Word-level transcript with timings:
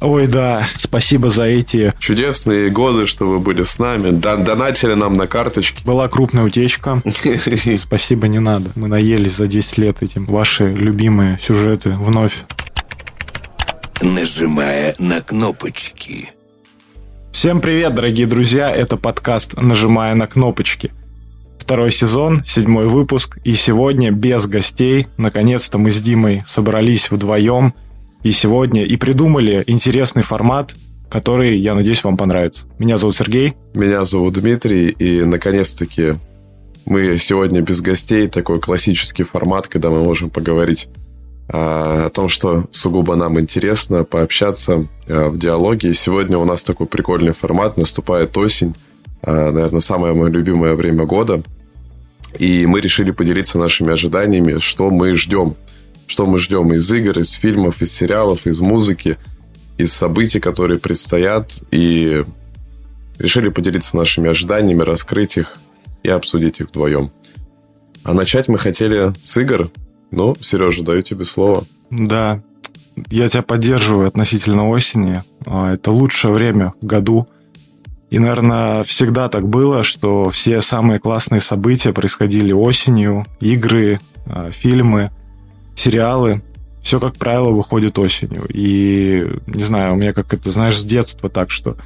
Ой, 0.00 0.26
да, 0.26 0.66
спасибо 0.76 1.30
за 1.30 1.44
эти... 1.44 1.90
Чудесные 1.98 2.68
годы, 2.68 3.06
что 3.06 3.24
вы 3.24 3.40
были 3.40 3.62
с 3.62 3.78
нами. 3.78 4.10
Дон 4.10 4.44
донатили 4.44 4.92
нам 4.92 5.16
на 5.16 5.26
карточки. 5.26 5.82
Была 5.86 6.06
крупная 6.08 6.44
утечка. 6.44 7.00
Спасибо, 7.78 8.28
не 8.28 8.38
надо. 8.38 8.70
Мы 8.74 8.88
наелись 8.88 9.36
за 9.36 9.46
10 9.46 9.78
лет 9.78 10.02
этим. 10.02 10.26
Ваши 10.26 10.70
любимые 10.70 11.38
сюжеты 11.40 11.90
вновь. 11.90 12.44
Нажимая 14.02 14.94
на 14.98 15.22
кнопочки. 15.22 16.28
Всем 17.32 17.62
привет, 17.62 17.94
дорогие 17.94 18.26
друзья. 18.26 18.70
Это 18.70 18.98
подкаст 18.98 19.58
«Нажимая 19.60 20.14
на 20.14 20.26
кнопочки». 20.26 20.90
Второй 21.58 21.90
сезон, 21.90 22.44
седьмой 22.44 22.86
выпуск. 22.86 23.38
И 23.44 23.54
сегодня 23.54 24.10
без 24.10 24.46
гостей. 24.46 25.06
Наконец-то 25.16 25.78
мы 25.78 25.90
с 25.90 26.00
Димой 26.02 26.42
собрались 26.46 27.10
вдвоем– 27.10 27.72
и 28.26 28.32
сегодня 28.32 28.84
и 28.84 28.96
придумали 28.96 29.62
интересный 29.68 30.24
формат, 30.24 30.74
который, 31.08 31.56
я 31.58 31.76
надеюсь, 31.76 32.02
вам 32.02 32.16
понравится. 32.16 32.66
Меня 32.76 32.96
зовут 32.96 33.14
Сергей. 33.14 33.54
Меня 33.72 34.04
зовут 34.04 34.34
Дмитрий, 34.34 34.88
и 34.88 35.22
наконец-таки 35.22 36.16
мы 36.86 37.18
сегодня 37.18 37.60
без 37.60 37.80
гостей, 37.80 38.26
такой 38.26 38.60
классический 38.60 39.22
формат, 39.22 39.68
когда 39.68 39.90
мы 39.90 40.02
можем 40.02 40.30
поговорить 40.30 40.88
а, 41.48 42.06
о 42.06 42.10
том, 42.10 42.28
что 42.28 42.66
сугубо 42.72 43.14
нам 43.14 43.38
интересно, 43.38 44.02
пообщаться 44.02 44.88
а, 45.08 45.28
в 45.28 45.38
диалоге. 45.38 45.90
И 45.90 45.94
сегодня 45.94 46.36
у 46.36 46.44
нас 46.44 46.64
такой 46.64 46.88
прикольный 46.88 47.32
формат, 47.32 47.76
наступает 47.76 48.36
осень, 48.36 48.74
а, 49.22 49.52
наверное, 49.52 49.78
самое 49.78 50.14
мое 50.14 50.30
любимое 50.30 50.74
время 50.74 51.04
года. 51.04 51.44
И 52.40 52.66
мы 52.66 52.80
решили 52.80 53.12
поделиться 53.12 53.56
нашими 53.56 53.92
ожиданиями, 53.92 54.58
что 54.58 54.90
мы 54.90 55.14
ждем 55.14 55.54
что 56.06 56.26
мы 56.26 56.38
ждем 56.38 56.72
из 56.72 56.90
игр, 56.92 57.18
из 57.18 57.32
фильмов, 57.32 57.82
из 57.82 57.92
сериалов, 57.92 58.46
из 58.46 58.60
музыки, 58.60 59.18
из 59.76 59.92
событий, 59.92 60.40
которые 60.40 60.78
предстоят, 60.78 61.52
и 61.70 62.24
решили 63.18 63.48
поделиться 63.48 63.96
нашими 63.96 64.30
ожиданиями, 64.30 64.82
раскрыть 64.82 65.36
их 65.36 65.58
и 66.02 66.08
обсудить 66.08 66.60
их 66.60 66.68
вдвоем. 66.68 67.10
А 68.04 68.14
начать 68.14 68.48
мы 68.48 68.58
хотели 68.58 69.12
с 69.20 69.36
игр. 69.36 69.70
Ну, 70.10 70.36
Сережа, 70.40 70.84
даю 70.84 71.02
тебе 71.02 71.24
слово. 71.24 71.64
Да, 71.90 72.40
я 73.10 73.28
тебя 73.28 73.42
поддерживаю 73.42 74.06
относительно 74.06 74.68
осени. 74.68 75.22
А, 75.44 75.74
это 75.74 75.90
лучшее 75.90 76.32
время 76.32 76.72
в 76.80 76.86
году. 76.86 77.26
И, 78.08 78.20
наверное, 78.20 78.84
всегда 78.84 79.28
так 79.28 79.48
было, 79.48 79.82
что 79.82 80.30
все 80.30 80.60
самые 80.60 81.00
классные 81.00 81.40
события 81.40 81.92
происходили 81.92 82.52
осенью. 82.52 83.26
Игры, 83.40 83.98
а, 84.26 84.50
фильмы– 84.52 85.10
сериалы, 85.76 86.42
все, 86.82 86.98
как 86.98 87.16
правило, 87.16 87.50
выходит 87.50 87.98
осенью. 87.98 88.44
И, 88.48 89.26
не 89.46 89.62
знаю, 89.62 89.92
у 89.92 89.96
меня 89.96 90.12
как 90.12 90.34
это, 90.34 90.50
знаешь, 90.50 90.78
с 90.78 90.82
детства 90.82 91.28
так, 91.28 91.50
что 91.50 91.76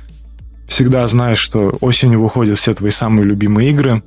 всегда 0.68 1.06
знаешь, 1.06 1.38
что 1.38 1.76
осенью 1.80 2.22
выходят 2.22 2.56
все 2.56 2.72
твои 2.74 2.90
самые 2.90 3.26
любимые 3.26 3.70
игры, 3.70 4.02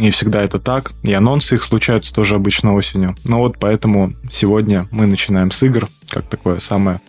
и 0.00 0.10
всегда 0.10 0.42
это 0.42 0.58
так. 0.58 0.92
И 1.02 1.12
анонсы 1.12 1.54
их 1.54 1.62
случаются 1.62 2.12
тоже 2.12 2.34
обычно 2.34 2.74
осенью. 2.74 3.16
Но 3.24 3.38
вот 3.38 3.56
поэтому 3.58 4.12
сегодня 4.30 4.86
мы 4.90 5.06
начинаем 5.06 5.50
с 5.50 5.62
игр, 5.62 5.88
как 6.10 6.26
такое 6.26 6.58
самое 6.58 7.00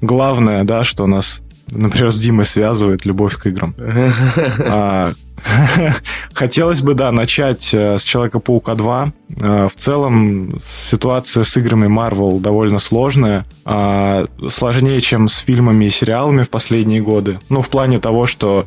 главное, 0.00 0.64
да, 0.64 0.84
что 0.84 1.06
нас, 1.06 1.40
например, 1.68 2.10
с 2.10 2.18
Димой 2.18 2.44
связывает 2.44 3.06
любовь 3.06 3.36
к 3.36 3.46
играм. 3.46 3.74
А, 4.58 5.12
Хотелось 6.32 6.82
бы, 6.82 6.94
да, 6.94 7.12
начать 7.12 7.72
э, 7.72 7.98
с 7.98 8.02
Человека-паука 8.02 8.74
2. 8.74 9.12
Э, 9.40 9.68
в 9.68 9.76
целом 9.76 10.60
ситуация 10.64 11.44
с 11.44 11.56
играми 11.56 11.86
Marvel 11.86 12.40
довольно 12.40 12.78
сложная. 12.78 13.44
А, 13.64 14.26
сложнее, 14.48 15.00
чем 15.00 15.28
с 15.28 15.38
фильмами 15.38 15.86
и 15.86 15.90
сериалами 15.90 16.42
в 16.42 16.50
последние 16.50 17.00
годы. 17.00 17.38
Ну, 17.48 17.60
в 17.60 17.68
плане 17.68 17.98
того, 17.98 18.26
что 18.26 18.66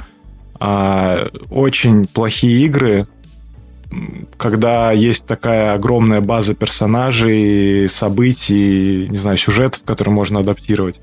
а, 0.60 1.30
очень 1.50 2.06
плохие 2.06 2.66
игры, 2.66 3.08
когда 4.38 4.92
есть 4.92 5.26
такая 5.26 5.74
огромная 5.74 6.22
база 6.22 6.54
персонажей, 6.54 7.88
событий, 7.90 9.08
не 9.10 9.18
знаю, 9.18 9.38
сюжетов, 9.38 9.84
которые 9.84 10.14
можно 10.14 10.40
адаптировать. 10.40 11.00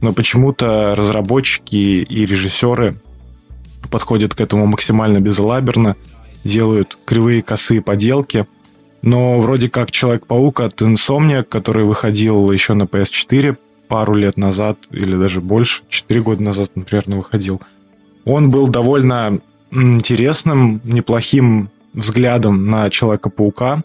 Но 0.00 0.12
почему-то 0.12 0.94
разработчики 0.96 1.76
и 1.76 2.26
режиссеры 2.26 2.96
подходят 3.86 4.34
к 4.34 4.40
этому 4.40 4.66
максимально 4.66 5.20
безалаберно, 5.20 5.96
делают 6.44 6.96
кривые 7.04 7.42
косые 7.42 7.80
поделки. 7.80 8.46
Но 9.02 9.38
вроде 9.38 9.68
как 9.68 9.90
Человек-паук 9.90 10.60
от 10.60 10.80
Insomniac, 10.82 11.44
который 11.44 11.84
выходил 11.84 12.50
еще 12.50 12.74
на 12.74 12.84
PS4 12.84 13.56
пару 13.88 14.14
лет 14.14 14.36
назад, 14.36 14.78
или 14.90 15.16
даже 15.16 15.40
больше, 15.40 15.82
4 15.88 16.20
года 16.22 16.42
назад, 16.42 16.70
например, 16.74 17.04
выходил, 17.06 17.60
он 18.24 18.50
был 18.50 18.68
довольно 18.68 19.38
интересным, 19.70 20.80
неплохим 20.84 21.70
взглядом 21.92 22.66
на 22.66 22.90
Человека-паука. 22.90 23.80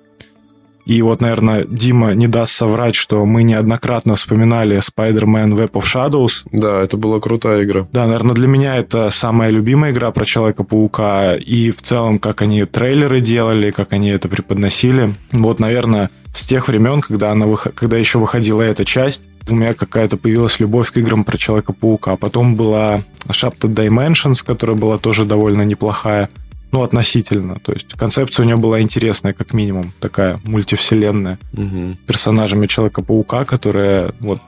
И 0.91 1.01
вот, 1.03 1.21
наверное, 1.21 1.63
Дима 1.63 2.11
не 2.15 2.27
даст 2.27 2.51
соврать, 2.51 2.95
что 2.95 3.25
мы 3.25 3.43
неоднократно 3.43 4.17
вспоминали 4.17 4.79
Spider-Man 4.79 5.55
Web 5.55 5.71
of 5.71 5.83
Shadows. 5.83 6.41
Да, 6.51 6.83
это 6.83 6.97
была 6.97 7.21
крутая 7.21 7.63
игра. 7.63 7.87
Да, 7.93 8.07
наверное, 8.07 8.35
для 8.35 8.49
меня 8.49 8.75
это 8.75 9.09
самая 9.09 9.51
любимая 9.51 9.93
игра 9.93 10.11
про 10.11 10.25
Человека-паука. 10.25 11.35
И 11.35 11.71
в 11.71 11.81
целом, 11.81 12.19
как 12.19 12.41
они 12.41 12.65
трейлеры 12.65 13.21
делали, 13.21 13.71
как 13.71 13.93
они 13.93 14.09
это 14.09 14.27
преподносили. 14.27 15.15
Вот, 15.31 15.61
наверное, 15.61 16.09
с 16.33 16.45
тех 16.45 16.67
времен, 16.67 16.99
когда, 16.99 17.31
она 17.31 17.45
вых... 17.45 17.69
когда 17.73 17.95
еще 17.95 18.19
выходила 18.19 18.61
эта 18.61 18.83
часть, 18.83 19.23
у 19.49 19.55
меня 19.55 19.73
какая-то 19.73 20.17
появилась 20.17 20.59
любовь 20.59 20.91
к 20.91 20.97
играм 20.97 21.23
про 21.23 21.37
Человека-паука. 21.37 22.17
Потом 22.17 22.57
была 22.57 22.99
Shapted 23.29 23.73
Dimensions, 23.73 24.43
которая 24.45 24.75
была 24.75 24.97
тоже 24.97 25.23
довольно 25.23 25.61
неплохая 25.61 26.29
ну, 26.71 26.83
относительно. 26.83 27.59
То 27.59 27.73
есть 27.73 27.93
концепция 27.93 28.43
у 28.43 28.47
нее 28.47 28.57
была 28.57 28.81
интересная, 28.81 29.33
как 29.33 29.53
минимум, 29.53 29.91
такая 29.99 30.39
мультивселенная. 30.43 31.37
Угу. 31.53 31.97
Персонажами 32.07 32.67
Человека-паука, 32.67 33.45
которая 33.45 34.13
вот 34.19 34.41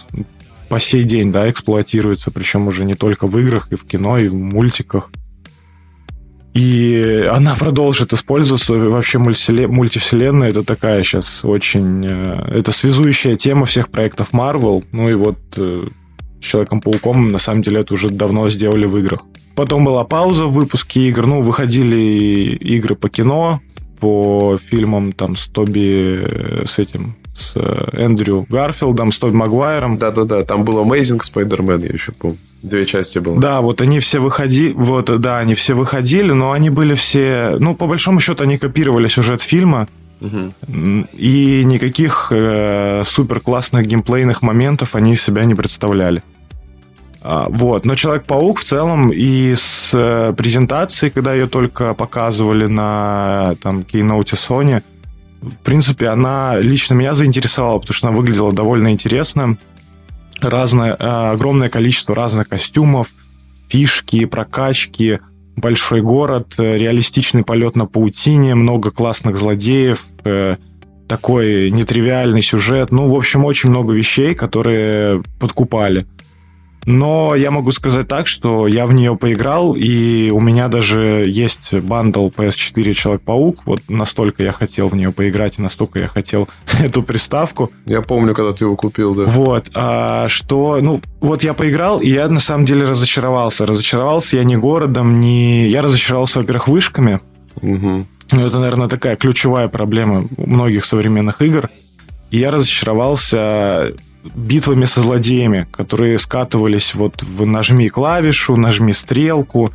по 0.70 0.80
сей 0.80 1.04
день, 1.04 1.32
да, 1.32 1.50
эксплуатируется, 1.50 2.32
причем 2.32 2.68
уже 2.68 2.86
не 2.86 2.96
только 2.96 3.28
в 3.28 3.38
играх, 3.38 3.72
и 3.72 3.76
в 3.76 3.86
кино, 3.86 4.18
и 4.18 4.28
в 4.28 4.36
мультиках. 4.36 5.12
И 6.54 7.28
она 7.32 7.56
продолжит 7.56 8.14
использоваться. 8.14 8.76
Вообще 8.76 9.18
мультивселенная 9.20 10.50
это 10.50 10.64
такая 10.64 11.04
сейчас 11.04 11.44
очень... 11.44 12.06
Э, 12.06 12.58
это 12.60 12.72
связующая 12.72 13.36
тема 13.36 13.66
всех 13.66 13.90
проектов 13.90 14.34
Marvel. 14.34 14.86
Ну 14.92 15.10
и 15.10 15.16
вот 15.16 15.40
э, 15.58 15.88
с 16.40 16.46
Человеком-пауком 16.46 17.32
на 17.32 17.40
самом 17.40 17.64
деле 17.64 17.82
это 17.82 17.96
уже 17.96 18.10
давно 18.10 18.50
сделали 18.50 18.86
в 18.86 18.98
играх. 18.98 19.22
Потом 19.56 19.86
была 19.86 20.04
пауза 20.04 20.46
в 20.46 20.54
выпуске 20.54 21.08
игр. 21.10 21.28
Ну, 21.28 21.42
выходили 21.42 22.56
игры 22.56 22.96
по 22.96 23.10
кино, 23.10 23.62
по 24.00 24.58
фильмам 24.58 25.12
там 25.12 25.36
с 25.36 25.48
Тоби, 25.48 26.66
с 26.66 26.80
этим, 26.80 27.16
с 27.36 27.56
Эндрю 27.94 28.46
Гарфилдом, 28.50 29.12
с 29.12 29.20
Тоби 29.20 29.36
Магуайром. 29.36 29.98
Да-да-да, 29.98 30.44
там 30.44 30.64
был 30.66 30.84
Amazing 30.84 31.22
Spider-Man, 31.22 31.86
я 31.88 31.94
еще 31.94 32.12
помню. 32.12 32.38
Две 32.64 32.86
части 32.86 33.20
было. 33.20 33.40
Да, 33.40 33.62
вот 33.62 33.82
они 33.82 34.00
все 34.00 34.20
выходили, 34.20 34.74
вот, 34.74 35.20
да, 35.20 35.40
они 35.40 35.54
все 35.54 35.74
выходили, 35.74 36.32
но 36.32 36.52
они 36.54 36.70
были 36.70 36.94
все, 36.94 37.58
ну, 37.60 37.76
по 37.76 37.88
большому 37.88 38.22
счету, 38.22 38.44
они 38.44 38.58
копировали 38.58 39.08
сюжет 39.08 39.42
фильма, 39.42 39.88
и 40.22 41.64
никаких 41.66 42.30
э, 42.32 43.04
супер 43.06 43.42
классных 43.42 43.86
геймплейных 43.86 44.42
моментов 44.42 44.96
они 44.96 45.14
из 45.14 45.22
себя 45.22 45.44
не 45.44 45.54
представляли. 45.54 46.24
А, 47.24 47.48
вот. 47.50 47.86
Но 47.86 47.96
Человек-паук 47.96 48.60
в 48.60 48.64
целом 48.64 49.10
и 49.10 49.54
с 49.56 49.94
э, 49.94 50.34
презентацией, 50.34 51.10
когда 51.10 51.34
ее 51.34 51.48
только 51.48 51.94
показывали 51.94 52.66
на 52.66 53.56
там, 53.64 53.80
Keynote 53.80 54.34
Sony, 54.34 54.84
в 55.42 55.56
принципе, 55.64 56.08
она 56.08 56.60
лично 56.60 56.96
меня 56.96 57.16
заинтересовала, 57.16 57.80
потому 57.80 57.94
что 57.94 58.08
она 58.10 58.18
выглядела 58.18 58.52
довольно 58.52 58.92
интересно. 58.92 59.58
Разное, 60.42 60.98
э, 61.00 61.32
огромное 61.32 61.70
количество 61.70 62.14
разных 62.14 62.50
костюмов, 62.50 63.14
фишки, 63.70 64.26
прокачки, 64.26 65.20
большой 65.56 66.02
город, 66.02 66.56
э, 66.58 66.78
реалистичный 66.78 67.44
полет 67.44 67.78
на 67.78 67.86
паутине, 67.86 68.54
много 68.54 68.92
классных 68.92 69.38
злодеев, 69.38 70.08
такой 71.08 71.70
нетривиальный 71.70 72.42
сюжет. 72.42 72.92
Ну, 72.92 73.08
в 73.08 73.16
общем, 73.16 73.46
очень 73.46 73.70
много 73.70 73.94
вещей, 73.94 74.34
которые 74.34 75.22
подкупали. 75.40 76.08
Но 76.86 77.36
я 77.36 77.52
могу 77.52 77.72
сказать 77.72 78.08
так, 78.08 78.28
что 78.28 78.68
я 78.68 78.86
в 78.86 78.94
нее 78.94 79.16
поиграл, 79.16 79.74
и 79.74 80.30
у 80.32 80.40
меня 80.40 80.68
даже 80.68 81.26
есть 81.28 81.74
бандл 81.74 82.30
PS4 82.30 82.94
Человек-паук. 82.94 83.60
Вот 83.66 83.82
настолько 83.90 84.44
я 84.44 84.52
хотел 84.52 84.88
в 84.90 84.96
нее 84.96 85.12
поиграть, 85.12 85.60
и 85.60 85.62
настолько 85.62 86.00
я 86.00 86.08
хотел 86.08 86.50
эту 86.80 87.04
приставку. 87.04 87.72
Я 87.86 88.02
помню, 88.02 88.34
когда 88.34 88.54
ты 88.54 88.66
его 88.66 88.76
купил, 88.76 89.16
да. 89.16 89.24
Вот. 89.24 89.72
А, 89.74 90.28
что, 90.28 90.80
ну, 90.82 91.02
вот 91.22 91.44
я 91.44 91.54
поиграл, 91.54 92.00
и 92.00 92.10
я 92.10 92.28
на 92.28 92.40
самом 92.40 92.66
деле 92.66 92.84
разочаровался. 92.86 93.66
Разочаровался 93.66 94.38
я 94.38 94.44
не 94.44 94.58
городом, 94.58 95.20
не... 95.20 95.68
Я 95.68 95.82
разочаровался, 95.82 96.40
во-первых, 96.40 96.68
вышками. 96.68 97.20
Угу. 97.62 98.08
Ну, 98.32 98.46
это, 98.46 98.60
наверное, 98.60 98.88
такая 98.88 99.16
ключевая 99.16 99.68
проблема 99.68 100.26
многих 100.38 100.86
современных 100.86 101.42
игр. 101.42 101.70
И 102.32 102.40
я 102.40 102.52
разочаровался 102.52 103.94
битвами 104.36 104.86
со 104.86 105.02
злодеями, 105.02 105.68
которые 105.72 106.18
скатывались 106.18 106.96
вот 106.96 107.22
в 107.24 107.46
нажми 107.46 107.90
клавишу, 107.90 108.56
нажми 108.56 108.94
стрелку. 108.94 109.72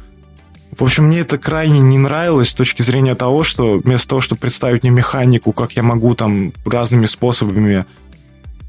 В 0.76 0.82
общем, 0.82 1.04
мне 1.04 1.20
это 1.20 1.38
крайне 1.38 1.80
не 1.80 1.98
нравилось 1.98 2.50
с 2.50 2.54
точки 2.54 2.82
зрения 2.82 3.14
того, 3.14 3.44
что 3.44 3.78
вместо 3.78 4.08
того, 4.08 4.20
чтобы 4.20 4.40
представить 4.40 4.82
мне 4.82 4.92
механику, 4.92 5.52
как 5.52 5.72
я 5.72 5.82
могу 5.82 6.14
там 6.14 6.52
разными 6.64 7.06
способами 7.06 7.84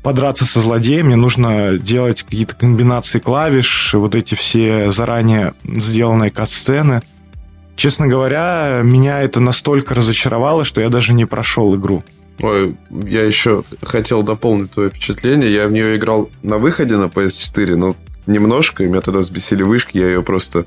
подраться 0.01 0.45
со 0.45 0.61
злодеем, 0.61 1.07
мне 1.07 1.15
нужно 1.15 1.77
делать 1.77 2.23
какие-то 2.23 2.55
комбинации 2.55 3.19
клавиш, 3.19 3.93
вот 3.93 4.15
эти 4.15 4.35
все 4.35 4.91
заранее 4.91 5.53
сделанные 5.63 6.31
кат-сцены. 6.31 7.01
Честно 7.75 8.07
говоря, 8.07 8.81
меня 8.83 9.21
это 9.21 9.39
настолько 9.39 9.95
разочаровало, 9.95 10.65
что 10.65 10.81
я 10.81 10.89
даже 10.89 11.13
не 11.13 11.25
прошел 11.25 11.75
игру. 11.75 12.03
Ой, 12.41 12.77
я 12.89 13.23
еще 13.23 13.63
хотел 13.81 14.23
дополнить 14.23 14.71
твое 14.71 14.89
впечатление. 14.89 15.53
Я 15.53 15.67
в 15.67 15.71
нее 15.71 15.97
играл 15.97 16.29
на 16.41 16.57
выходе 16.57 16.95
на 16.95 17.05
PS4, 17.05 17.75
но 17.75 17.93
немножко, 18.27 18.83
и 18.83 18.87
меня 18.87 19.01
тогда 19.01 19.21
сбесили 19.21 19.63
вышки, 19.63 19.97
я 19.97 20.07
ее 20.07 20.23
просто 20.23 20.65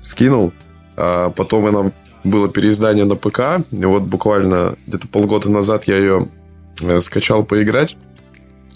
скинул. 0.00 0.52
А 0.96 1.30
потом 1.30 1.66
она 1.66 1.92
было 2.24 2.48
переиздание 2.48 3.04
на 3.04 3.14
ПК, 3.14 3.64
и 3.70 3.84
вот 3.84 4.02
буквально 4.02 4.76
где-то 4.86 5.06
полгода 5.06 5.50
назад 5.50 5.84
я 5.84 5.98
ее 5.98 6.28
э, 6.80 7.00
скачал 7.00 7.44
поиграть. 7.44 7.96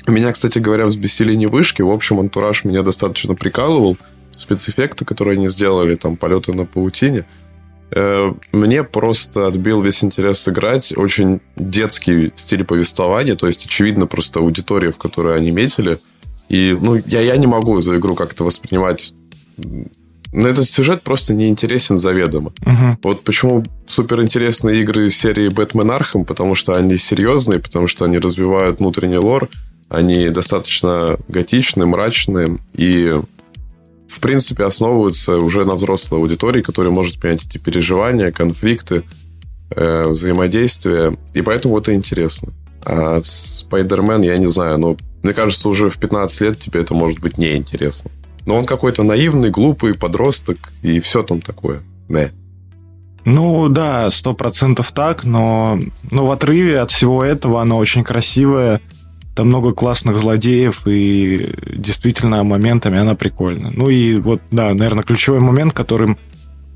Меня, 0.06 0.32
кстати 0.32 0.58
говоря, 0.58 0.86
взбесили 0.86 1.34
не 1.34 1.46
вышки. 1.46 1.82
В 1.82 1.90
общем, 1.90 2.20
антураж 2.20 2.64
меня 2.64 2.82
достаточно 2.82 3.34
прикалывал. 3.34 3.96
Спецэффекты, 4.34 5.04
которые 5.04 5.36
они 5.36 5.48
сделали, 5.48 5.94
там, 5.94 6.16
полеты 6.16 6.52
на 6.52 6.64
паутине. 6.64 7.24
Э, 7.94 8.32
мне 8.52 8.82
просто 8.82 9.46
отбил 9.46 9.82
весь 9.82 10.02
интерес 10.02 10.40
сыграть. 10.40 10.92
Очень 10.96 11.40
детский 11.56 12.32
стиль 12.36 12.64
повествования. 12.64 13.34
То 13.34 13.46
есть, 13.46 13.66
очевидно, 13.66 14.06
просто 14.06 14.40
аудитория, 14.40 14.90
в 14.90 14.98
которой 14.98 15.36
они 15.36 15.50
метили. 15.50 15.98
И, 16.48 16.76
ну, 16.80 17.00
я, 17.06 17.20
я 17.20 17.36
не 17.36 17.46
могу 17.46 17.78
эту 17.78 17.96
игру 17.98 18.14
как-то 18.14 18.44
воспринимать 18.44 19.14
но 20.32 20.48
этот 20.48 20.66
сюжет 20.66 21.02
просто 21.02 21.34
не 21.34 21.48
интересен 21.48 21.98
заведомо. 21.98 22.52
Угу. 22.64 22.98
Вот 23.02 23.22
почему 23.22 23.64
суперинтересные 23.86 24.80
игры 24.80 25.10
серии 25.10 25.48
Бэтмен 25.48 25.90
Архам, 25.90 26.24
потому 26.24 26.54
что 26.54 26.74
они 26.74 26.96
серьезные, 26.96 27.60
потому 27.60 27.86
что 27.86 28.06
они 28.06 28.18
развивают 28.18 28.78
внутренний 28.78 29.18
лор, 29.18 29.50
они 29.90 30.30
достаточно 30.30 31.18
готичны, 31.28 31.84
мрачные 31.84 32.58
и, 32.74 33.20
в 34.12 34.20
принципе, 34.20 34.64
основываются 34.64 35.38
уже 35.38 35.64
на 35.64 35.74
взрослой 35.74 36.18
аудитории, 36.18 36.60
которая 36.60 36.92
может 36.92 37.20
понять 37.20 37.46
эти 37.46 37.56
переживания, 37.56 38.30
конфликты, 38.30 39.04
э, 39.74 40.06
взаимодействия. 40.08 41.16
И 41.32 41.40
поэтому 41.40 41.78
это 41.78 41.94
интересно. 41.94 42.52
А 42.84 43.20
Spider-Man, 43.20 44.24
я 44.26 44.36
не 44.36 44.50
знаю, 44.50 44.78
но 44.78 44.96
мне 45.22 45.32
кажется, 45.32 45.68
уже 45.68 45.88
в 45.88 45.96
15 45.98 46.40
лет 46.42 46.58
тебе 46.58 46.80
это 46.80 46.94
может 46.94 47.20
быть 47.20 47.38
неинтересно. 47.38 48.10
Но 48.44 48.56
он 48.56 48.64
какой-то 48.64 49.02
наивный, 49.02 49.50
глупый 49.50 49.94
подросток, 49.94 50.58
и 50.82 51.00
все 51.00 51.22
там 51.22 51.40
такое. 51.40 51.80
Мэ. 52.08 52.32
Ну 53.24 53.68
да, 53.68 54.10
сто 54.10 54.34
процентов 54.34 54.92
так, 54.92 55.24
но, 55.24 55.78
но 56.10 56.26
в 56.26 56.30
отрыве 56.32 56.80
от 56.80 56.90
всего 56.90 57.24
этого 57.24 57.62
оно 57.62 57.78
очень 57.78 58.02
красивое, 58.04 58.80
там 59.34 59.48
много 59.48 59.72
классных 59.72 60.18
злодеев, 60.18 60.82
и 60.86 61.54
действительно 61.74 62.44
моментами 62.44 62.98
она 62.98 63.14
прикольна. 63.14 63.70
Ну 63.74 63.88
и 63.88 64.16
вот, 64.16 64.42
да, 64.50 64.74
наверное, 64.74 65.04
ключевой 65.04 65.40
момент, 65.40 65.72
которым 65.72 66.18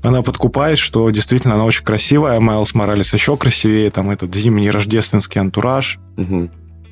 она 0.03 0.21
подкупает, 0.21 0.77
что 0.77 1.09
действительно 1.09 1.55
она 1.55 1.65
очень 1.65 1.83
красивая, 1.83 2.39
Майлз 2.39 2.73
Моралес 2.73 3.13
еще 3.13 3.37
красивее, 3.37 3.89
там 3.89 4.09
этот 4.09 4.33
зимний 4.35 4.69
рождественский 4.69 5.41
антураж, 5.41 5.99
угу. 6.17 6.49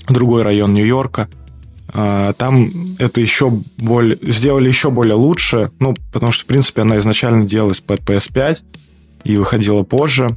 другой 0.10 0.44
район 0.44 0.74
Нью-Йорка. 0.74 1.30
А, 1.94 2.34
там 2.34 2.96
это 3.00 3.22
еще 3.22 3.50
более, 3.78 4.18
сделали 4.22 4.68
еще 4.68 4.90
более 4.90 5.16
лучше, 5.16 5.72
ну, 5.80 5.96
потому 6.12 6.32
что, 6.32 6.44
в 6.44 6.48
принципе, 6.48 6.82
она 6.82 6.98
изначально 6.98 7.46
делалась 7.46 7.80
под 7.80 8.02
PS5 8.02 8.64
и 9.24 9.38
выходила 9.38 9.84
позже. 9.84 10.30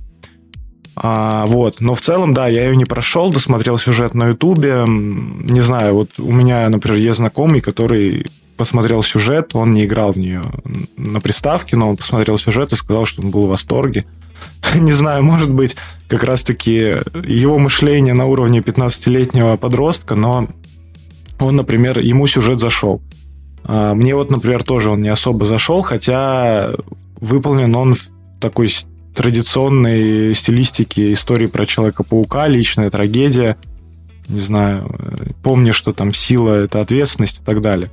А, 1.00 1.47
вот. 1.47 1.81
Но 1.81 1.95
в 1.95 2.00
целом, 2.00 2.35
да, 2.35 2.49
я 2.49 2.65
ее 2.65 2.77
не 2.77 2.85
прошел, 2.85 3.31
досмотрел 3.31 3.79
сюжет 3.79 4.15
на 4.15 4.29
Ютубе. 4.29 4.85
Не 4.87 5.61
знаю, 5.61 5.95
вот 5.95 6.11
у 6.19 6.33
меня, 6.33 6.69
например, 6.69 6.99
есть 6.99 7.19
знакомый, 7.19 7.61
который 7.61 8.27
посмотрел 8.56 9.05
сюжет, 9.05 9.55
он 9.55 9.71
не 9.71 9.85
играл 9.85 10.11
в 10.11 10.17
нее 10.17 10.43
на 10.97 11.21
приставке, 11.21 11.77
но 11.77 11.91
он 11.91 11.97
посмотрел 11.97 12.37
сюжет 12.39 12.73
и 12.73 12.77
сказал, 12.77 13.06
что 13.06 13.23
он 13.23 13.31
был 13.31 13.47
в 13.47 13.50
восторге. 13.50 14.06
Не 14.75 14.91
знаю, 14.91 15.23
может 15.23 15.55
быть, 15.55 15.77
как 16.09 16.25
раз-таки 16.25 16.97
его 17.25 17.59
мышление 17.59 18.15
на 18.15 18.27
уровне 18.27 18.59
15-летнего 18.59 19.56
подростка, 19.56 20.17
но 20.17 20.49
он, 21.39 21.55
например, 21.55 22.00
ему 22.00 22.27
сюжет 22.27 22.59
зашел. 22.59 23.00
А, 23.62 23.95
мне 23.95 24.17
вот, 24.17 24.33
например, 24.33 24.65
тоже 24.65 24.91
он 24.91 25.00
не 25.00 25.09
особо 25.09 25.45
зашел, 25.45 25.83
хотя 25.83 26.73
выполнен 27.21 27.73
он 27.77 27.95
в 27.95 28.09
такой 28.41 28.69
традиционной 29.14 30.34
стилистике 30.34 31.12
истории 31.12 31.46
про 31.46 31.66
Человека-паука, 31.66 32.46
личная 32.46 32.90
трагедия. 32.90 33.56
Не 34.28 34.40
знаю, 34.40 34.88
помни, 35.43 35.70
что 35.72 35.93
там 35.93 36.12
сила— 36.12 36.50
это 36.64 36.81
ответственность 36.81 37.40
и 37.40 37.44
так 37.44 37.60
далее. 37.60 37.90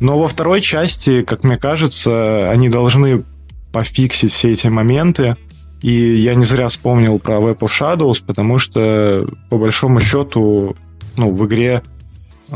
Но 0.00 0.18
во 0.18 0.28
второй 0.28 0.60
части, 0.60 1.22
как 1.22 1.44
мне 1.44 1.56
кажется, 1.56 2.50
они 2.50 2.68
должны 2.68 3.24
пофиксить 3.72 4.32
все 4.32 4.50
эти 4.50 4.68
моменты. 4.68 5.36
И 5.82 5.90
я 5.90 6.34
не 6.34 6.44
зря 6.44 6.68
вспомнил 6.68 7.18
про 7.18 7.36
Web 7.36 7.58
of 7.58 7.70
Shadows, 7.70 8.22
потому 8.24 8.58
что, 8.58 9.26
по 9.50 9.58
большому 9.58 10.00
счету, 10.00 10.76
ну, 11.16 11.30
в 11.30 11.46
игре 11.46 11.82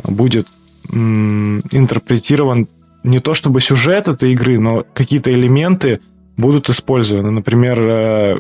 будет 0.05 0.49
м- 0.91 1.61
интерпретирован 1.70 2.69
не 3.05 3.19
то 3.19 3.34
чтобы 3.34 3.61
сюжет 3.61 4.08
этой 4.08 4.32
игры, 4.32 4.58
но 4.58 4.84
какие-то 4.94 5.32
элементы, 5.32 6.00
будут 6.38 6.70
использованы. 6.70 7.31
Например, 7.31 7.79
э, 7.79 8.37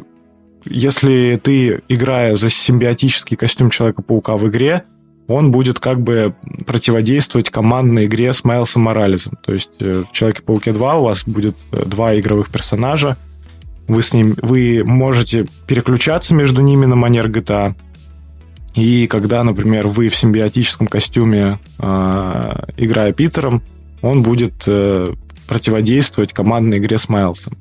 если 0.64 1.38
ты, 1.42 1.82
играя 1.88 2.36
за 2.36 2.48
симбиотический 2.48 3.36
костюм 3.36 3.68
Человека-паука 3.68 4.36
в 4.38 4.48
игре, 4.48 4.84
он 5.26 5.50
будет 5.50 5.78
как 5.78 6.00
бы 6.00 6.34
противодействовать 6.64 7.50
командной 7.50 8.06
игре 8.06 8.32
с 8.32 8.44
Майлсом 8.44 8.82
Морализом. 8.82 9.36
То 9.44 9.52
есть 9.52 9.70
э, 9.80 10.04
в 10.08 10.12
Человеке-пауке 10.12 10.72
2 10.72 10.96
у 10.96 11.04
вас 11.04 11.24
будет 11.26 11.56
э, 11.72 11.84
два 11.84 12.18
игровых 12.18 12.50
персонажа, 12.50 13.18
вы 13.88 14.02
с 14.02 14.12
ним, 14.12 14.34
вы 14.42 14.82
можете 14.84 15.46
переключаться 15.66 16.34
между 16.34 16.62
ними 16.62 16.86
на 16.86 16.94
манер 16.94 17.28
GTA. 17.28 17.74
И 18.74 19.06
когда, 19.06 19.42
например, 19.42 19.86
вы 19.86 20.08
в 20.08 20.14
симбиотическом 20.14 20.86
костюме, 20.86 21.58
играя 21.78 23.12
Питером, 23.14 23.62
он 24.02 24.22
будет 24.22 24.68
противодействовать 25.48 26.34
командной 26.34 26.76
игре 26.76 26.98
с 26.98 27.08
Майлсом. 27.08 27.56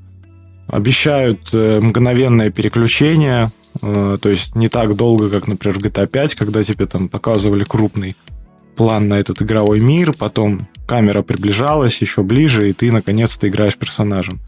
Обещают 0.67 1.49
э, 1.53 1.79
мгновенное 1.81 2.51
переключение, 2.51 3.51
э, 3.81 4.17
то 4.21 4.29
есть 4.29 4.55
не 4.55 4.67
так 4.67 4.95
долго, 4.95 5.29
как, 5.29 5.47
например, 5.47 5.79
в 5.79 5.81
GTA 5.81 6.07
5, 6.07 6.35
когда 6.35 6.63
тебе 6.63 6.85
там 6.85 7.07
показывали 7.07 7.63
крупный 7.63 8.15
план 8.75 9.07
на 9.07 9.15
этот 9.15 9.41
игровой 9.41 9.79
мир, 9.79 10.13
потом 10.13 10.67
камера 10.85 11.21
приближалась 11.21 12.01
еще 12.01 12.21
ближе, 12.21 12.69
и 12.69 12.73
ты 12.73 12.91
наконец-то 12.91 13.47
играешь 13.47 13.77
персонажем. 13.77 14.39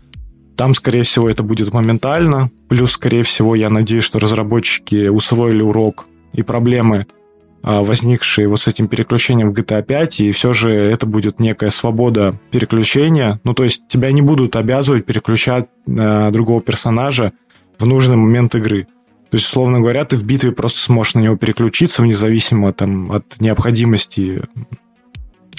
Там, 0.55 0.75
скорее 0.75 1.03
всего, 1.03 1.29
это 1.29 1.41
будет 1.41 1.73
моментально. 1.73 2.49
Плюс, 2.67 2.91
скорее 2.91 3.23
всего, 3.23 3.55
я 3.55 3.69
надеюсь, 3.69 4.03
что 4.03 4.19
разработчики 4.19 5.07
усвоили 5.07 5.61
урок 5.61 6.05
и 6.33 6.43
проблемы 6.43 7.07
возникшие 7.61 8.47
вот 8.47 8.61
с 8.61 8.67
этим 8.67 8.87
переключением 8.87 9.51
в 9.51 9.53
GTA 9.53 9.83
5, 9.83 10.21
и 10.21 10.31
все 10.31 10.53
же 10.53 10.71
это 10.71 11.05
будет 11.05 11.39
некая 11.39 11.69
свобода 11.71 12.39
переключения. 12.51 13.39
Ну, 13.43 13.53
то 13.53 13.63
есть 13.63 13.87
тебя 13.87 14.11
не 14.11 14.21
будут 14.21 14.55
обязывать 14.55 15.05
переключать 15.05 15.67
на 15.85 16.31
другого 16.31 16.61
персонажа 16.61 17.33
в 17.77 17.85
нужный 17.85 18.15
момент 18.15 18.55
игры. 18.55 18.87
То 19.29 19.35
есть, 19.35 19.45
условно 19.45 19.79
говоря, 19.79 20.05
ты 20.05 20.15
в 20.15 20.25
битве 20.25 20.51
просто 20.51 20.79
сможешь 20.79 21.13
на 21.13 21.19
него 21.19 21.37
переключиться, 21.37 22.01
вне 22.01 22.15
зависимости 22.15 22.77
там, 22.77 23.11
от 23.11 23.39
необходимости 23.39 24.41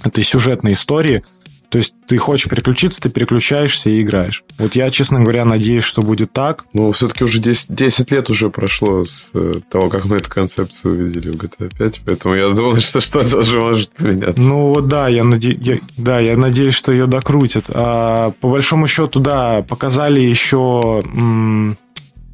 этой 0.05 0.25
сюжетной 0.25 0.73
истории– 0.73 1.23
то 1.71 1.79
есть 1.79 1.95
ты 2.09 2.19
хочешь 2.19 2.49
переключиться, 2.49 3.01
ты 3.01 3.11
переключаешься 3.11 3.91
и 3.91 4.03
играешь. 4.03 4.43
Вот 4.59 4.75
я, 4.75 4.91
честно 4.91 5.21
говоря, 5.21 5.45
надеюсь, 5.45 5.85
что 5.85 6.03
будет 6.03 6.33
так. 6.33 6.65
Ну, 6.73 6.91
все-таки 6.91 7.23
уже 7.23 7.39
10, 7.39 7.73
10 7.73 8.11
лет 8.11 8.29
уже 8.29 8.51
прошло 8.51 9.05
с 9.05 9.31
э, 9.35 9.61
того, 9.71 9.89
как 9.89 10.05
мы 10.07 10.17
эту 10.17 10.29
концепцию 10.29 10.95
увидели 10.95 11.31
в 11.31 11.37
GTA 11.37 11.73
5, 11.79 12.01
поэтому 12.05 12.35
я 12.35 12.49
думаю, 12.49 12.81
что 12.81 13.01
что-то 13.01 13.39
уже 13.39 13.61
может 13.61 13.93
поменяться. 13.93 14.43
Ну, 14.43 14.75
вот 14.75 14.89
да, 14.89 15.07
я, 15.07 15.23
наде... 15.23 15.57
я, 15.61 15.79
да, 15.97 16.19
я 16.19 16.37
надеюсь, 16.37 16.75
что 16.75 16.91
ее 16.91 17.07
докрутят. 17.07 17.67
А, 17.69 18.33
по 18.41 18.49
большому 18.51 18.89
счету, 18.89 19.21
да, 19.21 19.63
показали 19.63 20.21
еще... 20.21 21.03
М- 21.05 21.79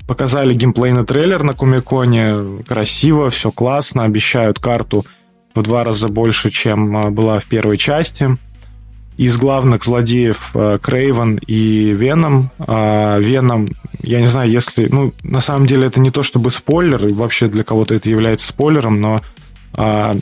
показали 0.08 0.54
геймплейный 0.54 1.04
трейлер 1.04 1.42
на 1.42 1.52
Кумиконе. 1.52 2.62
Красиво, 2.66 3.28
все 3.28 3.50
классно, 3.50 4.04
обещают 4.04 4.60
карту 4.60 5.04
в 5.54 5.62
два 5.62 5.84
раза 5.84 6.08
больше, 6.08 6.50
чем 6.50 6.96
а, 6.96 7.10
была 7.10 7.38
в 7.38 7.44
первой 7.44 7.76
части 7.76 8.38
из 9.16 9.36
главных 9.38 9.84
злодеев 9.84 10.50
э, 10.54 10.78
Крейвен 10.80 11.40
и 11.46 11.92
Веном. 11.92 12.50
А 12.58 13.18
Веном, 13.18 13.68
я 14.02 14.20
не 14.20 14.26
знаю, 14.26 14.50
если... 14.50 14.88
Ну, 14.90 15.12
на 15.22 15.40
самом 15.40 15.66
деле 15.66 15.86
это 15.86 16.00
не 16.00 16.10
то 16.10 16.22
чтобы 16.22 16.50
спойлер, 16.50 17.06
и 17.06 17.12
вообще 17.12 17.48
для 17.48 17.64
кого-то 17.64 17.94
это 17.94 18.10
является 18.10 18.48
спойлером, 18.48 19.00
но 19.00 19.22
а, 19.72 20.14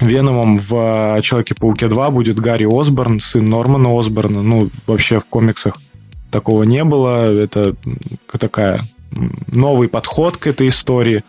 Веномом 0.00 0.58
в 0.58 1.20
Человеке-пауке 1.22 1.86
2 1.86 2.10
будет 2.10 2.40
Гарри 2.40 2.66
Осборн, 2.68 3.20
сын 3.20 3.44
Нормана 3.44 3.96
Осборна. 3.98 4.42
Ну, 4.42 4.70
вообще 4.86 5.18
в 5.18 5.26
комиксах 5.26 5.78
такого 6.30 6.64
не 6.64 6.82
было. 6.82 7.26
Это 7.26 7.76
такая 8.38 8.80
новый 9.46 9.88
подход 9.88 10.36
к 10.36 10.48
этой 10.48 10.68
истории. 10.68 11.22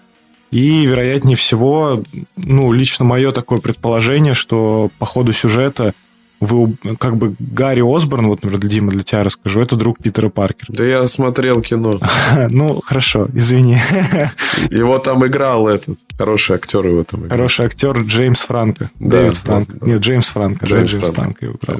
И, 0.51 0.85
вероятнее 0.85 1.35
всего, 1.35 2.01
ну, 2.37 2.71
лично 2.71 3.05
мое 3.05 3.31
такое 3.31 3.59
предположение, 3.59 4.33
что 4.33 4.89
по 4.97 5.05
ходу 5.05 5.33
сюжета 5.33 5.93
вы, 6.39 6.75
как 6.99 7.17
бы 7.17 7.35
Гарри 7.39 7.81
Осборн, 7.81 8.27
вот, 8.27 8.43
например, 8.43 8.59
Дима, 8.69 8.91
для 8.91 9.03
тебя 9.03 9.23
расскажу, 9.23 9.61
это 9.61 9.75
друг 9.75 9.99
Питера 9.99 10.29
Паркера. 10.29 10.73
Да 10.73 10.83
я 10.83 11.07
смотрел 11.07 11.61
кино. 11.61 11.99
Ну, 12.49 12.81
хорошо, 12.81 13.27
извини. 13.33 13.77
Его 14.69 14.97
там 14.99 15.25
играл 15.25 15.67
этот, 15.67 15.97
хороший 16.17 16.55
актер 16.55 16.85
его 16.85 17.03
там 17.03 17.21
играл. 17.21 17.31
Хороший 17.31 17.65
актер 17.65 17.99
Джеймс 18.01 18.41
Франко. 18.41 18.89
Дэвид 18.99 19.37
Франко. 19.37 19.77
Нет, 19.85 20.01
Джеймс 20.01 20.27
Франко. 20.27 20.65
Джеймс, 20.65 20.93
Франко. 20.93 21.45
его 21.45 21.55
играл. 21.61 21.79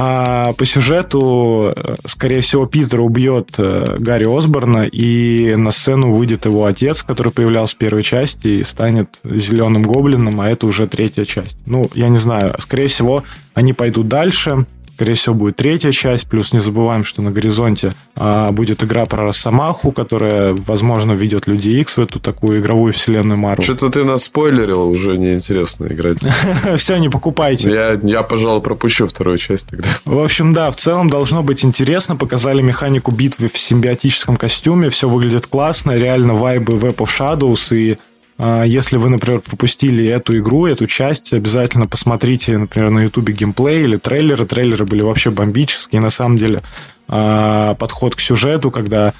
А 0.00 0.52
по 0.52 0.64
сюжету, 0.64 1.72
э, 1.74 1.96
скорее 2.06 2.40
всего, 2.40 2.66
Питер 2.66 3.00
убьет 3.00 3.54
э, 3.58 3.96
Гарри 3.98 4.26
Осборна, 4.26 4.86
и 4.86 5.56
на 5.56 5.72
сцену 5.72 6.12
выйдет 6.12 6.46
его 6.46 6.66
отец, 6.66 7.02
который 7.02 7.32
появлялся 7.32 7.74
в 7.74 7.78
первой 7.78 8.04
части, 8.04 8.46
и 8.46 8.62
станет 8.62 9.18
зеленым 9.24 9.82
гоблином, 9.82 10.40
а 10.40 10.48
это 10.48 10.68
уже 10.68 10.86
третья 10.86 11.24
часть. 11.24 11.58
Ну, 11.66 11.90
я 11.94 12.10
не 12.10 12.16
знаю. 12.16 12.54
Скорее 12.60 12.86
всего, 12.86 13.24
они 13.54 13.72
пойдут 13.72 14.06
дальше, 14.06 14.66
Скорее 14.98 15.14
всего, 15.14 15.36
будет 15.36 15.54
третья 15.54 15.92
часть. 15.92 16.28
Плюс 16.28 16.52
не 16.52 16.58
забываем, 16.58 17.04
что 17.04 17.22
на 17.22 17.30
горизонте 17.30 17.92
а, 18.16 18.50
будет 18.50 18.82
игра 18.82 19.06
про 19.06 19.26
Росомаху, 19.26 19.92
которая, 19.92 20.54
возможно, 20.54 21.12
ведет 21.12 21.46
Люди 21.46 21.68
Икс 21.68 21.98
в 21.98 22.00
эту 22.00 22.18
такую 22.18 22.58
игровую 22.58 22.92
вселенную 22.92 23.38
Марвел. 23.38 23.62
Что-то 23.62 23.90
ты 23.90 24.02
нас 24.02 24.24
спойлерил, 24.24 24.88
уже 24.88 25.16
неинтересно 25.16 25.86
играть. 25.86 26.18
Все, 26.78 26.96
не 26.96 27.08
покупайте. 27.08 27.70
Я, 27.70 28.00
я, 28.02 28.24
пожалуй, 28.24 28.60
пропущу 28.60 29.06
вторую 29.06 29.38
часть 29.38 29.68
тогда. 29.68 29.88
В 30.04 30.18
общем, 30.18 30.52
да, 30.52 30.68
в 30.72 30.74
целом 30.74 31.08
должно 31.08 31.44
быть 31.44 31.64
интересно. 31.64 32.16
Показали 32.16 32.60
механику 32.60 33.12
битвы 33.12 33.46
в 33.46 33.56
симбиотическом 33.56 34.36
костюме. 34.36 34.90
Все 34.90 35.08
выглядит 35.08 35.46
классно. 35.46 35.92
Реально 35.92 36.34
вайбы 36.34 36.72
Web 36.72 36.96
of 36.96 37.08
Shadows 37.16 37.72
и 37.72 37.98
если 38.38 38.98
вы, 38.98 39.08
например, 39.08 39.40
пропустили 39.40 40.04
эту 40.06 40.38
игру, 40.38 40.66
эту 40.66 40.86
часть, 40.86 41.32
обязательно 41.32 41.88
посмотрите, 41.88 42.56
например, 42.56 42.90
на 42.90 43.00
ютубе 43.00 43.32
геймплей 43.32 43.82
или 43.82 43.96
трейлеры. 43.96 44.46
Трейлеры 44.46 44.84
были 44.84 45.02
вообще 45.02 45.30
бомбические. 45.30 46.00
На 46.00 46.10
самом 46.10 46.38
деле, 46.38 46.62
а, 47.08 47.74
подход 47.74 48.14
к 48.14 48.20
сюжету, 48.20 48.70
когда 48.70 49.12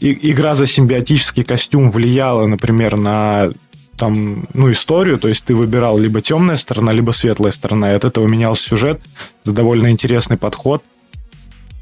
игра 0.00 0.54
за 0.54 0.66
симбиотический 0.66 1.44
костюм 1.44 1.90
влияла, 1.90 2.46
например, 2.46 2.96
на 2.96 3.50
там, 3.96 4.46
ну, 4.54 4.70
историю, 4.72 5.18
то 5.18 5.28
есть 5.28 5.44
ты 5.44 5.54
выбирал 5.54 5.98
либо 5.98 6.22
темная 6.22 6.56
сторона, 6.56 6.90
либо 6.90 7.10
светлая 7.10 7.52
сторона, 7.52 7.92
и 7.92 7.94
от 7.94 8.04
этого 8.04 8.26
менялся 8.26 8.66
сюжет. 8.66 9.02
Это 9.42 9.52
довольно 9.52 9.90
интересный 9.90 10.38
подход. 10.38 10.82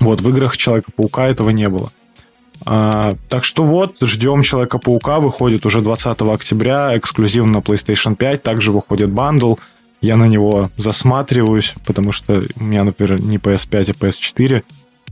Вот, 0.00 0.20
в 0.20 0.28
играх 0.28 0.56
Человека-паука 0.56 1.28
этого 1.28 1.50
не 1.50 1.68
было. 1.68 1.92
А, 2.64 3.16
так 3.28 3.44
что 3.44 3.62
вот, 3.64 3.96
ждем 4.00 4.42
Человека-паука, 4.42 5.20
выходит 5.20 5.64
уже 5.66 5.80
20 5.80 6.22
октября, 6.22 6.96
эксклюзивно 6.96 7.54
на 7.54 7.62
PlayStation 7.62 8.16
5, 8.16 8.42
также 8.42 8.72
выходит 8.72 9.10
бандл, 9.10 9.54
я 10.00 10.16
на 10.16 10.28
него 10.28 10.70
засматриваюсь, 10.76 11.74
потому 11.84 12.12
что 12.12 12.42
у 12.56 12.64
меня, 12.64 12.84
например, 12.84 13.20
не 13.20 13.38
PS5, 13.38 13.90
а 13.90 14.04
PS4. 14.04 14.62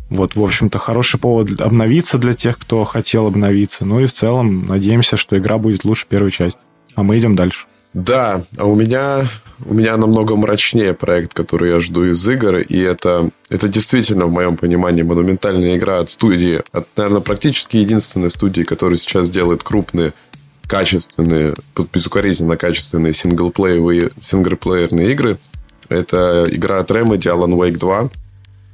Вот, 0.08 0.36
в 0.36 0.42
общем-то, 0.42 0.78
хороший 0.78 1.18
повод 1.18 1.60
обновиться 1.60 2.18
для 2.18 2.34
тех, 2.34 2.58
кто 2.58 2.84
хотел 2.84 3.26
обновиться. 3.26 3.84
Ну 3.84 3.98
и 3.98 4.06
в 4.06 4.12
целом 4.12 4.66
надеемся, 4.66 5.16
что 5.16 5.36
игра 5.36 5.58
будет 5.58 5.84
лучше 5.84 6.06
первой 6.08 6.30
части. 6.30 6.60
А 6.94 7.02
мы 7.02 7.18
идем 7.18 7.34
дальше. 7.34 7.66
Да, 7.96 8.42
а 8.58 8.66
у 8.66 8.74
меня 8.74 9.26
у 9.64 9.72
меня 9.72 9.96
намного 9.96 10.36
мрачнее 10.36 10.92
проект, 10.92 11.32
который 11.32 11.70
я 11.70 11.80
жду 11.80 12.04
из 12.04 12.28
игр, 12.28 12.56
и 12.56 12.78
это, 12.78 13.30
это 13.48 13.68
действительно, 13.68 14.26
в 14.26 14.30
моем 14.30 14.58
понимании, 14.58 15.00
монументальная 15.00 15.78
игра 15.78 16.00
от 16.00 16.10
студии, 16.10 16.62
от, 16.72 16.88
наверное, 16.94 17.22
практически 17.22 17.78
единственной 17.78 18.28
студии, 18.28 18.64
которая 18.64 18.98
сейчас 18.98 19.30
делает 19.30 19.62
крупные, 19.62 20.12
качественные, 20.66 21.54
безукоризненно 21.90 22.58
качественные 22.58 23.14
синглплеевые, 23.14 24.10
синглплеерные 24.20 25.12
игры. 25.12 25.38
Это 25.88 26.44
игра 26.50 26.80
от 26.80 26.90
Remedy 26.90 27.32
Alan 27.32 27.54
Wake 27.54 27.78
2. 27.78 28.10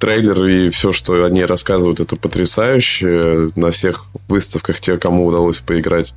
Трейлер 0.00 0.44
и 0.46 0.68
все, 0.70 0.90
что 0.90 1.24
они 1.24 1.44
рассказывают, 1.44 2.00
это 2.00 2.16
потрясающе. 2.16 3.50
На 3.54 3.70
всех 3.70 4.06
выставках 4.26 4.80
те, 4.80 4.98
кому 4.98 5.26
удалось 5.26 5.60
поиграть, 5.60 6.12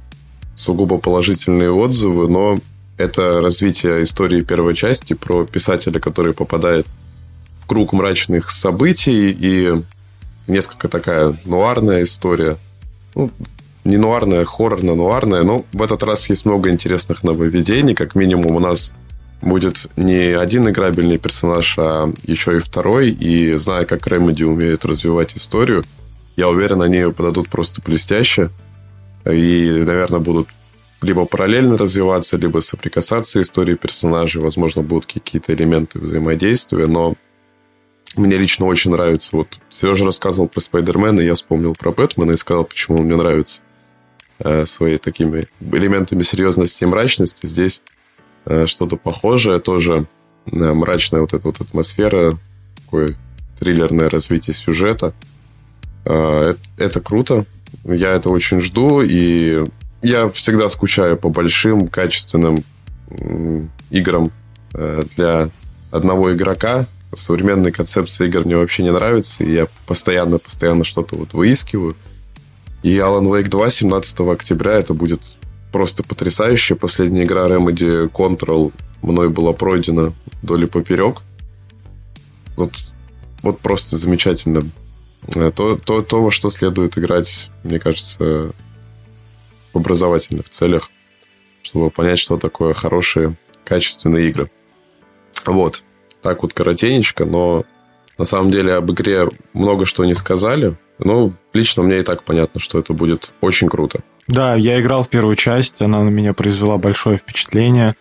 сугубо 0.55 0.97
положительные 0.97 1.69
отзывы, 1.69 2.27
но 2.27 2.57
это 2.97 3.41
развитие 3.41 4.03
истории 4.03 4.41
первой 4.41 4.75
части 4.75 5.13
про 5.13 5.45
писателя, 5.45 5.99
который 5.99 6.33
попадает 6.33 6.87
в 7.61 7.67
круг 7.67 7.93
мрачных 7.93 8.51
событий 8.51 9.35
и 9.37 9.73
несколько 10.47 10.87
такая 10.87 11.35
нуарная 11.45 12.03
история. 12.03 12.57
Ну, 13.15 13.31
не 13.83 13.97
нуарная, 13.97 14.41
а 14.41 14.45
хоррорно-нуарная, 14.45 15.43
но 15.43 15.65
в 15.71 15.81
этот 15.81 16.03
раз 16.03 16.29
есть 16.29 16.45
много 16.45 16.69
интересных 16.71 17.23
нововведений. 17.23 17.93
Как 17.95 18.15
минимум 18.15 18.55
у 18.55 18.59
нас 18.59 18.91
будет 19.41 19.87
не 19.95 20.35
один 20.35 20.67
играбельный 20.69 21.17
персонаж, 21.17 21.75
а 21.77 22.11
еще 22.23 22.57
и 22.57 22.59
второй. 22.59 23.11
И 23.11 23.55
зная, 23.55 23.85
как 23.85 24.07
Remedy 24.07 24.43
умеет 24.43 24.85
развивать 24.85 25.37
историю, 25.37 25.83
я 26.35 26.49
уверен, 26.49 26.81
они 26.81 26.97
ее 26.97 27.11
подадут 27.11 27.49
просто 27.49 27.81
блестяще. 27.81 28.49
И, 29.25 29.83
наверное, 29.85 30.19
будут 30.19 30.47
либо 31.01 31.25
параллельно 31.25 31.77
развиваться, 31.77 32.37
либо 32.37 32.59
соприкасаться 32.59 33.41
истории 33.41 33.75
персонажей. 33.75 34.41
Возможно, 34.41 34.81
будут 34.81 35.05
какие-то 35.05 35.53
элементы 35.53 35.99
взаимодействия, 35.99 36.87
но 36.87 37.15
мне 38.15 38.37
лично 38.37 38.65
очень 38.65 38.91
нравится. 38.91 39.35
Вот 39.35 39.59
Сережа 39.69 40.05
рассказывал 40.05 40.47
про 40.47 40.61
Спайдермена, 40.61 41.19
я 41.19 41.35
вспомнил 41.35 41.75
про 41.75 41.91
Бэтмена 41.91 42.31
и 42.31 42.37
сказал, 42.37 42.65
почему 42.65 42.97
он 42.97 43.05
мне 43.05 43.15
нравится 43.15 43.61
э, 44.39 44.65
своими 44.65 44.97
такими 44.97 45.45
элементами 45.59 46.23
серьезности 46.23 46.83
и 46.83 46.87
мрачности. 46.87 47.45
Здесь 47.45 47.81
э, 48.45 48.67
что-то 48.67 48.95
похожее, 48.95 49.59
тоже 49.59 50.07
э, 50.45 50.49
мрачная 50.51 51.21
вот 51.21 51.33
эта 51.33 51.45
вот 51.45 51.59
атмосфера, 51.59 52.37
такое 52.83 53.17
триллерное 53.59 54.09
развитие 54.09 54.53
сюжета. 54.53 55.13
Э, 56.05 56.51
это, 56.51 56.59
это 56.77 57.01
круто. 57.01 57.45
Я 57.83 58.11
это 58.11 58.29
очень 58.29 58.61
жду, 58.61 59.01
и 59.01 59.65
я 60.05 60.29
всегда 60.29 60.69
скучаю 60.69 61.17
по 61.17 61.29
большим, 61.29 61.87
качественным 61.87 62.63
играм 63.89 64.31
э, 64.73 65.03
для 65.15 65.49
одного 65.91 66.33
игрока. 66.33 66.85
Современная 67.15 67.71
концепция 67.71 68.27
игр 68.27 68.45
мне 68.45 68.57
вообще 68.57 68.83
не 68.83 68.91
нравится, 68.91 69.43
и 69.43 69.53
я 69.53 69.67
постоянно-постоянно 69.87 70.83
что-то 70.83 71.15
вот 71.15 71.33
выискиваю. 71.33 71.95
И 72.83 72.97
Alan 72.97 73.23
Wake 73.23 73.49
2 73.49 73.69
17 73.69 74.19
октября 74.21 74.73
это 74.73 74.93
будет 74.93 75.21
просто 75.71 76.03
потрясающе. 76.03 76.75
Последняя 76.75 77.23
игра 77.23 77.47
Remedy 77.47 78.09
Control 78.09 78.73
мной 79.01 79.29
была 79.29 79.53
пройдена 79.53 80.13
вдоль 80.41 80.67
поперек. 80.67 81.21
Вот, 82.57 82.71
вот 83.41 83.59
просто 83.59 83.97
замечательно. 83.97 84.61
Э, 85.35 85.51
то, 85.55 85.77
то, 85.77 86.01
то, 86.01 86.23
во 86.23 86.31
что 86.31 86.49
следует 86.49 86.97
играть, 86.97 87.49
мне 87.63 87.79
кажется, 87.79 88.51
в 89.75 89.77
образовательных 89.77 90.49
целях, 90.49 90.89
чтобы 91.61 91.91
понять, 91.91 92.17
что 92.17 92.37
такое 92.37 92.73
хорошие, 92.73 93.35
качественные 93.65 94.29
игры. 94.29 94.49
Вот. 95.45 95.83
Так 96.21 96.41
вот 96.41 96.53
коротенечко, 96.53 97.25
но 97.25 97.65
на 98.17 98.25
самом 98.25 98.51
деле 98.51 98.73
об 98.73 98.91
игре 98.91 99.27
много 99.53 99.85
что 99.85 100.05
не 100.05 100.15
сказали. 100.15 100.75
Но 100.97 101.33
лично 101.53 101.83
мне 101.83 101.99
и 101.99 102.03
так 102.03 102.23
понятно, 102.23 102.61
что 102.61 102.79
это 102.79 102.93
будет 102.93 103.33
очень 103.41 103.67
круто. 103.67 103.99
Да, 104.27 104.55
я 104.55 104.79
играл 104.79 105.03
в 105.03 105.09
первую 105.09 105.35
часть, 105.35 105.81
она 105.81 106.01
на 106.01 106.09
меня 106.09 106.33
произвела 106.33 106.77
большое 106.77 107.17
впечатление. 107.17 107.95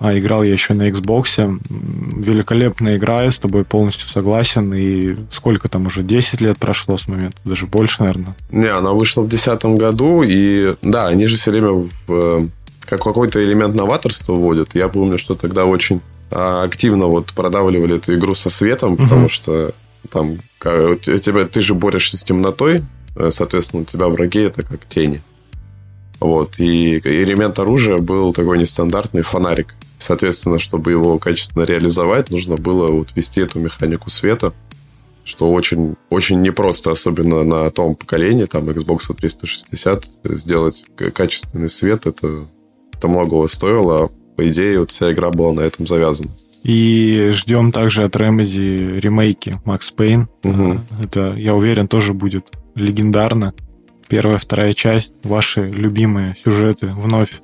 А 0.00 0.16
играл 0.16 0.42
я 0.44 0.52
еще 0.52 0.74
на 0.74 0.88
Xbox. 0.88 1.60
Великолепная 1.68 2.96
игра, 2.96 3.24
я 3.24 3.30
с 3.30 3.38
тобой 3.38 3.64
полностью 3.64 4.08
согласен. 4.08 4.72
И 4.74 5.16
сколько 5.32 5.68
там 5.68 5.86
уже, 5.86 6.02
10 6.02 6.40
лет 6.40 6.58
прошло 6.58 6.96
с 6.96 7.08
момента, 7.08 7.38
даже 7.44 7.66
больше, 7.66 8.02
наверное. 8.02 8.36
Не, 8.50 8.68
она 8.68 8.92
вышла 8.92 9.22
в 9.22 9.28
2010 9.28 9.78
году, 9.78 10.22
и 10.24 10.76
да, 10.82 11.08
они 11.08 11.26
же 11.26 11.36
все 11.36 11.50
время 11.50 11.86
в 12.06 12.48
как 12.86 13.02
какой-то 13.02 13.44
элемент 13.44 13.74
новаторства 13.74 14.32
вводят. 14.32 14.74
Я 14.74 14.88
помню, 14.88 15.18
что 15.18 15.34
тогда 15.34 15.66
очень 15.66 16.00
а, 16.30 16.62
активно 16.62 17.06
вот 17.06 17.32
продавливали 17.34 17.96
эту 17.96 18.14
игру 18.14 18.34
со 18.34 18.48
светом, 18.50 18.94
угу. 18.94 19.02
потому 19.02 19.28
что 19.28 19.72
там 20.10 20.38
тебя, 20.60 21.44
ты 21.44 21.60
же 21.60 21.74
борешься 21.74 22.16
с 22.16 22.24
темнотой, 22.24 22.82
э, 23.14 23.30
соответственно, 23.30 23.82
у 23.82 23.84
тебя 23.84 24.08
враги 24.08 24.40
это 24.40 24.62
как 24.62 24.86
тени. 24.88 25.22
Вот. 26.20 26.58
И 26.58 26.98
элемент 26.98 27.58
оружия 27.58 27.98
был 27.98 28.32
такой 28.32 28.58
нестандартный 28.58 29.22
фонарик. 29.22 29.74
Соответственно, 29.98 30.58
чтобы 30.58 30.92
его 30.92 31.18
качественно 31.18 31.64
реализовать, 31.64 32.30
нужно 32.30 32.56
было 32.56 32.88
вот 32.88 33.08
ввести 33.14 33.40
эту 33.40 33.58
механику 33.58 34.10
света, 34.10 34.52
что 35.24 35.52
очень, 35.52 35.96
очень 36.08 36.40
непросто, 36.40 36.90
особенно 36.90 37.44
на 37.44 37.70
том 37.70 37.94
поколении, 37.94 38.44
там 38.44 38.68
Xbox 38.68 39.14
360, 39.14 40.04
сделать 40.24 40.84
качественный 41.12 41.68
свет, 41.68 42.06
это, 42.06 42.46
это 42.92 43.08
многого 43.08 43.46
стоило. 43.48 44.10
по 44.36 44.48
идее, 44.48 44.80
вот 44.80 44.90
вся 44.90 45.12
игра 45.12 45.30
была 45.30 45.52
на 45.52 45.60
этом 45.60 45.86
завязана. 45.86 46.30
И 46.62 47.30
ждем 47.32 47.72
также 47.72 48.04
от 48.04 48.16
Remedy 48.16 48.98
ремейки 49.00 49.60
Макс 49.64 49.90
Пейн. 49.90 50.28
Угу. 50.44 50.80
Это, 51.02 51.34
я 51.36 51.54
уверен, 51.54 51.88
тоже 51.88 52.14
будет 52.14 52.48
легендарно. 52.74 53.52
Первая, 54.08 54.38
вторая 54.38 54.72
часть, 54.72 55.14
ваши 55.22 55.68
любимые 55.68 56.34
сюжеты 56.42 56.86
вновь 56.86 57.40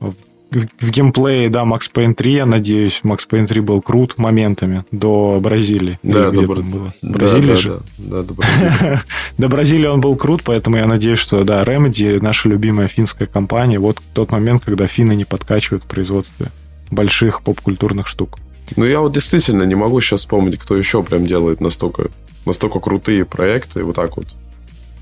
в, 0.52 0.90
геймплее, 0.90 1.48
да, 1.48 1.64
Макс 1.64 1.88
Пейн 1.88 2.14
3, 2.14 2.32
я 2.32 2.46
надеюсь. 2.46 3.00
Макс 3.02 3.24
Пейн 3.24 3.46
3 3.46 3.60
был 3.60 3.82
крут 3.82 4.18
моментами 4.18 4.84
до 4.90 5.38
Бразилии. 5.40 5.98
Да, 6.02 6.30
до 6.30 6.46
там 6.46 6.70
было? 6.70 6.94
Да, 7.02 7.12
Бразилия 7.12 7.54
да, 7.54 7.56
же? 7.56 7.80
Да, 7.98 8.22
да, 8.22 8.22
до 8.22 8.34
Бразилии. 8.34 9.00
До 9.38 9.48
Бразилии 9.48 9.86
он 9.86 10.00
был 10.00 10.16
крут, 10.16 10.42
поэтому 10.44 10.76
я 10.76 10.86
надеюсь, 10.86 11.18
что, 11.18 11.44
да, 11.44 11.62
Remedy, 11.64 12.20
наша 12.20 12.48
любимая 12.48 12.88
финская 12.88 13.26
компания, 13.26 13.78
вот 13.78 14.00
тот 14.14 14.30
момент, 14.30 14.64
когда 14.64 14.86
финны 14.86 15.14
не 15.14 15.24
подкачивают 15.24 15.84
в 15.84 15.86
производстве 15.86 16.46
больших 16.90 17.42
поп-культурных 17.42 18.06
штук. 18.06 18.38
Ну, 18.76 18.84
я 18.84 19.00
вот 19.00 19.12
действительно 19.12 19.64
не 19.64 19.74
могу 19.74 20.00
сейчас 20.00 20.20
вспомнить, 20.20 20.58
кто 20.58 20.76
еще 20.76 21.02
прям 21.02 21.26
делает 21.26 21.60
настолько, 21.60 22.10
настолько 22.46 22.80
крутые 22.80 23.24
проекты, 23.24 23.84
вот 23.84 23.96
так 23.96 24.16
вот. 24.16 24.36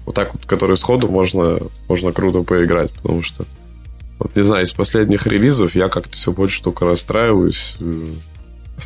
Вот 0.07 0.15
так 0.15 0.33
вот, 0.33 0.47
которые 0.47 0.77
сходу 0.77 1.09
можно, 1.09 1.59
можно 1.89 2.11
круто 2.13 2.43
поиграть, 2.43 2.91
потому 2.93 3.23
что 3.23 3.45
вот, 4.21 4.37
не 4.37 4.45
знаю, 4.45 4.65
из 4.65 4.73
последних 4.73 5.27
релизов 5.27 5.75
я 5.75 5.89
как-то 5.89 6.13
все 6.13 6.31
больше 6.31 6.63
только 6.63 6.85
расстраиваюсь. 6.87 7.77
Э, 7.81 8.07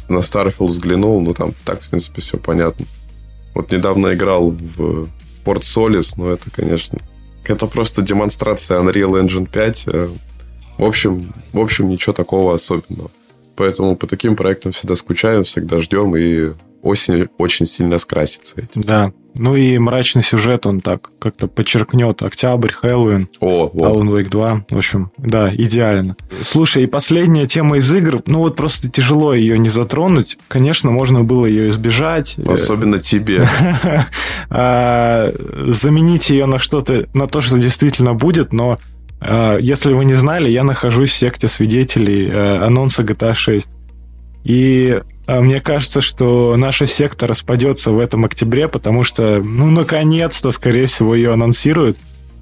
На 0.09 0.19
Starfield 0.21 0.67
взглянул, 0.67 1.21
ну, 1.21 1.35
там 1.35 1.55
так, 1.65 1.83
в 1.83 1.91
принципе, 1.91 2.21
все 2.23 2.39
понятно. 2.39 2.87
Вот 3.55 3.71
недавно 3.71 4.15
играл 4.15 4.51
в 4.51 5.09
Port 5.45 5.61
Solis, 5.61 6.15
ну, 6.17 6.29
это, 6.31 6.51
конечно, 6.51 6.99
это 7.47 7.67
просто 7.67 8.01
демонстрация 8.03 8.81
Unreal 8.81 9.21
Engine 9.23 9.49
5. 9.51 9.85
э, 9.89 10.09
В 10.79 10.85
общем, 10.85 11.33
в 11.53 11.59
общем, 11.59 11.89
ничего 11.89 12.13
такого 12.13 12.55
особенного. 12.55 13.11
Поэтому 13.57 13.95
по 13.97 14.07
таким 14.07 14.35
проектам 14.35 14.73
всегда 14.73 14.97
скучаем, 14.97 15.45
всегда 15.45 15.79
ждем, 15.79 16.17
и 16.17 16.53
осень 16.83 17.29
очень 17.39 17.67
сильно 17.67 17.99
скрасится 17.99 18.61
этим. 18.61 18.83
Да. 18.83 19.13
Ну 19.37 19.57
и 19.57 19.79
мрачный 19.79 20.23
сюжет, 20.23 20.67
он 20.67 20.81
так 20.81 21.11
как-то 21.19 21.49
подчеркнет 21.49 22.23
октябрь, 22.23 22.73
Хэллоуин, 22.73 23.29
О, 23.41 23.69
вот. 23.73 23.75
Alan 23.75 24.09
Wake 24.09 24.29
2. 24.31 24.67
В 24.71 24.77
общем, 24.77 25.11
да, 25.19 25.53
идеально. 25.53 26.17
Слушай, 26.41 26.85
и 26.85 26.87
последняя 26.87 27.47
тема 27.47 27.79
из 27.79 27.93
игр, 27.93 28.21
ну 28.27 28.41
вот 28.41 28.55
просто 28.55 28.89
тяжело 28.89 29.35
ее 29.35 29.59
не 29.59 29.69
затронуть. 29.69 30.39
Конечно, 30.49 30.91
можно 30.91 31.25
было 31.25 31.47
ее 31.47 31.69
избежать. 31.69 32.37
Особенно 32.47 32.99
тебе. 32.99 33.49
А, 34.51 35.33
Заменить 35.69 36.31
ее 36.31 36.47
на 36.47 36.59
что-то, 36.59 37.09
на 37.15 37.27
то, 37.27 37.41
что 37.41 37.59
действительно 37.59 38.15
будет, 38.15 38.53
но 38.53 38.79
а, 39.21 39.59
если 39.59 39.93
вы 39.93 40.05
не 40.05 40.15
знали, 40.15 40.49
я 40.51 40.65
нахожусь 40.65 41.11
в 41.11 41.17
секте 41.17 41.49
свидетелей 41.49 42.29
э, 42.29 42.65
анонса 42.65 43.03
GTA 43.03 43.35
6. 43.35 43.69
И 44.45 45.01
а, 45.27 45.41
мне 45.41 45.61
кажется, 45.61 46.01
что 46.01 46.55
наша 46.57 46.87
секта 46.87 47.27
распадется 47.27 47.91
в 47.91 47.99
этом 47.99 48.25
октябре, 48.25 48.69
потому 48.69 49.03
что, 49.03 49.43
ну, 49.43 49.71
наконец-то, 49.71 50.51
скорее 50.51 50.87
всего, 50.87 51.15
ее 51.15 51.33
анонсируют. 51.33 51.99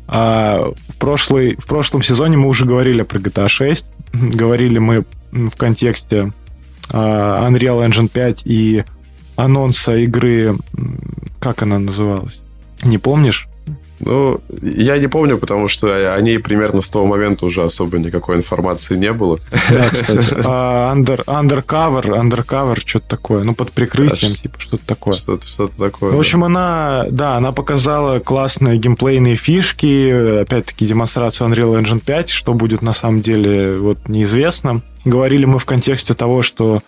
А 0.08 0.72
в, 0.88 0.96
прошлый, 0.96 1.56
в 1.56 1.66
прошлом 1.66 2.02
сезоне 2.02 2.36
мы 2.36 2.48
уже 2.48 2.64
говорили 2.64 3.02
про 3.02 3.18
GTA 3.18 3.48
6. 3.48 3.86
Говорили 4.12 4.78
мы 4.78 5.04
в 5.30 5.56
контексте 5.56 6.32
а, 6.90 7.48
Unreal 7.48 7.88
Engine 7.88 8.08
5 8.08 8.42
и 8.44 8.84
анонса 9.36 9.96
игры... 9.96 10.56
Как 11.40 11.62
она 11.62 11.80
называлась? 11.80 12.40
Не 12.84 12.98
помнишь? 12.98 13.48
Ну, 14.04 14.40
я 14.60 14.98
не 14.98 15.06
помню, 15.06 15.38
потому 15.38 15.68
что 15.68 16.14
о 16.14 16.20
ней 16.20 16.38
примерно 16.38 16.80
с 16.80 16.90
того 16.90 17.06
момента 17.06 17.46
уже 17.46 17.62
особо 17.62 17.98
никакой 17.98 18.36
информации 18.36 18.96
не 18.96 19.12
было. 19.12 19.38
Да, 19.70 19.88
кстати. 19.90 20.34
А, 20.44 20.92
Under, 20.94 21.24
undercover, 21.24 22.04
undercover, 22.04 22.78
что-то 22.78 23.08
такое. 23.08 23.44
Ну, 23.44 23.54
под 23.54 23.70
прикрытием, 23.72 24.32
Да, 24.32 24.38
типа, 24.38 24.60
что-то 24.60 24.86
такое. 24.86 25.14
Что-то, 25.14 25.46
что-то 25.46 25.78
такое. 25.78 26.12
В 26.12 26.18
общем, 26.18 26.42
она, 26.44 27.06
да, 27.10 27.36
она 27.36 27.52
показала 27.52 28.18
классные 28.18 28.76
геймплейные 28.76 29.36
фишки, 29.36 30.40
опять-таки 30.40 30.86
демонстрацию 30.86 31.48
Unreal 31.48 31.80
Engine 31.80 32.00
5, 32.00 32.28
что 32.28 32.54
будет 32.54 32.82
на 32.82 32.92
самом 32.92 33.20
деле, 33.20 33.76
вот 33.76 34.08
неизвестно. 34.08 34.82
Говорили 35.04 35.46
мы 35.46 35.58
в 35.58 35.66
контексте 35.66 36.14
того, 36.14 36.42
что 36.42 36.80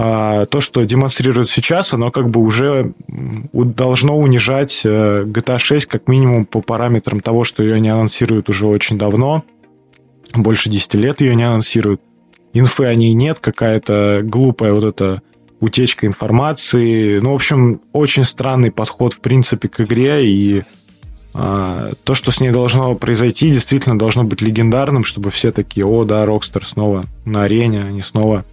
а, 0.00 0.46
то, 0.46 0.60
что 0.60 0.84
демонстрируют 0.84 1.50
сейчас, 1.50 1.92
оно 1.92 2.12
как 2.12 2.30
бы 2.30 2.38
уже 2.38 2.92
должно 3.08 4.16
унижать 4.16 4.82
э, 4.84 5.24
GTA 5.24 5.58
6 5.58 5.86
как 5.86 6.06
минимум 6.06 6.46
по 6.46 6.60
параметрам 6.60 7.18
того, 7.18 7.42
что 7.42 7.64
ее 7.64 7.80
не 7.80 7.88
анонсируют 7.88 8.48
уже 8.48 8.68
очень 8.68 8.96
давно. 8.96 9.42
Больше 10.36 10.70
10 10.70 10.94
лет 10.94 11.20
ее 11.20 11.34
не 11.34 11.42
анонсируют. 11.42 12.00
Инфы 12.52 12.84
о 12.84 12.94
ней 12.94 13.12
нет, 13.12 13.40
какая-то 13.40 14.20
глупая 14.22 14.72
вот 14.72 14.84
эта 14.84 15.20
утечка 15.58 16.06
информации. 16.06 17.18
Ну, 17.18 17.32
в 17.32 17.34
общем, 17.34 17.80
очень 17.92 18.22
странный 18.22 18.70
подход, 18.70 19.14
в 19.14 19.20
принципе, 19.20 19.68
к 19.68 19.80
игре, 19.80 20.24
и 20.24 20.62
а, 21.34 21.90
то, 22.04 22.14
что 22.14 22.30
с 22.30 22.40
ней 22.40 22.50
должно 22.50 22.94
произойти, 22.94 23.50
действительно 23.50 23.98
должно 23.98 24.22
быть 24.22 24.42
легендарным, 24.42 25.02
чтобы 25.02 25.30
все 25.30 25.50
такие, 25.50 25.84
о, 25.84 26.04
да, 26.04 26.24
Rockstar 26.24 26.64
снова 26.64 27.04
на 27.24 27.42
арене, 27.42 27.82
они 27.82 28.00
снова 28.00 28.44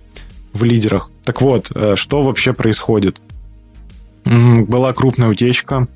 в 0.52 0.64
лидерах. 0.64 1.12
Так 1.26 1.42
вот, 1.42 1.72
э, 1.76 1.96
что 1.96 2.24
вообще 2.24 2.54
происходит? 2.54 3.18
Была 4.24 4.94
крупная 4.94 5.28
утечка. 5.28 5.88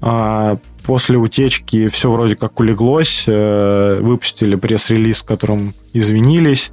А, 0.00 0.58
После 0.86 1.16
утечки 1.16 1.88
все 1.88 2.10
вроде 2.12 2.36
как 2.36 2.60
улеглось. 2.60 3.24
э, 3.26 4.00
Выпустили 4.02 4.54
пресс-релиз, 4.54 5.22
в 5.22 5.24
котором 5.24 5.74
извинились. 5.94 6.72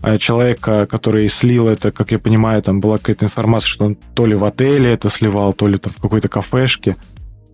А 0.00 0.16
Человека, 0.18 0.86
который 0.90 1.28
слил 1.28 1.68
это, 1.68 1.92
как 1.92 2.12
я 2.12 2.18
понимаю, 2.18 2.62
там 2.62 2.80
была 2.80 2.98
какая-то 2.98 3.24
информация, 3.26 3.68
что 3.68 3.84
он 3.86 3.96
то 4.14 4.26
ли 4.26 4.34
в 4.34 4.44
отеле 4.44 4.92
это 4.92 5.08
сливал, 5.10 5.52
то 5.52 5.66
ли 5.68 5.76
там 5.76 5.92
в 5.92 6.00
какой-то 6.00 6.28
кафешке. 6.28 6.96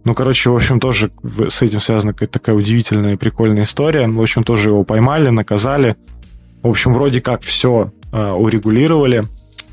Ну, 0.05 0.15
короче, 0.15 0.51
в 0.51 0.57
общем, 0.57 0.79
тоже 0.79 1.11
с 1.49 1.63
этим 1.63 1.81
связана 1.81 2.13
какая-то 2.13 2.39
такая 2.39 2.57
удивительная 2.57 3.15
и 3.15 3.17
прикольная 3.17 3.65
история. 3.65 4.07
В 4.09 4.21
общем, 4.23 4.45
тоже 4.45 4.71
его 4.71 4.85
поймали, 4.85 5.29
наказали. 5.31 5.97
В 6.63 6.69
общем, 6.69 6.93
вроде 6.93 7.21
как 7.21 7.43
все 7.43 7.93
урегулировали. 8.13 9.25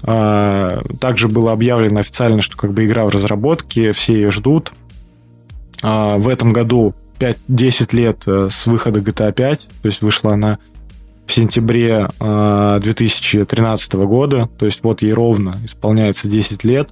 А, 0.03 0.81
Также 0.99 1.27
было 1.27 1.51
объявлено 1.51 1.99
официально, 1.99 2.41
что 2.41 2.57
как 2.57 2.73
бы 2.73 2.85
игра 2.85 3.05
в 3.05 3.09
разработке, 3.09 3.91
все 3.91 4.13
ее 4.13 4.31
ждут. 4.31 4.73
А, 5.81 6.17
В 6.17 6.27
этом 6.27 6.51
году 6.51 6.93
5-10 7.19 7.95
лет 7.95 8.23
э, 8.27 8.49
с 8.51 8.65
выхода 8.65 8.99
GTA 8.99 9.31
5, 9.31 9.69
то 9.81 9.87
есть 9.87 10.01
вышла 10.01 10.33
она 10.33 10.57
в 11.25 11.33
сентябре 11.33 12.07
э, 12.19 12.79
2013 12.81 13.93
года, 13.93 14.49
то 14.57 14.65
есть 14.65 14.83
вот 14.83 15.01
ей 15.01 15.13
ровно 15.13 15.61
исполняется 15.63 16.27
10 16.27 16.63
лет. 16.63 16.89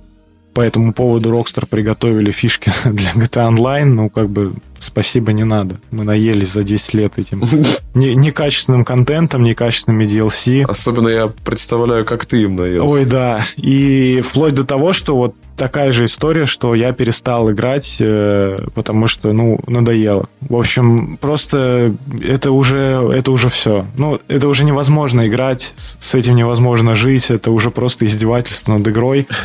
По 0.54 0.62
этому 0.62 0.94
поводу 0.94 1.32
Rockstar 1.32 1.66
приготовили 1.68 2.32
фишки 2.32 2.72
для 2.86 3.12
GTA 3.12 3.54
Online, 3.54 3.86
ну 3.86 4.10
как 4.10 4.30
бы 4.30 4.54
спасибо 4.80 5.34
не 5.34 5.44
надо. 5.44 5.80
Мы 5.92 6.04
наелись 6.04 6.54
за 6.54 6.64
10 6.64 6.94
лет 6.94 7.18
этим 7.18 7.44
не- 7.94 8.16
некачественным 8.16 8.84
контентом, 8.84 9.42
некачественными 9.44 10.06
DLC. 10.06 10.64
Особенно 10.66 11.10
я 11.10 11.32
представляю, 11.44 12.06
как 12.06 12.26
ты 12.26 12.42
им 12.44 12.56
наелся. 12.56 12.94
Ой, 12.94 13.06
да. 13.06 13.46
И 13.58 14.22
вплоть 14.24 14.54
до 14.54 14.64
того, 14.64 14.94
что 14.94 15.16
вот 15.16 15.36
такая 15.56 15.94
же 15.94 16.06
история, 16.06 16.48
что 16.48 16.74
я 16.74 16.94
перестал 16.94 17.52
играть, 17.52 17.98
э, 18.00 18.58
потому 18.74 19.08
что, 19.08 19.32
ну, 19.34 19.60
надоело. 19.68 20.28
В 20.42 20.56
общем, 20.56 21.18
просто 21.22 21.96
это 22.24 22.52
уже, 22.52 22.78
это 23.14 23.32
уже 23.32 23.50
все. 23.50 23.86
Ну, 23.96 24.20
это 24.28 24.48
уже 24.48 24.64
невозможно 24.66 25.28
играть, 25.28 25.74
с 25.78 26.16
этим 26.16 26.36
невозможно 26.36 26.96
жить, 26.96 27.30
это 27.30 27.52
уже 27.52 27.70
просто 27.70 28.06
издевательство 28.06 28.74
над 28.74 28.88
игрой. 28.88 29.28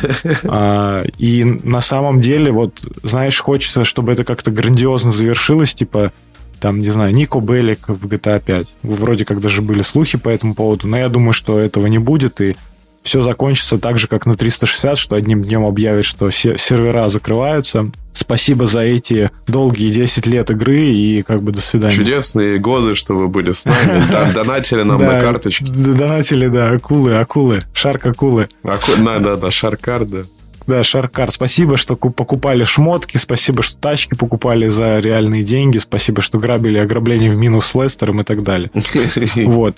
А, 0.45 1.03
И 1.19 1.43
на 1.43 1.81
самом 1.81 2.19
деле, 2.21 2.51
вот, 2.51 2.79
знаешь, 3.03 3.39
хочется, 3.39 3.83
чтобы 3.83 4.11
это 4.11 4.23
как-то 4.23 4.49
грандиозно 4.49 5.11
завершилось, 5.11 5.75
типа, 5.75 6.11
там, 6.59 6.79
не 6.79 6.91
знаю, 6.91 7.13
Нико 7.13 7.39
Беллик 7.39 7.87
в 7.87 8.05
GTA 8.07 8.41
5. 8.43 8.75
Вроде 8.83 9.25
как 9.25 9.41
даже 9.41 9.61
были 9.61 9.81
слухи 9.81 10.17
по 10.17 10.29
этому 10.29 10.53
поводу, 10.55 10.87
но 10.87 10.97
я 10.97 11.09
думаю, 11.09 11.33
что 11.33 11.57
этого 11.59 11.87
не 11.87 11.97
будет, 11.99 12.41
и 12.41 12.55
все 13.03 13.21
закончится 13.21 13.77
так 13.77 13.97
же, 13.97 14.07
как 14.07 14.25
на 14.25 14.35
360, 14.35 14.97
что 14.97 15.15
одним 15.15 15.43
днем 15.43 15.65
объявят, 15.65 16.05
что 16.05 16.29
се- 16.31 16.57
сервера 16.57 17.07
закрываются. 17.07 17.89
Спасибо 18.11 18.65
за 18.67 18.81
эти 18.81 19.29
долгие 19.47 19.89
10 19.91 20.27
лет 20.27 20.51
игры 20.51 20.81
и 20.87 21.21
как 21.23 21.41
бы 21.41 21.53
до 21.53 21.61
свидания. 21.61 21.95
Чудесные 21.95 22.59
годы, 22.59 22.95
что 22.95 23.13
вы 23.15 23.29
были 23.29 23.51
с 23.53 23.63
нами. 23.65 24.03
Да, 24.11 24.29
Донатили 24.33 24.83
нам 24.83 24.97
Да, 24.99 25.13
на 25.13 25.19
карточке. 25.21 25.63
Донатили, 25.65 26.47
да, 26.47 26.71
акулы, 26.71 27.15
акулы, 27.15 27.59
шарк 27.73 28.05
акулы. 28.05 28.49
Аку- 28.63 28.99
На, 29.01 29.19
да, 29.19 29.37
на 29.37 29.49
шаркар, 29.49 30.03
да. 30.05 30.23
Да, 30.69 30.83
Шаркар, 30.83 31.31
спасибо, 31.31 31.77
что 31.77 31.95
ку- 31.95 32.11
покупали 32.11 32.63
шмотки, 32.63 33.17
спасибо, 33.17 33.63
что 33.63 33.75
тачки 33.79 34.13
покупали 34.13 34.67
за 34.67 34.99
реальные 34.99 35.41
деньги, 35.41 35.79
спасибо, 35.79 36.21
что 36.21 36.37
грабили 36.37 36.77
ограбление 36.77 37.31
в 37.31 37.37
минус 37.37 37.65
с 37.65 37.73
Лестером 37.73 38.21
и 38.21 38.23
так 38.23 38.43
далее. 38.43 38.69
Вот. 39.47 39.75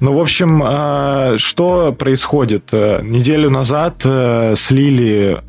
Ну, 0.00 0.12
в 0.12 0.20
общем, 0.20 0.62
а, 0.62 1.36
что 1.38 1.92
происходит? 1.92 2.64
Э, 2.72 3.00
Неделю 3.02 3.48
назад 3.48 4.02
э, 4.04 4.54
слили 4.54 5.40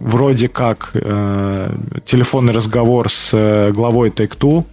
вроде 0.00 0.48
как 0.48 0.90
э, 0.94 1.70
телефонный 2.04 2.52
разговор 2.52 3.08
с 3.08 3.70
главой 3.72 4.10
Take-Two. 4.10 4.64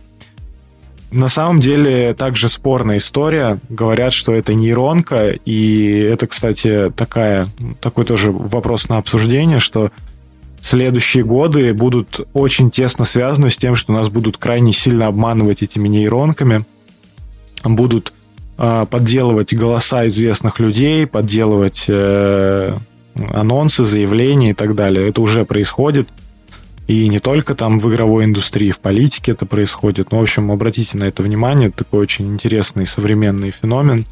На 1.13 1.27
самом 1.27 1.59
деле 1.59 2.13
также 2.13 2.49
спорная 2.49 2.97
история. 2.97 3.59
Говорят, 3.69 4.13
что 4.13 4.33
это 4.33 4.53
нейронка, 4.53 5.29
и 5.31 5.99
это, 5.99 6.27
кстати, 6.27 6.91
такая, 6.95 7.47
такой 7.79 8.05
тоже 8.05 8.31
вопрос 8.31 8.89
на 8.89 8.97
обсуждение, 8.97 9.59
что 9.59 9.91
следующие 10.61 11.23
годы 11.23 11.73
будут 11.73 12.21
очень 12.33 12.71
тесно 12.71 13.05
связаны 13.05 13.49
с 13.49 13.57
тем, 13.57 13.75
что 13.75 13.93
нас 13.93 14.09
будут 14.09 14.37
крайне 14.37 14.73
сильно 14.73 15.07
обманывать 15.07 15.61
этими 15.61 15.87
нейронками, 15.87 16.65
будут 17.63 18.13
э, 18.57 18.85
подделывать 18.89 19.53
голоса 19.53 20.07
известных 20.07 20.59
людей, 20.59 21.05
подделывать 21.05 21.85
э, 21.87 22.75
анонсы, 23.15 23.85
заявления 23.85 24.51
и 24.51 24.53
так 24.53 24.75
далее. 24.75 25.09
Это 25.09 25.21
уже 25.21 25.45
происходит. 25.45 26.09
И 26.87 27.07
не 27.07 27.19
только 27.19 27.55
там 27.55 27.79
в 27.79 27.89
игровой 27.89 28.25
индустрии, 28.25 28.71
в 28.71 28.81
политике 28.81 29.31
это 29.31 29.45
происходит. 29.45 30.11
Ну, 30.11 30.19
в 30.19 30.23
общем, 30.23 30.51
обратите 30.51 30.97
на 30.97 31.05
это 31.05 31.23
внимание. 31.23 31.69
Это 31.69 31.83
такой 31.83 32.01
очень 32.01 32.27
интересный 32.27 32.85
современный 32.85 33.51
феномен. 33.51 34.05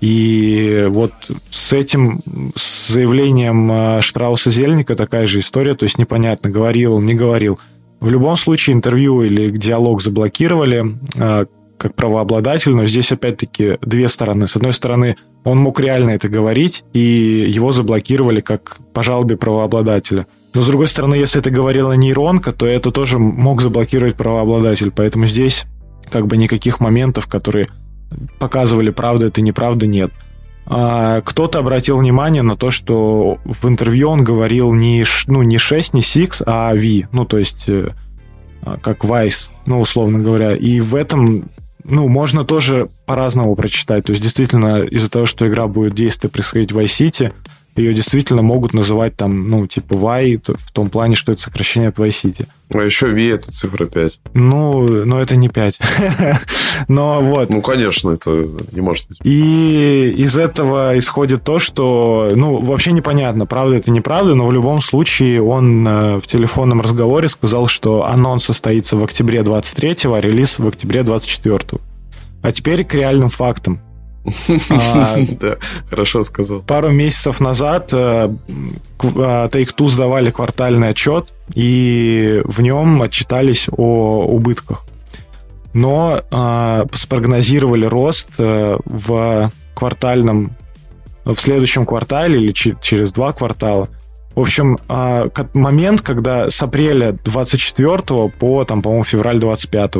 И 0.00 0.86
вот 0.88 1.12
с 1.50 1.72
этим, 1.72 2.22
с 2.54 2.92
заявлением 2.92 3.70
э, 3.72 4.02
Штрауса 4.02 4.50
Зельника 4.50 4.94
такая 4.94 5.26
же 5.26 5.40
история. 5.40 5.74
То 5.74 5.84
есть 5.84 5.98
непонятно, 5.98 6.50
говорил 6.50 6.94
он, 6.94 7.06
не 7.06 7.14
говорил. 7.14 7.58
В 7.98 8.10
любом 8.10 8.36
случае 8.36 8.74
интервью 8.74 9.22
или 9.22 9.48
диалог 9.48 10.02
заблокировали 10.02 10.84
э, 11.16 11.46
как 11.78 11.94
правообладатель, 11.94 12.74
но 12.74 12.86
здесь 12.86 13.12
опять-таки 13.12 13.78
две 13.80 14.08
стороны. 14.08 14.46
С 14.46 14.56
одной 14.56 14.72
стороны, 14.72 15.16
он 15.44 15.58
мог 15.58 15.80
реально 15.80 16.10
это 16.10 16.28
говорить, 16.28 16.84
и 16.92 17.46
его 17.48 17.72
заблокировали 17.72 18.40
как 18.40 18.78
по 18.92 19.02
жалобе 19.02 19.36
правообладателя. 19.36 20.26
Но, 20.54 20.62
с 20.62 20.66
другой 20.66 20.88
стороны, 20.88 21.14
если 21.14 21.40
это 21.40 21.50
говорила 21.50 21.92
нейронка, 21.92 22.52
то 22.52 22.66
это 22.66 22.90
тоже 22.90 23.18
мог 23.18 23.60
заблокировать 23.60 24.16
правообладатель. 24.16 24.90
Поэтому 24.90 25.26
здесь 25.26 25.66
как 26.10 26.26
бы 26.26 26.36
никаких 26.36 26.80
моментов, 26.80 27.26
которые 27.26 27.68
показывали, 28.38 28.90
правда 28.90 29.26
это 29.26 29.42
неправда, 29.42 29.86
нет. 29.86 30.12
А 30.68 31.20
кто-то 31.20 31.60
обратил 31.60 31.98
внимание 31.98 32.42
на 32.42 32.56
то, 32.56 32.70
что 32.70 33.38
в 33.44 33.68
интервью 33.68 34.08
он 34.10 34.24
говорил 34.24 34.72
не, 34.72 35.04
ну, 35.26 35.42
не 35.42 35.58
6, 35.58 35.94
не 35.94 36.02
6, 36.02 36.42
а 36.44 36.74
V, 36.74 37.08
ну, 37.12 37.24
то 37.24 37.38
есть 37.38 37.68
э, 37.68 37.90
а, 38.62 38.76
как 38.76 39.04
Vice, 39.04 39.50
ну, 39.66 39.80
условно 39.80 40.18
говоря. 40.18 40.56
И 40.56 40.80
в 40.80 40.96
этом, 40.96 41.50
ну, 41.84 42.08
можно 42.08 42.44
тоже 42.44 42.88
по-разному 43.06 43.54
прочитать. 43.54 44.04
То 44.04 44.10
есть, 44.10 44.22
действительно, 44.22 44.82
из-за 44.82 45.08
того, 45.08 45.26
что 45.26 45.46
игра 45.46 45.68
будет 45.68 45.94
действие 45.94 46.32
происходить 46.32 46.72
в 46.72 46.78
Vice 46.78 46.86
City, 46.86 47.32
ее 47.76 47.94
действительно 47.94 48.42
могут 48.42 48.74
называть 48.74 49.16
там, 49.16 49.48
ну, 49.48 49.66
типа 49.66 49.94
Y, 49.94 50.40
в 50.46 50.72
том 50.72 50.90
плане, 50.90 51.14
что 51.14 51.32
это 51.32 51.42
сокращение 51.42 51.88
от 51.90 51.98
Y-City. 51.98 52.46
А 52.72 52.78
еще 52.82 53.08
V 53.08 53.30
это 53.30 53.52
цифра 53.52 53.86
5. 53.86 54.20
Ну, 54.34 55.04
но 55.04 55.20
это 55.20 55.36
не 55.36 55.48
5. 55.48 55.78
но 56.88 57.20
вот. 57.20 57.50
Ну, 57.50 57.62
конечно, 57.62 58.10
это 58.10 58.48
не 58.72 58.80
может 58.80 59.08
быть. 59.08 59.18
И 59.24 60.14
из 60.16 60.36
этого 60.36 60.98
исходит 60.98 61.44
то, 61.44 61.58
что, 61.58 62.30
ну, 62.34 62.58
вообще 62.58 62.92
непонятно, 62.92 63.46
правда 63.46 63.76
это 63.76 63.90
неправда, 63.90 64.34
но 64.34 64.46
в 64.46 64.52
любом 64.52 64.80
случае 64.80 65.42
он 65.42 65.86
э, 65.86 66.18
в 66.18 66.26
телефонном 66.26 66.80
разговоре 66.80 67.28
сказал, 67.28 67.68
что 67.68 68.06
анонс 68.06 68.44
состоится 68.44 68.96
в 68.96 69.04
октябре 69.04 69.42
23 69.42 69.96
а 70.04 70.20
релиз 70.20 70.58
в 70.58 70.66
октябре 70.66 71.02
24 71.02 71.58
А 72.42 72.52
теперь 72.52 72.84
к 72.84 72.94
реальным 72.94 73.28
фактам. 73.28 73.80
А, 74.70 75.16
да, 75.40 75.56
хорошо 75.88 76.22
сказал. 76.22 76.60
Пару 76.60 76.90
месяцев 76.90 77.40
назад 77.40 77.92
э, 77.92 78.28
а, 78.28 79.48
Take-Two 79.48 79.88
сдавали 79.88 80.30
квартальный 80.30 80.90
отчет, 80.90 81.32
и 81.54 82.42
в 82.44 82.60
нем 82.60 83.02
отчитались 83.02 83.68
о 83.70 84.26
убытках. 84.26 84.84
Но 85.74 86.20
э, 86.30 86.84
спрогнозировали 86.92 87.84
рост 87.84 88.28
э, 88.38 88.78
в 88.84 89.50
квартальном, 89.74 90.56
в 91.24 91.36
следующем 91.36 91.84
квартале 91.84 92.40
или 92.40 92.52
через 92.52 93.12
два 93.12 93.32
квартала. 93.32 93.88
В 94.34 94.40
общем, 94.40 94.78
э, 94.88 95.28
момент, 95.52 96.00
когда 96.00 96.50
с 96.50 96.62
апреля 96.62 97.12
24 97.24 97.98
по, 98.38 98.64
там, 98.64 98.82
по-моему, 98.82 99.04
февраль 99.04 99.38
25 99.38 99.96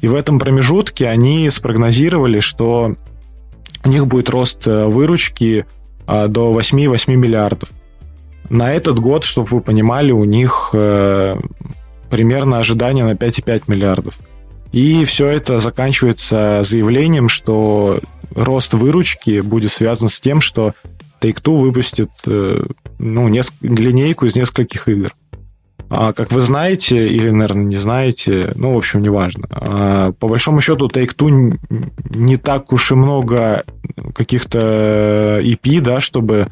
и 0.00 0.08
в 0.08 0.14
этом 0.14 0.38
промежутке 0.38 1.08
они 1.08 1.50
спрогнозировали, 1.50 2.40
что 2.40 2.94
у 3.84 3.88
них 3.88 4.06
будет 4.06 4.30
рост 4.30 4.66
э, 4.66 4.86
выручки 4.86 5.66
а, 6.06 6.28
до 6.28 6.58
8,8 6.58 7.14
миллиардов. 7.14 7.70
На 8.50 8.72
этот 8.72 8.98
год, 8.98 9.24
чтобы 9.24 9.48
вы 9.48 9.60
понимали, 9.60 10.10
у 10.10 10.24
них 10.24 10.70
э, 10.72 11.36
примерно 12.10 12.58
ожидание 12.58 13.04
на 13.04 13.12
5,5 13.12 13.64
миллиардов. 13.66 14.18
И 14.72 15.04
все 15.04 15.26
это 15.28 15.60
заканчивается 15.60 16.62
заявлением, 16.64 17.28
что 17.28 18.00
рост 18.34 18.74
выручки 18.74 19.40
будет 19.40 19.70
связан 19.70 20.08
с 20.08 20.20
тем, 20.20 20.40
что 20.40 20.74
Take-Two 21.20 21.58
выпустит 21.58 22.10
э, 22.26 22.62
ну, 22.98 23.28
линейку 23.28 24.26
из 24.26 24.36
нескольких 24.36 24.88
игр. 24.88 25.12
А, 25.90 26.12
как 26.12 26.32
вы 26.32 26.40
знаете, 26.40 27.08
или, 27.08 27.30
наверное, 27.30 27.64
не 27.64 27.76
знаете, 27.76 28.52
ну, 28.56 28.74
в 28.74 28.76
общем, 28.76 29.00
неважно. 29.00 29.46
А, 29.50 30.12
по 30.12 30.28
большому 30.28 30.60
счету, 30.60 30.86
Take-Two 30.86 31.58
не 32.10 32.36
так 32.36 32.72
уж 32.72 32.92
и 32.92 32.94
много 32.94 33.64
каких-то 34.14 35.40
EP, 35.42 35.80
да, 35.80 36.00
чтобы 36.00 36.48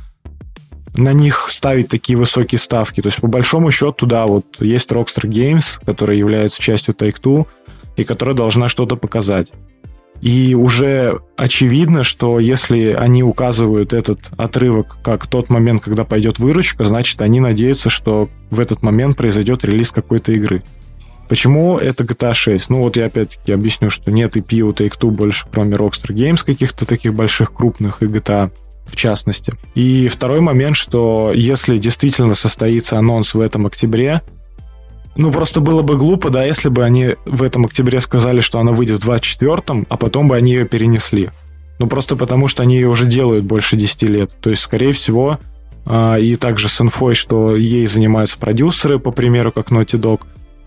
на 0.96 1.12
них 1.12 1.49
ставить 1.51 1.88
такие 1.88 2.18
высокие 2.18 2.59
ставки. 2.59 3.03
То 3.03 3.09
есть, 3.09 3.20
по 3.20 3.27
большому 3.27 3.70
счету, 3.70 4.07
да, 4.07 4.27
вот 4.27 4.46
есть 4.61 4.90
Rockstar 4.90 5.29
Games, 5.29 5.79
которая 5.85 6.16
является 6.16 6.62
частью 6.62 6.94
Take-Two, 6.94 7.46
и 7.96 8.05
которая 8.05 8.35
должна 8.35 8.68
что-то 8.68 8.96
показать. 8.96 9.53
И 10.20 10.55
уже 10.55 11.20
очевидно, 11.37 12.02
что 12.05 12.38
если 12.40 12.92
они 12.92 13.22
указывают 13.22 13.92
этот 13.92 14.20
отрывок 14.37 14.98
как 15.02 15.26
тот 15.26 15.50
момент, 15.50 15.83
когда 15.83 16.05
пойдет 16.05 16.38
выручка, 16.38 16.85
значит, 16.85 17.20
они 17.20 17.40
надеются, 17.40 17.90
что 17.90 18.29
в 18.50 18.61
этот 18.61 18.83
момент 18.83 19.16
произойдет 19.16 19.64
релиз 19.64 19.90
какой-то 19.90 20.33
игры. 20.33 20.62
Почему 21.29 21.79
это 21.79 22.05
GTA 22.05 22.35
6? 22.35 22.70
Ну 22.70 22.83
вот 22.83 22.96
я 22.96 23.07
опять-таки 23.07 23.52
объясню, 23.52 23.90
что 23.90 24.12
нет 24.12 24.37
EP 24.37 24.61
у 24.61 24.72
Take-Two 24.72 25.11
больше, 25.11 25.46
кроме 25.50 25.76
Rockstar 25.76 26.14
Games, 26.14 26.44
каких-то 26.44 26.87
таких 26.87 27.14
больших, 27.14 27.52
крупных, 27.52 28.02
и 28.02 28.07
GTA 28.07 28.50
в 28.87 28.94
частности. 28.94 29.55
И 29.74 30.07
второй 30.07 30.40
момент, 30.40 30.76
что 30.76 31.33
если 31.35 31.79
действительно 31.79 32.35
состоится 32.35 32.98
анонс 32.98 33.35
в 33.35 33.40
этом 33.40 33.66
октябре, 33.66 34.22
ну, 35.16 35.33
просто 35.33 35.61
было 35.61 35.83
бы 35.83 35.96
глупо, 35.96 36.31
да, 36.31 36.44
если 36.44 36.68
бы 36.68 36.85
они 36.85 37.14
в 37.24 37.42
этом 37.42 37.64
октябре 37.64 38.00
сказали, 38.00 38.40
что 38.40 38.59
она 38.59 38.72
выйдет 38.72 39.02
в 39.02 39.11
24-м, 39.11 39.87
а 39.88 39.96
потом 39.96 40.29
бы 40.29 40.37
они 40.37 40.52
ее 40.52 40.66
перенесли. 40.66 41.31
Ну, 41.79 41.87
просто 41.87 42.16
потому, 42.16 42.48
что 42.48 42.62
они 42.62 42.76
ее 42.76 42.88
уже 42.88 43.07
делают 43.07 43.44
больше 43.44 43.76
10 43.76 44.02
лет. 44.05 44.37
То 44.40 44.50
есть, 44.50 44.62
скорее 44.62 44.92
всего, 44.92 45.38
э, 45.87 46.20
и 46.20 46.37
также 46.37 46.68
с 46.68 46.81
инфой, 46.81 47.14
что 47.14 47.57
ей 47.57 47.87
занимаются 47.87 48.38
продюсеры, 48.38 48.98
по 48.98 49.11
примеру, 49.11 49.52
как 49.52 49.70
Naughty 49.70 49.98
Dog, 49.98 50.22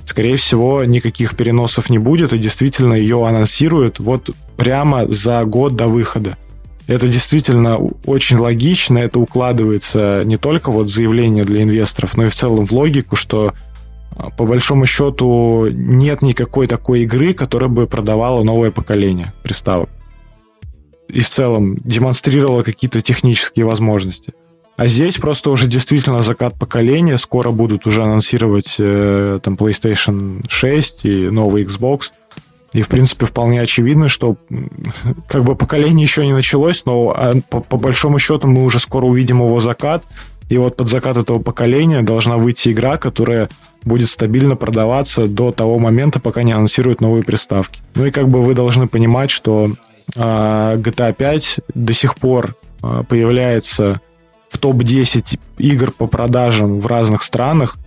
скорее 0.05 0.35
всего, 0.35 0.83
никаких 0.83 1.35
переносов 1.35 1.89
не 1.89 1.99
будет, 1.99 2.33
и 2.33 2.37
действительно 2.37 2.95
ее 2.95 3.25
анонсируют 3.27 3.99
вот 3.99 4.31
прямо 4.57 5.05
за 5.07 5.43
год 5.45 5.75
до 5.75 5.87
выхода. 5.87 6.37
Это 6.87 7.07
действительно 7.07 7.77
очень 8.05 8.37
логично, 8.37 8.97
это 8.97 9.19
укладывается 9.19 10.23
не 10.25 10.37
только 10.37 10.71
вот 10.71 10.87
в 10.87 10.89
заявление 10.91 11.43
для 11.43 11.61
инвесторов, 11.61 12.17
но 12.17 12.25
и 12.25 12.29
в 12.29 12.35
целом 12.35 12.65
в 12.65 12.71
логику, 12.71 13.15
что 13.15 13.49
а, 13.49 13.53
по 14.37 14.45
большому 14.45 14.85
счету 14.85 15.67
нет 15.71 16.21
никакой 16.21 16.67
такой 16.67 17.01
игры, 17.01 17.33
которая 17.33 17.69
бы 17.69 17.87
продавала 17.87 18.43
новое 18.43 18.71
поколение 18.71 19.33
приставок. 19.43 19.89
И 21.07 21.21
в 21.21 21.29
целом 21.29 21.77
демонстрировала 21.77 22.63
какие-то 22.63 23.01
технические 23.01 23.65
возможности. 23.65 24.33
А 24.77 24.87
здесь 24.87 25.17
просто 25.17 25.49
уже 25.49 25.67
действительно 25.67 26.21
закат 26.21 26.57
поколения. 26.57 27.17
Скоро 27.17 27.51
будут 27.51 27.85
уже 27.85 28.01
анонсировать 28.03 28.75
э, 28.77 29.39
там 29.43 29.55
PlayStation 29.55 30.45
6 30.47 31.05
и 31.05 31.29
новый 31.29 31.65
Xbox. 31.65 32.11
И, 32.73 32.81
в 32.81 32.87
принципе, 32.87 33.25
вполне 33.25 33.61
очевидно, 33.61 34.09
что 34.09 34.37
как 35.27 35.43
бы 35.43 35.55
поколение 35.55 36.03
еще 36.03 36.25
не 36.25 36.33
началось, 36.33 36.85
но 36.85 37.13
а, 37.15 37.33
по, 37.49 37.61
по 37.61 37.77
большому 37.77 38.19
счету 38.19 38.47
мы 38.47 38.63
уже 38.63 38.79
скоро 38.79 39.05
увидим 39.05 39.39
его 39.39 39.59
закат. 39.59 40.05
И 40.49 40.57
вот 40.57 40.75
под 40.75 40.89
закат 40.89 41.17
этого 41.17 41.39
поколения 41.39 42.01
должна 42.01 42.37
выйти 42.37 42.69
игра, 42.69 42.97
которая 42.97 43.49
будет 43.83 44.09
стабильно 44.09 44.55
продаваться 44.55 45.27
до 45.27 45.51
того 45.51 45.79
момента, 45.79 46.19
пока 46.19 46.43
не 46.43 46.51
анонсируют 46.51 47.01
новые 47.01 47.23
приставки. 47.23 47.81
Ну 47.95 48.05
и 48.05 48.11
как 48.11 48.27
бы 48.27 48.41
вы 48.41 48.55
должны 48.55 48.87
понимать, 48.87 49.29
что 49.29 49.71
э, 50.15 50.19
GTA 50.19 51.13
5 51.13 51.59
до 51.73 51.93
сих 51.93 52.15
пор 52.15 52.55
э, 52.81 53.03
появляется 53.07 54.01
в 54.49 54.57
топ-10 54.57 55.39
игр 55.59 55.91
по 55.91 56.07
продажам 56.07 56.79
в 56.79 56.87
разных 56.87 57.21
странах, 57.23 57.77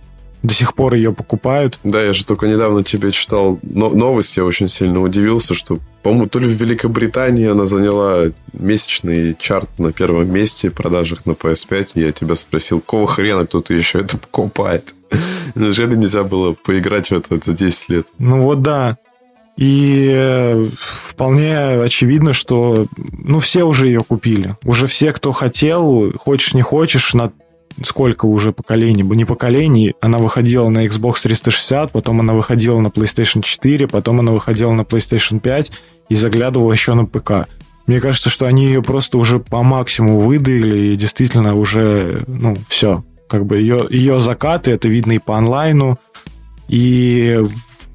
до 0.43 0.53
сих 0.53 0.75
пор 0.75 0.93
ее 0.93 1.13
покупают. 1.13 1.79
Да, 1.83 2.03
я 2.03 2.13
же 2.13 2.25
только 2.25 2.47
недавно 2.47 2.83
тебе 2.83 3.11
читал 3.11 3.59
новость, 3.63 4.37
я 4.37 4.43
очень 4.43 4.67
сильно 4.67 5.01
удивился, 5.01 5.53
что, 5.53 5.77
по-моему, 6.03 6.27
то 6.27 6.39
ли 6.39 6.47
в 6.47 6.61
Великобритании 6.61 7.47
она 7.47 7.65
заняла 7.65 8.25
месячный 8.51 9.35
чарт 9.39 9.79
на 9.79 9.93
первом 9.93 10.31
месте 10.31 10.69
в 10.69 10.73
продажах 10.73 11.25
на 11.25 11.31
PS5, 11.31 11.91
и 11.95 12.01
я 12.01 12.11
тебя 12.11 12.35
спросил, 12.35 12.81
какого 12.81 13.07
хрена 13.07 13.45
кто-то 13.45 13.73
еще 13.73 13.99
это 13.99 14.17
покупает? 14.17 14.93
Неужели 15.55 15.95
нельзя 15.95 16.23
было 16.23 16.53
поиграть 16.53 17.09
в 17.09 17.13
это 17.13 17.39
за 17.43 17.53
10 17.53 17.89
лет? 17.89 18.07
Ну 18.19 18.41
вот 18.41 18.61
да. 18.61 18.97
И 19.55 20.09
э, 20.11 20.65
вполне 20.75 21.83
очевидно, 21.83 22.33
что 22.33 22.87
ну, 22.97 23.39
все 23.39 23.63
уже 23.63 23.87
ее 23.87 24.03
купили. 24.03 24.57
Уже 24.65 24.87
все, 24.87 25.13
кто 25.13 25.31
хотел, 25.31 26.11
хочешь 26.17 26.55
не 26.55 26.63
хочешь, 26.63 27.13
на 27.13 27.31
сколько 27.83 28.25
уже 28.25 28.51
поколений, 28.51 29.03
не 29.03 29.25
поколений, 29.25 29.93
она 30.01 30.17
выходила 30.17 30.69
на 30.69 30.85
Xbox 30.85 31.23
360, 31.23 31.91
потом 31.91 32.19
она 32.19 32.33
выходила 32.33 32.79
на 32.79 32.87
PlayStation 32.87 33.41
4, 33.41 33.87
потом 33.87 34.19
она 34.19 34.31
выходила 34.31 34.71
на 34.73 34.81
PlayStation 34.81 35.39
5 35.39 35.71
и 36.09 36.15
заглядывала 36.15 36.71
еще 36.71 36.93
на 36.93 37.05
ПК. 37.05 37.47
Мне 37.85 37.99
кажется, 37.99 38.29
что 38.29 38.45
они 38.45 38.65
ее 38.65 38.81
просто 38.81 39.17
уже 39.17 39.39
по 39.39 39.61
максимуму 39.61 40.19
выдаили, 40.19 40.93
и 40.93 40.95
действительно 40.95 41.55
уже, 41.55 42.23
ну, 42.27 42.55
все. 42.67 43.03
Как 43.27 43.45
бы 43.45 43.57
ее, 43.57 43.87
ее 43.89 44.19
закаты, 44.19 44.71
это 44.71 44.87
видно 44.87 45.13
и 45.13 45.19
по 45.19 45.37
онлайну, 45.37 45.99
и 46.69 47.41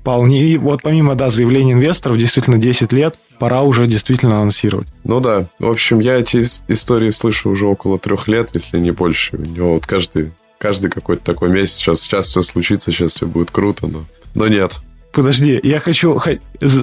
вполне... 0.08 0.40
И 0.40 0.56
вот 0.56 0.82
помимо, 0.82 1.14
да, 1.14 1.28
заявления 1.28 1.74
инвесторов, 1.74 2.16
действительно 2.16 2.56
10 2.56 2.92
лет, 2.94 3.16
пора 3.38 3.62
уже 3.62 3.86
действительно 3.86 4.36
анонсировать. 4.36 4.88
Ну 5.04 5.20
да. 5.20 5.42
В 5.58 5.68
общем, 5.68 6.00
я 6.00 6.16
эти 6.16 6.42
истории 6.68 7.10
слышу 7.10 7.50
уже 7.50 7.66
около 7.66 7.98
трех 7.98 8.26
лет, 8.26 8.50
если 8.54 8.78
не 8.78 8.90
больше. 8.90 9.36
У 9.36 9.42
него 9.42 9.74
вот 9.74 9.86
каждый, 9.86 10.32
каждый 10.56 10.90
какой-то 10.90 11.22
такой 11.22 11.50
месяц, 11.50 11.76
сейчас, 11.76 12.00
сейчас 12.00 12.28
все 12.28 12.40
случится, 12.40 12.90
сейчас 12.90 13.12
все 13.12 13.26
будет 13.26 13.50
круто, 13.50 13.86
но, 13.86 14.04
но 14.34 14.48
нет. 14.48 14.78
Подожди, 15.12 15.60
я 15.62 15.78
хочу, 15.80 16.18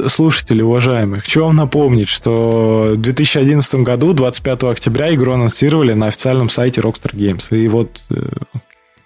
слушатели 0.08 0.62
уважаемых, 0.62 1.24
хочу 1.24 1.46
вам 1.46 1.56
напомнить, 1.56 2.10
что 2.10 2.92
в 2.94 2.98
2011 2.98 3.76
году, 3.76 4.14
25 4.14 4.64
октября, 4.64 5.14
игру 5.16 5.34
анонсировали 5.34 5.94
на 5.94 6.08
официальном 6.08 6.50
сайте 6.50 6.82
Rockstar 6.82 7.14
Games. 7.14 7.56
И 7.58 7.68
вот 7.70 8.02
э, 8.10 8.16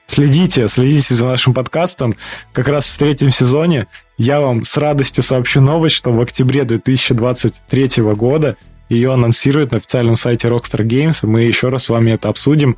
следите, 0.08 0.68
следите 0.68 1.16
за 1.16 1.26
нашим 1.26 1.54
подкастом. 1.54 2.16
Как 2.54 2.68
раз 2.68 2.88
в 2.88 2.98
третьем 2.98 3.30
сезоне 3.30 3.88
я 4.20 4.42
вам 4.42 4.66
с 4.66 4.78
радостью 4.78 5.24
сообщу 5.24 5.62
новость, 5.62 5.96
что 5.96 6.12
в 6.12 6.20
октябре 6.20 6.66
2023 6.66 8.04
года 8.16 8.58
ее 8.90 9.14
анонсируют 9.14 9.72
на 9.72 9.78
официальном 9.78 10.18
сайте 10.18 10.50
Rockstar 10.50 10.86
Games, 10.86 11.26
мы 11.26 11.44
еще 11.44 11.70
раз 11.70 11.86
с 11.86 11.90
вами 11.90 12.12
это 12.12 12.28
обсудим. 12.28 12.76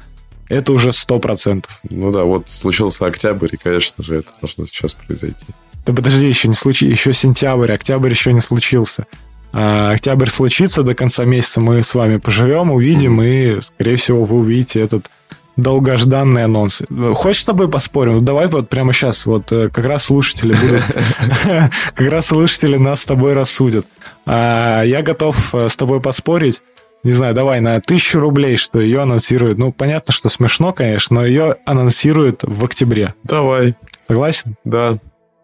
Это 0.49 0.73
уже 0.73 0.89
100%. 0.89 1.65
Ну 1.89 2.11
да, 2.11 2.25
вот 2.25 2.49
случился 2.49 3.05
октябрь, 3.05 3.47
и, 3.53 3.57
конечно 3.57 4.03
же, 4.03 4.17
это 4.17 4.27
должно 4.39 4.65
сейчас 4.67 4.93
произойти. 4.93 5.45
Да 5.85 5.93
подожди, 5.93 6.27
еще 6.27 6.47
не 6.47 6.53
случилось, 6.53 6.93
еще 6.93 7.13
сентябрь, 7.13 7.71
октябрь 7.71 8.11
еще 8.11 8.33
не 8.33 8.41
случился. 8.41 9.07
А, 9.53 9.91
октябрь 9.91 10.29
случится, 10.29 10.83
до 10.83 10.93
конца 10.93 11.25
месяца 11.25 11.59
мы 11.59 11.81
с 11.81 11.95
вами 11.95 12.17
поживем, 12.17 12.71
увидим, 12.71 13.19
mm-hmm. 13.19 13.57
и, 13.57 13.61
скорее 13.61 13.95
всего, 13.95 14.25
вы 14.25 14.37
увидите 14.37 14.81
этот 14.81 15.09
долгожданный 15.57 16.45
анонс. 16.45 16.81
Хочешь 17.13 17.43
с 17.43 17.45
тобой 17.45 17.69
поспорим? 17.69 18.15
Ну, 18.15 18.21
давай 18.21 18.47
вот 18.47 18.69
прямо 18.69 18.93
сейчас, 18.93 19.25
вот 19.25 19.51
э, 19.51 19.69
как 19.69 19.85
раз 19.85 20.05
слушатели 20.05 20.53
будут, 20.53 20.83
как 21.95 22.09
раз 22.09 22.27
слушатели 22.27 22.77
нас 22.77 23.01
с 23.01 23.05
тобой 23.05 23.33
рассудят. 23.33 23.85
А, 24.25 24.83
я 24.83 25.01
готов 25.01 25.53
э, 25.53 25.67
с 25.67 25.75
тобой 25.75 26.01
поспорить. 26.01 26.61
Не 27.03 27.13
знаю, 27.13 27.33
давай 27.33 27.61
на 27.61 27.81
тысячу 27.81 28.19
рублей, 28.19 28.57
что 28.57 28.79
ее 28.79 29.01
анонсируют. 29.01 29.57
Ну, 29.57 29.71
понятно, 29.71 30.13
что 30.13 30.29
смешно, 30.29 30.71
конечно, 30.71 31.15
но 31.15 31.25
ее 31.25 31.57
анонсируют 31.65 32.43
в 32.43 32.63
октябре. 32.63 33.15
Давай. 33.23 33.75
Согласен? 34.07 34.55
Да. 34.63 34.99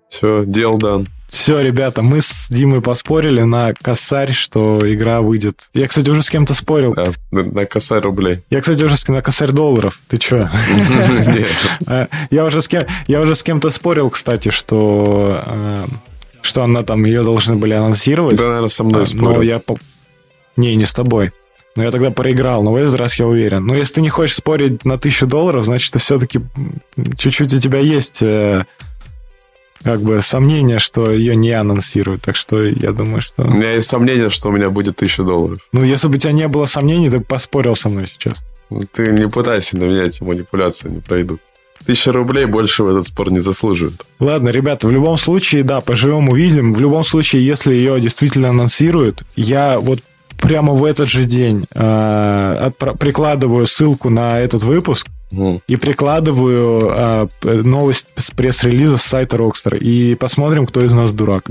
Все, 0.07 0.43
дел 0.45 0.77
дан. 0.77 1.07
Все, 1.29 1.59
ребята, 1.59 2.01
мы 2.01 2.21
с 2.21 2.47
Димой 2.49 2.81
поспорили 2.81 3.41
на 3.41 3.73
косарь, 3.73 4.31
что 4.31 4.79
игра 4.83 5.21
выйдет. 5.21 5.69
Я, 5.73 5.87
кстати, 5.87 6.09
уже 6.09 6.23
с 6.23 6.29
кем-то 6.29 6.53
спорил. 6.53 6.93
Да, 6.93 7.11
на, 7.31 7.43
на 7.43 7.65
косарь 7.65 8.01
рублей. 8.01 8.43
Я, 8.49 8.61
кстати, 8.61 8.83
уже 8.83 8.95
с, 8.95 9.07
на 9.07 9.21
косарь 9.21 9.51
долларов. 9.51 9.99
Ты 10.07 10.17
че? 10.17 10.49
А, 11.85 12.07
я 12.31 12.45
уже 12.45 12.61
с 12.61 12.67
кем, 12.67 12.83
я 13.07 13.21
уже 13.21 13.35
с 13.35 13.43
кем-то 13.43 13.69
спорил, 13.69 14.09
кстати, 14.09 14.49
что 14.49 15.41
а, 15.45 15.85
что 16.41 16.63
она 16.63 16.83
там 16.83 17.05
ее 17.05 17.23
должны 17.23 17.55
были 17.55 17.73
анонсировать. 17.73 18.37
Да, 18.37 18.45
наверное, 18.45 18.69
со 18.69 18.83
мной 18.83 19.03
а, 19.03 19.05
спорил. 19.05 19.35
Но 19.35 19.41
я 19.41 19.61
не, 20.55 20.75
не 20.75 20.85
с 20.85 20.93
тобой. 20.93 21.31
Но 21.75 21.83
я 21.83 21.91
тогда 21.91 22.09
проиграл, 22.09 22.63
но 22.63 22.71
в 22.71 22.75
этот 22.75 22.95
раз 22.95 23.19
я 23.19 23.27
уверен. 23.27 23.65
Но 23.65 23.75
если 23.75 23.95
ты 23.95 24.01
не 24.01 24.09
хочешь 24.09 24.37
спорить 24.37 24.83
на 24.83 24.97
тысячу 24.97 25.27
долларов, 25.27 25.63
значит, 25.65 25.95
все-таки 26.01 26.41
чуть-чуть 27.17 27.53
у 27.53 27.59
тебя 27.59 27.79
есть 27.79 28.23
э, 28.23 28.65
как 29.83 30.01
бы 30.01 30.21
сомнение, 30.21 30.79
что 30.79 31.11
ее 31.11 31.35
не 31.35 31.51
анонсируют. 31.51 32.23
Так 32.23 32.35
что 32.35 32.63
я 32.63 32.91
думаю, 32.91 33.21
что... 33.21 33.43
У 33.43 33.51
меня 33.51 33.73
есть 33.73 33.87
сомнение, 33.87 34.29
что 34.29 34.49
у 34.49 34.51
меня 34.51 34.69
будет 34.69 34.97
тысяча 34.97 35.23
долларов. 35.23 35.59
Ну, 35.71 35.83
если 35.83 36.07
бы 36.07 36.15
у 36.15 36.17
тебя 36.17 36.33
не 36.33 36.47
было 36.47 36.65
сомнений, 36.65 37.09
ты 37.09 37.19
поспорил 37.19 37.75
со 37.75 37.89
мной 37.89 38.07
сейчас. 38.07 38.45
Ты 38.91 39.11
не 39.11 39.27
пытайся 39.27 39.77
на 39.77 39.83
меня 39.83 40.03
эти 40.03 40.23
манипуляции 40.23 40.89
не 40.89 40.99
пройдут. 40.99 41.39
Тысяча 41.85 42.11
рублей 42.11 42.45
больше 42.45 42.83
в 42.83 42.89
этот 42.89 43.07
спор 43.07 43.31
не 43.31 43.39
заслуживает. 43.39 44.05
Ладно, 44.19 44.49
ребята, 44.49 44.87
в 44.87 44.91
любом 44.91 45.17
случае, 45.17 45.63
да, 45.63 45.79
поживем, 45.79 46.27
увидим. 46.27 46.73
В 46.73 46.81
любом 46.81 47.03
случае, 47.03 47.45
если 47.45 47.73
ее 47.73 47.99
действительно 48.01 48.49
анонсируют, 48.49 49.23
я 49.35 49.79
вот 49.79 49.99
прямо 50.41 50.73
в 50.73 50.83
этот 50.83 51.09
же 51.09 51.25
день 51.25 51.65
э, 51.73 52.71
прикладываю 52.99 53.65
ссылку 53.65 54.09
на 54.09 54.39
этот 54.39 54.63
выпуск 54.63 55.07
mm. 55.31 55.61
и 55.67 55.75
прикладываю 55.75 56.81
э, 56.81 57.27
новость 57.63 58.07
с 58.15 58.31
пресс-релиза 58.31 58.97
с 58.97 59.03
сайта 59.03 59.37
Rockstar. 59.37 59.77
И 59.77 60.15
посмотрим, 60.15 60.65
кто 60.65 60.83
из 60.83 60.93
нас 60.93 61.11
дурак. 61.13 61.45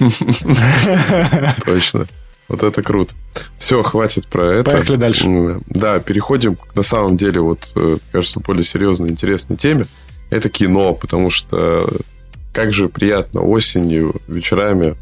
Точно. 1.64 2.06
Вот 2.48 2.62
это 2.64 2.82
круто. 2.82 3.14
Все, 3.58 3.82
хватит 3.82 4.26
про 4.26 4.54
это. 4.54 4.72
Поехали 4.72 4.96
дальше. 4.96 5.60
Да, 5.68 6.00
переходим 6.00 6.56
к, 6.56 6.74
на 6.74 6.82
самом 6.82 7.16
деле, 7.16 7.40
вот, 7.40 7.70
э, 7.76 7.98
кажется, 8.10 8.40
более 8.40 8.64
серьезной, 8.64 9.10
интересной 9.10 9.56
теме. 9.56 9.86
Это 10.30 10.48
кино, 10.48 10.94
потому 10.94 11.30
что 11.30 11.88
как 12.52 12.72
же 12.72 12.88
приятно 12.88 13.42
осенью, 13.42 14.16
вечерами 14.26 14.96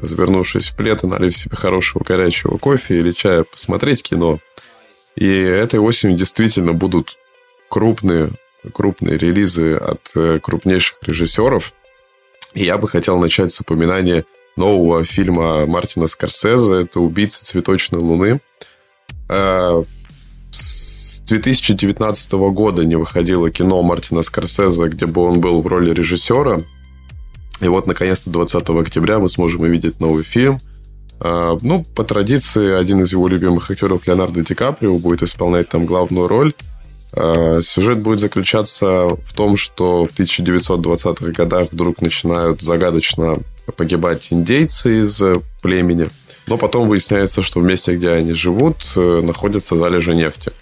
завернувшись 0.00 0.68
в 0.68 0.76
плед 0.76 1.04
и 1.04 1.06
налив 1.06 1.36
себе 1.36 1.56
хорошего 1.56 2.02
горячего 2.04 2.58
кофе 2.58 2.98
или 2.98 3.12
чая, 3.12 3.44
посмотреть 3.44 4.02
кино. 4.02 4.38
И 5.16 5.26
этой 5.26 5.80
осенью 5.80 6.16
действительно 6.16 6.72
будут 6.72 7.16
крупные, 7.68 8.32
крупные 8.72 9.16
релизы 9.18 9.74
от 9.74 10.10
э, 10.14 10.38
крупнейших 10.42 10.98
режиссеров. 11.02 11.72
И 12.54 12.64
я 12.64 12.78
бы 12.78 12.88
хотел 12.88 13.18
начать 13.18 13.52
с 13.52 13.60
упоминания 13.60 14.24
нового 14.56 15.04
фильма 15.04 15.66
Мартина 15.66 16.06
Скорсезе. 16.06 16.82
Это 16.82 17.00
«Убийца 17.00 17.44
цветочной 17.44 18.00
луны». 18.00 18.40
Э, 19.28 19.82
с 20.50 21.20
2019 21.26 22.32
года 22.32 22.84
не 22.84 22.96
выходило 22.96 23.50
кино 23.50 23.82
Мартина 23.82 24.22
Скорсезе, 24.22 24.88
где 24.88 25.06
бы 25.06 25.22
он 25.22 25.40
был 25.40 25.60
в 25.60 25.66
роли 25.66 25.92
режиссера. 25.92 26.60
И 27.60 27.68
вот, 27.68 27.86
наконец-то, 27.86 28.30
20 28.30 28.68
октября 28.70 29.18
мы 29.18 29.28
сможем 29.28 29.62
увидеть 29.62 30.00
новый 30.00 30.24
фильм. 30.24 30.58
А, 31.20 31.56
ну, 31.62 31.84
по 31.94 32.04
традиции, 32.04 32.72
один 32.72 33.00
из 33.00 33.12
его 33.12 33.28
любимых 33.28 33.70
актеров, 33.70 34.06
Леонардо 34.06 34.42
Ди 34.42 34.54
Каприо, 34.54 34.98
будет 34.98 35.22
исполнять 35.22 35.68
там 35.68 35.86
главную 35.86 36.28
роль. 36.28 36.52
А, 37.12 37.60
сюжет 37.62 38.00
будет 38.00 38.20
заключаться 38.20 39.08
в 39.08 39.32
том, 39.34 39.56
что 39.56 40.04
в 40.04 40.10
1920-х 40.18 41.32
годах 41.32 41.68
вдруг 41.72 42.02
начинают 42.02 42.60
загадочно 42.60 43.38
погибать 43.76 44.28
индейцы 44.30 45.02
из 45.02 45.20
племени. 45.62 46.08
Но 46.46 46.58
потом 46.58 46.88
выясняется, 46.88 47.42
что 47.42 47.60
в 47.60 47.64
месте, 47.64 47.96
где 47.96 48.10
они 48.10 48.32
живут, 48.32 48.76
э, 48.94 49.20
находятся 49.24 49.76
залежи 49.76 50.14
нефти. 50.14 50.52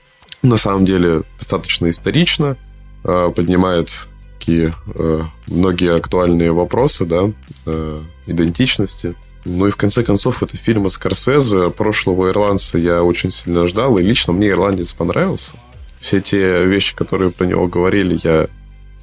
На 0.43 0.57
самом 0.57 0.87
деле, 0.87 1.23
достаточно 1.39 1.89
исторично. 1.91 2.57
А, 3.05 3.31
поднимает 3.31 4.09
такие 4.45 4.75
э, 4.95 5.21
многие 5.47 5.95
актуальные 5.95 6.53
вопросы, 6.53 7.07
да, 7.07 7.31
э, 7.67 7.99
идентичности. 8.27 9.15
Ну 9.47 9.67
и 9.69 9.71
в 9.71 9.77
конце 9.77 10.03
концов, 10.03 10.43
это 10.43 10.57
фильм 10.57 10.87
о 10.87 10.91
Скорсезе. 10.91 11.71
Прошлого 11.71 12.31
ирландца 12.31 12.79
я 12.79 13.03
очень 13.03 13.31
сильно 13.31 13.67
ждал, 13.67 13.99
и 13.99 14.03
лично 14.03 14.33
мне 14.33 14.49
ирландец 14.49 14.93
понравился. 14.93 15.57
Все 16.01 16.21
те 16.21 16.65
вещи, 16.65 16.95
которые 16.95 17.31
про 17.31 17.47
него 17.47 17.67
говорили, 17.67 18.19
я 18.23 18.47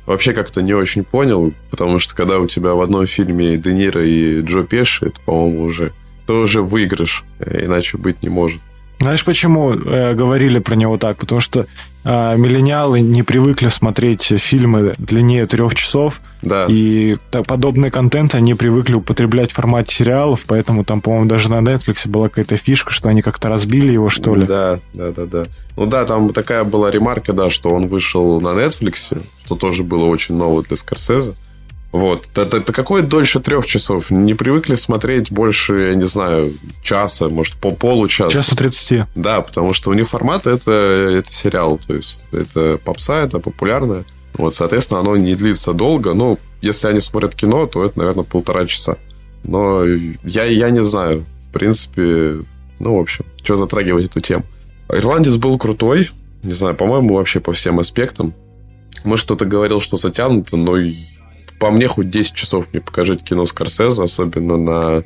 вообще 0.06 0.34
как-то 0.34 0.62
не 0.62 0.74
очень 0.74 1.04
понял, 1.04 1.54
потому 1.72 1.98
что 1.98 2.16
когда 2.16 2.40
у 2.40 2.48
тебя 2.48 2.74
в 2.74 2.82
одном 2.82 3.08
фильме 3.08 3.58
Де 3.58 3.74
Ниро 3.74 4.06
и 4.06 4.42
Джо 4.42 4.64
Пеши, 4.64 5.08
это, 5.08 5.20
по-моему, 5.26 5.64
уже, 5.64 5.92
это 6.24 6.34
уже 6.34 6.62
выигрыш, 6.62 7.24
иначе 7.40 7.98
быть 7.98 8.22
не 8.22 8.30
может. 8.30 8.62
Знаешь, 9.02 9.26
почему 9.26 9.74
э, 9.74 10.14
говорили 10.14 10.60
про 10.60 10.76
него 10.76 10.98
так? 10.98 11.18
Потому 11.18 11.42
что 11.42 11.66
э, 12.04 12.38
миллениалы 12.38 13.02
не 13.02 13.24
привыкли 13.24 13.70
смотреть 13.70 14.22
фильмы 14.22 14.94
длиннее 15.00 15.48
трех 15.48 15.74
часов. 15.74 16.22
Да. 16.44 16.68
И 16.70 17.18
так, 17.32 17.48
подобный 17.48 17.90
контент 17.90 18.36
они 18.36 18.54
привыкли 18.54 18.94
употреблять 18.94 19.52
в 19.52 19.56
формате 19.56 19.96
сериалов, 19.96 20.44
поэтому 20.46 20.84
там, 20.84 21.02
по-моему, 21.02 21.26
даже 21.26 21.50
на 21.50 21.62
Netflix 21.62 22.08
была 22.08 22.30
какая-то 22.30 22.58
фишка, 22.58 22.92
что 22.92 23.10
они 23.10 23.24
как-то 23.24 23.50
разбили 23.50 23.92
его, 23.92 24.10
что 24.10 24.36
ли. 24.36 24.46
Да, 24.46 24.80
да, 24.94 25.12
да, 25.12 25.26
да. 25.26 25.46
Ну 25.78 25.88
да, 25.88 26.06
там 26.06 26.32
такая 26.32 26.64
была 26.64 26.92
ремарка, 26.92 27.34
да, 27.34 27.50
что 27.50 27.70
он 27.70 27.88
вышел 27.88 28.40
на 28.40 28.50
Netflix, 28.50 29.20
что 29.46 29.56
тоже 29.56 29.84
было 29.84 30.06
очень 30.06 30.36
ново 30.36 30.62
для 30.62 30.78
Скорсезе. 30.78 31.34
Вот. 31.92 32.30
Это, 32.38 32.58
это 32.58 32.72
какое 32.72 33.02
дольше 33.02 33.40
трех 33.40 33.66
часов? 33.66 34.12
Не 34.12 34.34
привыкли 34.34 34.76
смотреть 34.76 35.32
больше, 35.32 35.90
я 35.90 35.96
не 35.96 36.08
знаю, 36.08 36.54
часа, 36.82 37.28
может, 37.30 37.56
по 37.56 37.72
получаса. 37.72 38.38
Часу 38.38 38.56
30. 38.56 39.08
Да, 39.16 39.42
потому 39.42 39.74
что 39.74 39.90
у 39.90 39.94
них 39.94 40.10
формат 40.10 40.48
это, 40.48 40.72
это 40.72 41.32
сериал. 41.32 41.80
То 41.86 41.96
есть, 41.96 42.22
это 42.32 42.80
попса, 42.84 43.24
это 43.24 43.40
популярное. 43.40 44.06
Вот, 44.34 44.56
соответственно, 44.56 45.02
оно 45.02 45.18
не 45.18 45.36
длится 45.36 45.74
долго. 45.74 46.14
Ну, 46.14 46.40
если 46.62 46.88
они 46.88 47.02
смотрят 47.02 47.36
кино, 47.36 47.66
то 47.66 47.84
это, 47.84 48.00
наверное, 48.00 48.24
полтора 48.24 48.66
часа. 48.66 48.98
Но 49.44 49.84
я, 50.24 50.46
я 50.46 50.70
не 50.70 50.84
знаю. 50.84 51.26
В 51.50 51.54
принципе, 51.54 52.38
ну, 52.80 52.96
в 52.96 53.00
общем, 53.00 53.26
что 53.44 53.58
затрагивать 53.58 54.06
эту 54.06 54.22
тему. 54.22 54.46
Ирландец 54.90 55.36
был 55.36 55.58
крутой. 55.58 56.10
Не 56.44 56.54
знаю, 56.54 56.76
по-моему, 56.76 57.16
вообще 57.16 57.42
по 57.42 57.52
всем 57.52 57.80
аспектам. 57.80 58.34
Может, 59.04 59.26
кто-то 59.26 59.46
говорил, 59.46 59.82
что 59.82 59.98
затянуто, 59.98 60.56
но 60.56 60.78
по 61.62 61.70
мне 61.70 61.88
хоть 61.88 62.10
10 62.10 62.34
часов 62.34 62.66
мне 62.74 62.82
покажите 62.82 63.24
кино 63.24 63.46
Скорсезе, 63.46 64.02
особенно 64.02 64.58
на 64.58 65.04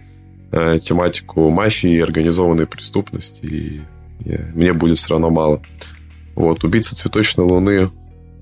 э, 0.54 0.80
тематику 0.80 1.50
мафии 1.50 1.92
и 1.92 2.00
организованной 2.00 2.66
преступности. 2.66 3.42
И, 3.46 3.82
и 4.24 4.40
мне 4.54 4.72
будет 4.72 4.98
все 4.98 5.10
равно 5.10 5.30
мало. 5.30 5.62
Вот, 6.34 6.64
«Убийца 6.64 6.96
цветочной 6.96 7.44
луны» 7.44 7.92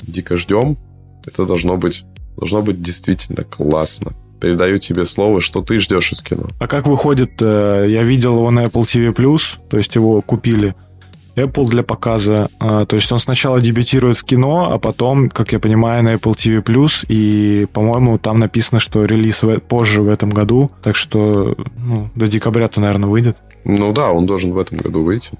дико 0.03 0.37
ждем. 0.37 0.77
Это 1.25 1.47
должно 1.47 1.77
быть, 1.77 2.05
должно 2.37 2.61
быть 2.61 2.83
действительно 2.83 3.43
классно. 3.45 4.13
Передаю 4.39 4.77
тебе 4.77 5.05
слово, 5.05 5.41
что 5.41 5.63
ты 5.63 5.79
ждешь 5.79 6.11
из 6.11 6.21
кино. 6.21 6.49
А 6.59 6.67
как 6.67 6.85
выходит, 6.85 7.41
э, 7.41 7.87
я 7.89 8.03
видел 8.03 8.35
его 8.35 8.51
на 8.51 8.65
Apple 8.65 8.83
TV+, 8.83 9.11
то 9.69 9.77
есть 9.77 9.95
его 9.95 10.21
купили 10.21 10.75
Apple 11.35 11.67
для 11.67 11.83
показа. 11.83 12.49
А, 12.59 12.85
то 12.85 12.95
есть 12.95 13.11
он 13.11 13.19
сначала 13.19 13.61
дебютирует 13.61 14.17
в 14.17 14.23
кино, 14.23 14.71
а 14.71 14.77
потом, 14.77 15.29
как 15.29 15.51
я 15.51 15.59
понимаю, 15.59 16.03
на 16.03 16.13
Apple 16.13 16.35
TV+, 16.35 17.05
и, 17.07 17.67
по-моему, 17.73 18.17
там 18.17 18.39
написано, 18.39 18.79
что 18.79 19.05
релиз 19.05 19.43
позже 19.67 20.01
в 20.01 20.09
этом 20.09 20.29
году, 20.29 20.71
так 20.81 20.95
что 20.95 21.55
ну, 21.77 22.09
до 22.15 22.27
декабря-то, 22.27 22.79
наверное, 22.81 23.09
выйдет. 23.09 23.37
Ну 23.65 23.93
да, 23.93 24.11
он 24.11 24.25
должен 24.25 24.51
в 24.51 24.57
этом 24.57 24.77
году 24.77 25.03
выйти. 25.03 25.31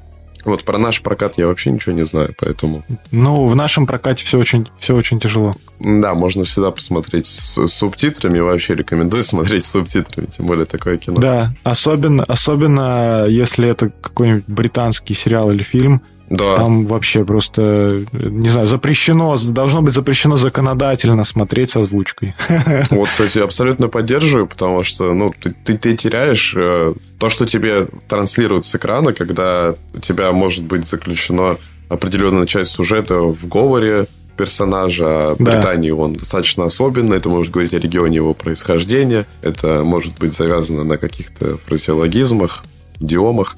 Вот 0.46 0.64
про 0.64 0.78
наш 0.78 1.02
прокат 1.02 1.38
я 1.38 1.48
вообще 1.48 1.72
ничего 1.72 1.94
не 1.94 2.06
знаю, 2.06 2.34
поэтому... 2.40 2.84
Ну, 3.12 3.46
в 3.46 3.56
нашем 3.56 3.86
прокате 3.86 4.26
все 4.26 4.38
очень, 4.38 4.68
все 4.78 4.96
очень 4.96 5.20
тяжело. 5.20 5.54
Да, 5.80 6.14
можно 6.14 6.44
всегда 6.44 6.72
посмотреть 6.72 7.28
с 7.28 7.68
субтитрами. 7.68 8.40
Вообще 8.40 8.76
рекомендую 8.76 9.24
смотреть 9.24 9.64
с 9.64 9.72
субтитрами, 9.72 10.28
тем 10.28 10.46
более 10.46 10.66
такое 10.66 10.98
кино. 10.98 11.20
Да, 11.20 11.54
особенно, 11.64 12.24
особенно 12.24 13.26
если 13.28 13.70
это 13.70 13.90
какой-нибудь 13.90 14.46
британский 14.48 15.14
сериал 15.14 15.52
или 15.52 15.64
фильм, 15.64 16.02
да. 16.30 16.56
Там 16.56 16.86
вообще 16.86 17.26
просто, 17.26 18.06
не 18.12 18.50
знаю, 18.50 18.66
запрещено, 18.66 19.38
должно 19.50 19.82
быть 19.82 19.94
запрещено 19.94 20.36
законодательно 20.36 21.24
смотреть 21.24 21.72
с 21.72 21.78
озвучкой. 21.78 22.34
Вот, 22.90 23.10
кстати, 23.10 23.40
абсолютно 23.40 23.90
поддерживаю, 23.90 24.48
потому 24.48 24.84
что, 24.84 25.14
ну, 25.14 25.34
ты, 25.40 25.54
ты, 25.64 25.78
ты 25.78 25.96
теряешь 25.96 26.54
э, 26.58 26.94
то, 27.20 27.30
что 27.30 27.46
тебе 27.46 27.88
транслируют 28.08 28.66
с 28.66 28.76
экрана, 28.76 29.14
когда 29.14 29.76
у 29.94 30.00
тебя 30.00 30.32
может 30.32 30.64
быть 30.64 30.86
заключено 30.86 31.58
определенная 31.90 32.46
часть 32.46 32.72
сюжета 32.72 33.20
в 33.20 33.48
говоре 33.48 34.08
персонажа. 34.38 35.32
А 35.32 35.36
да. 35.38 35.52
Британии 35.52 35.92
он 35.92 36.14
достаточно 36.14 36.66
особенный. 36.66 37.18
Это 37.18 37.30
может 37.30 37.52
говорить 37.52 37.74
о 37.74 37.80
регионе 37.80 38.18
его 38.18 38.34
происхождения. 38.34 39.26
Это 39.42 39.84
может 39.84 40.18
быть 40.18 40.34
завязано 40.34 40.84
на 40.84 40.98
каких-то 40.98 41.58
фразеологизмах, 41.58 42.64
идиомах. 43.00 43.58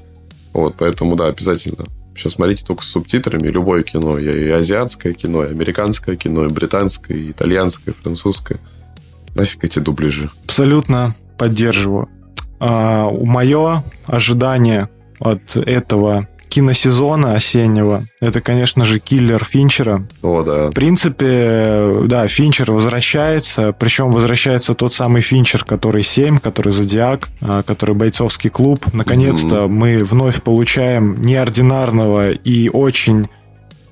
Вот, 0.52 0.74
поэтому, 0.78 1.16
да, 1.16 1.26
обязательно 1.26 1.86
Сейчас 2.16 2.32
смотрите 2.32 2.64
только 2.64 2.82
с 2.82 2.86
субтитрами. 2.86 3.48
Любое 3.48 3.82
кино. 3.82 4.18
И 4.18 4.48
азиатское 4.48 5.12
кино, 5.12 5.44
и 5.44 5.50
американское 5.50 6.16
кино, 6.16 6.46
и 6.46 6.48
британское, 6.48 7.16
и 7.16 7.30
итальянское, 7.30 7.92
и 7.92 7.94
французское. 7.94 8.58
Нафиг 9.34 9.64
эти 9.64 9.78
дубляжи. 9.78 10.30
Абсолютно 10.46 11.14
поддерживаю. 11.36 12.08
А, 12.58 13.10
мое 13.10 13.84
ожидание 14.06 14.88
от 15.20 15.56
этого 15.56 16.26
киносезона 16.56 17.34
осеннего. 17.34 18.02
Это, 18.18 18.40
конечно 18.40 18.86
же, 18.86 18.98
киллер 18.98 19.44
Финчера. 19.44 20.06
О, 20.22 20.42
да. 20.42 20.70
В 20.70 20.72
принципе, 20.72 22.00
да, 22.06 22.26
Финчер 22.28 22.72
возвращается, 22.72 23.74
причем 23.78 24.10
возвращается 24.10 24.72
тот 24.72 24.94
самый 24.94 25.20
Финчер, 25.20 25.64
который 25.64 26.02
7, 26.02 26.38
который 26.38 26.72
Зодиак, 26.72 27.28
а, 27.42 27.62
который 27.62 27.94
бойцовский 27.94 28.48
клуб. 28.48 28.86
Наконец-то 28.94 29.56
mm-hmm. 29.56 29.68
мы 29.68 29.98
вновь 29.98 30.42
получаем 30.42 31.20
неординарного 31.20 32.30
и 32.30 32.70
очень 32.70 33.28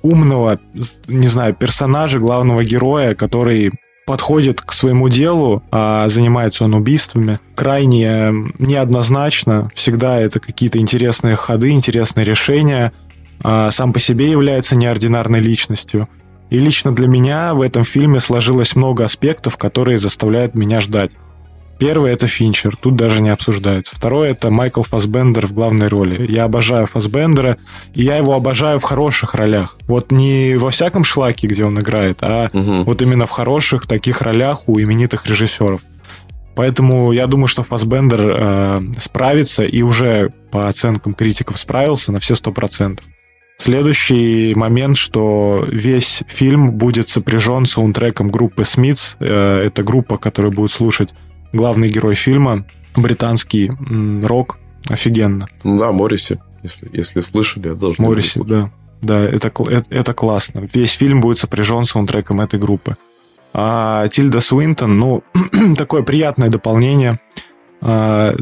умного, 0.01 0.59
не 1.07 1.27
знаю, 1.27 1.53
персонажа, 1.53 2.17
главного 2.17 2.63
героя, 2.63 3.13
который 3.13 3.73
подходит 4.05 4.61
к 4.61 4.71
своему 4.71 5.09
делу, 5.09 5.63
а 5.71 6.07
занимается 6.07 6.63
он 6.63 6.75
убийствами, 6.75 7.39
крайне 7.55 8.31
неоднозначно. 8.59 9.69
Всегда 9.73 10.19
это 10.19 10.39
какие-то 10.39 10.77
интересные 10.77 11.35
ходы, 11.35 11.71
интересные 11.71 12.23
решения. 12.23 12.93
А 13.43 13.71
сам 13.71 13.93
по 13.93 13.99
себе 13.99 14.29
является 14.29 14.75
неординарной 14.75 15.39
личностью. 15.39 16.07
И 16.51 16.59
лично 16.59 16.93
для 16.93 17.07
меня 17.07 17.53
в 17.55 17.61
этом 17.61 17.83
фильме 17.83 18.19
сложилось 18.19 18.75
много 18.75 19.03
аспектов, 19.03 19.57
которые 19.57 19.97
заставляют 19.97 20.53
меня 20.53 20.81
ждать. 20.81 21.11
Первый 21.77 22.11
это 22.11 22.27
Финчер, 22.27 22.77
тут 22.77 22.95
даже 22.95 23.21
не 23.21 23.29
обсуждается. 23.29 23.95
Второй 23.95 24.29
это 24.29 24.49
Майкл 24.49 24.81
Фасбендер 24.81 25.45
в 25.45 25.53
главной 25.53 25.87
роли. 25.87 26.25
Я 26.31 26.45
обожаю 26.45 26.85
Фасбендера, 26.85 27.57
и 27.93 28.03
я 28.03 28.15
его 28.15 28.33
обожаю 28.33 28.79
в 28.79 28.83
хороших 28.83 29.33
ролях. 29.33 29.77
Вот 29.87 30.11
не 30.11 30.55
во 30.55 30.69
всяком 30.69 31.03
шлаке, 31.03 31.47
где 31.47 31.65
он 31.65 31.77
играет, 31.77 32.19
а 32.21 32.49
угу. 32.53 32.83
вот 32.83 33.01
именно 33.01 33.25
в 33.25 33.31
хороших 33.31 33.87
таких 33.87 34.21
ролях 34.21 34.69
у 34.69 34.79
именитых 34.79 35.27
режиссеров. 35.27 35.81
Поэтому 36.55 37.11
я 37.11 37.27
думаю, 37.27 37.47
что 37.47 37.63
Фасбендер 37.63 38.21
э, 38.23 38.81
справится 38.97 39.65
и 39.65 39.81
уже 39.81 40.29
по 40.51 40.69
оценкам 40.69 41.13
критиков 41.13 41.57
справился 41.57 42.13
на 42.13 42.21
все 42.21 42.35
сто 42.35 42.53
процентов. 42.53 43.05
Следующий 43.57 44.53
момент, 44.55 44.97
что 44.97 45.65
весь 45.69 46.23
фильм 46.27 46.71
будет 46.71 47.09
сопряжен 47.09 47.65
саундтреком 47.65 48.29
группы 48.29 48.63
Смитс. 48.63 49.17
Э, 49.19 49.63
это 49.65 49.83
группа, 49.83 50.15
которая 50.15 50.51
будет 50.51 50.71
слушать 50.71 51.13
главный 51.53 51.87
герой 51.87 52.15
фильма, 52.15 52.65
британский 52.95 53.71
рок, 54.25 54.57
офигенно. 54.89 55.47
Ну 55.63 55.79
да, 55.79 55.91
Морриси, 55.91 56.39
если, 56.63 56.89
если 56.93 57.19
слышали, 57.21 57.69
я 57.69 57.73
должен 57.75 58.03
Морриси, 58.03 58.41
да. 58.45 58.71
Да, 59.01 59.19
это, 59.19 59.51
это, 59.69 59.83
это 59.89 60.13
классно. 60.13 60.67
Весь 60.73 60.93
фильм 60.93 61.21
будет 61.21 61.37
сопряжен 61.37 61.85
саундтреком 61.85 62.41
этой 62.41 62.59
группы. 62.59 62.95
А 63.53 64.07
Тильда 64.07 64.39
Свинтон, 64.41 64.97
ну, 64.97 65.23
такое 65.77 66.01
приятное 66.01 66.49
дополнение. 66.49 67.19
А, 67.81 68.33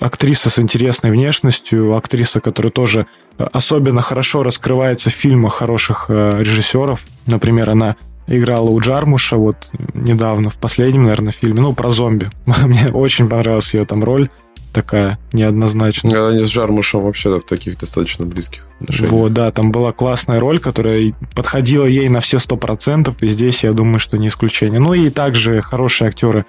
актриса 0.00 0.48
с 0.48 0.58
интересной 0.58 1.10
внешностью, 1.10 1.94
актриса, 1.96 2.40
которая 2.40 2.72
тоже 2.72 3.06
особенно 3.36 4.00
хорошо 4.00 4.42
раскрывается 4.42 5.10
в 5.10 5.12
фильмах 5.12 5.54
хороших 5.54 6.06
э, 6.08 6.38
режиссеров. 6.40 7.04
Например, 7.26 7.70
она 7.70 7.96
играла 8.30 8.70
у 8.70 8.80
Джармуша 8.80 9.36
вот 9.36 9.70
недавно, 9.94 10.48
в 10.48 10.58
последнем, 10.58 11.04
наверное, 11.04 11.32
фильме, 11.32 11.60
ну, 11.60 11.74
про 11.74 11.90
зомби. 11.90 12.30
Мне 12.64 12.88
очень 12.92 13.28
понравилась 13.28 13.74
ее 13.74 13.84
там 13.84 14.04
роль 14.04 14.28
такая 14.72 15.18
неоднозначная. 15.32 16.28
Они 16.28 16.44
с 16.44 16.48
Джармушем 16.48 17.02
вообще 17.02 17.40
в 17.40 17.44
таких 17.44 17.76
достаточно 17.78 18.24
близких 18.24 18.68
отношениях. 18.80 19.12
Вот, 19.12 19.32
да, 19.32 19.50
там 19.50 19.72
была 19.72 19.92
классная 19.92 20.38
роль, 20.38 20.60
которая 20.60 21.12
подходила 21.34 21.86
ей 21.86 22.08
на 22.08 22.20
все 22.20 22.38
сто 22.38 22.56
процентов, 22.56 23.20
и 23.20 23.28
здесь, 23.28 23.64
я 23.64 23.72
думаю, 23.72 23.98
что 23.98 24.16
не 24.16 24.28
исключение. 24.28 24.78
Ну 24.78 24.94
и 24.94 25.10
также 25.10 25.60
хорошие 25.60 26.08
актеры 26.08 26.46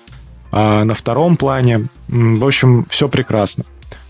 а 0.52 0.84
на 0.84 0.94
втором 0.94 1.38
плане. 1.38 1.88
В 2.08 2.46
общем, 2.46 2.86
все 2.90 3.08
прекрасно. 3.08 3.64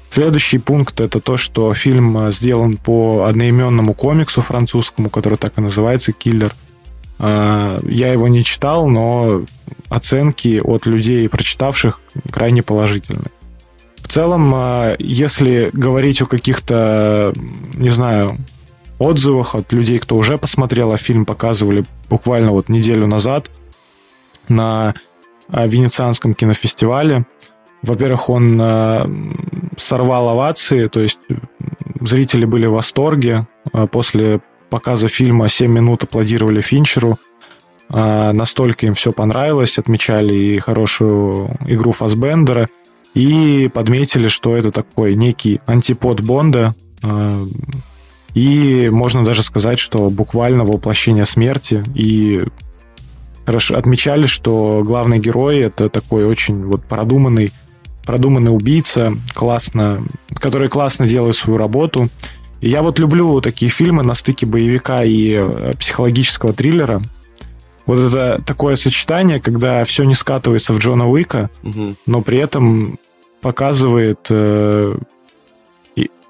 Следующий 0.10 0.58
пункт 0.58 1.00
это 1.00 1.22
то, 1.22 1.38
что 1.38 1.74
фильм 1.74 2.18
а, 2.18 2.32
сделан 2.32 2.76
по 2.78 3.26
одноименному 3.26 3.94
комиксу 3.94 4.42
французскому, 4.42 5.10
который 5.10 5.38
так 5.38 5.58
и 5.58 5.62
называется 5.62 6.12
«Киллер». 6.12 6.54
А, 7.24 7.80
я 7.84 8.12
его 8.12 8.28
не 8.28 8.44
читал, 8.44 8.88
но 8.88 9.44
оценки 9.90 10.60
от 10.64 10.88
людей, 10.88 11.30
прочитавших, 11.30 12.02
крайне 12.32 12.64
положительные. 12.64 13.30
В 13.98 14.08
целом, 14.08 14.52
а, 14.56 14.96
если 14.98 15.70
говорить 15.72 16.20
о 16.24 16.26
каких-то, 16.26 17.32
не 17.76 17.90
знаю, 17.90 18.40
отзывах 18.98 19.54
от 19.54 19.72
людей, 19.72 20.00
кто 20.00 20.18
уже 20.18 20.40
посмотрел, 20.40 20.92
а 20.92 20.98
фильм 20.98 21.26
показывали 21.26 21.86
буквально 22.10 22.52
вот 22.52 22.70
неделю 22.70 23.06
назад 23.06 23.52
на 24.48 24.96
а, 25.48 25.68
Венецианском 25.68 26.34
кинофестивале. 26.34 27.28
Во-первых, 27.84 28.30
он 28.30 28.62
сорвал 29.76 30.30
овации, 30.30 30.88
то 30.88 31.00
есть 31.00 31.18
зрители 32.00 32.46
были 32.46 32.68
в 32.68 32.74
восторге. 32.74 33.48
После 33.92 34.42
показа 34.72 35.10
фильма 35.10 35.50
7 35.50 35.70
минут 35.72 36.04
аплодировали 36.04 36.62
Финчеру. 36.62 37.20
А, 37.90 38.32
настолько 38.32 38.88
им 38.88 38.94
все 38.96 39.12
понравилось, 39.12 39.78
отмечали 39.78 40.34
и 40.34 40.60
хорошую 40.60 41.52
игру 41.68 41.92
Фасбендера, 41.92 42.70
и 43.14 43.70
подметили, 43.72 44.30
что 44.30 44.56
это 44.56 44.72
такой 44.72 45.16
некий 45.16 45.60
антипод 45.68 46.22
Бонда, 46.22 46.74
а, 47.04 47.38
и 48.34 48.90
можно 48.90 49.26
даже 49.26 49.44
сказать, 49.44 49.78
что 49.78 50.10
буквально 50.10 50.64
воплощение 50.64 51.26
смерти, 51.26 51.84
и 51.94 52.44
хорошо 53.46 53.78
отмечали, 53.78 54.26
что 54.26 54.84
главный 54.86 55.20
герой 55.20 55.60
это 55.60 55.90
такой 55.90 56.26
очень 56.26 56.64
вот 56.64 56.86
продуманный, 56.86 57.52
продуманный 58.06 58.56
убийца, 58.56 59.18
классно, 59.34 60.08
который 60.36 60.70
классно 60.70 61.10
делает 61.10 61.36
свою 61.36 61.58
работу, 61.60 62.08
и 62.62 62.70
я 62.70 62.82
вот 62.82 63.00
люблю 63.00 63.42
такие 63.42 63.70
фильмы 63.70 64.04
на 64.04 64.14
стыке 64.14 64.46
боевика 64.46 65.04
и 65.04 65.34
э, 65.38 65.74
психологического 65.80 66.54
триллера. 66.54 67.02
Вот 67.88 68.00
это 68.00 68.42
такое 68.46 68.76
сочетание, 68.76 69.40
когда 69.40 69.84
все 69.84 70.04
не 70.04 70.14
скатывается 70.14 70.74
в 70.74 70.78
Джона 70.78 71.10
Уика, 71.10 71.50
угу. 71.64 71.96
но 72.06 72.22
при 72.22 72.38
этом 72.38 73.00
показывает 73.42 74.28
э, 74.30 74.96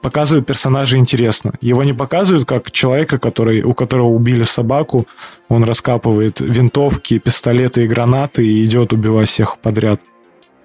показывает 0.01 0.47
персонажа 0.47 0.97
интересно. 0.97 1.53
Его 1.61 1.83
не 1.83 1.93
показывают 1.93 2.47
как 2.47 2.71
человека, 2.71 3.19
который, 3.19 3.61
у 3.61 3.73
которого 3.73 4.07
убили 4.07 4.43
собаку, 4.43 5.07
он 5.47 5.63
раскапывает 5.63 6.39
винтовки, 6.39 7.19
пистолеты 7.19 7.83
и 7.83 7.87
гранаты 7.87 8.45
и 8.45 8.65
идет 8.65 8.93
убивать 8.93 9.29
всех 9.29 9.59
подряд. 9.59 10.01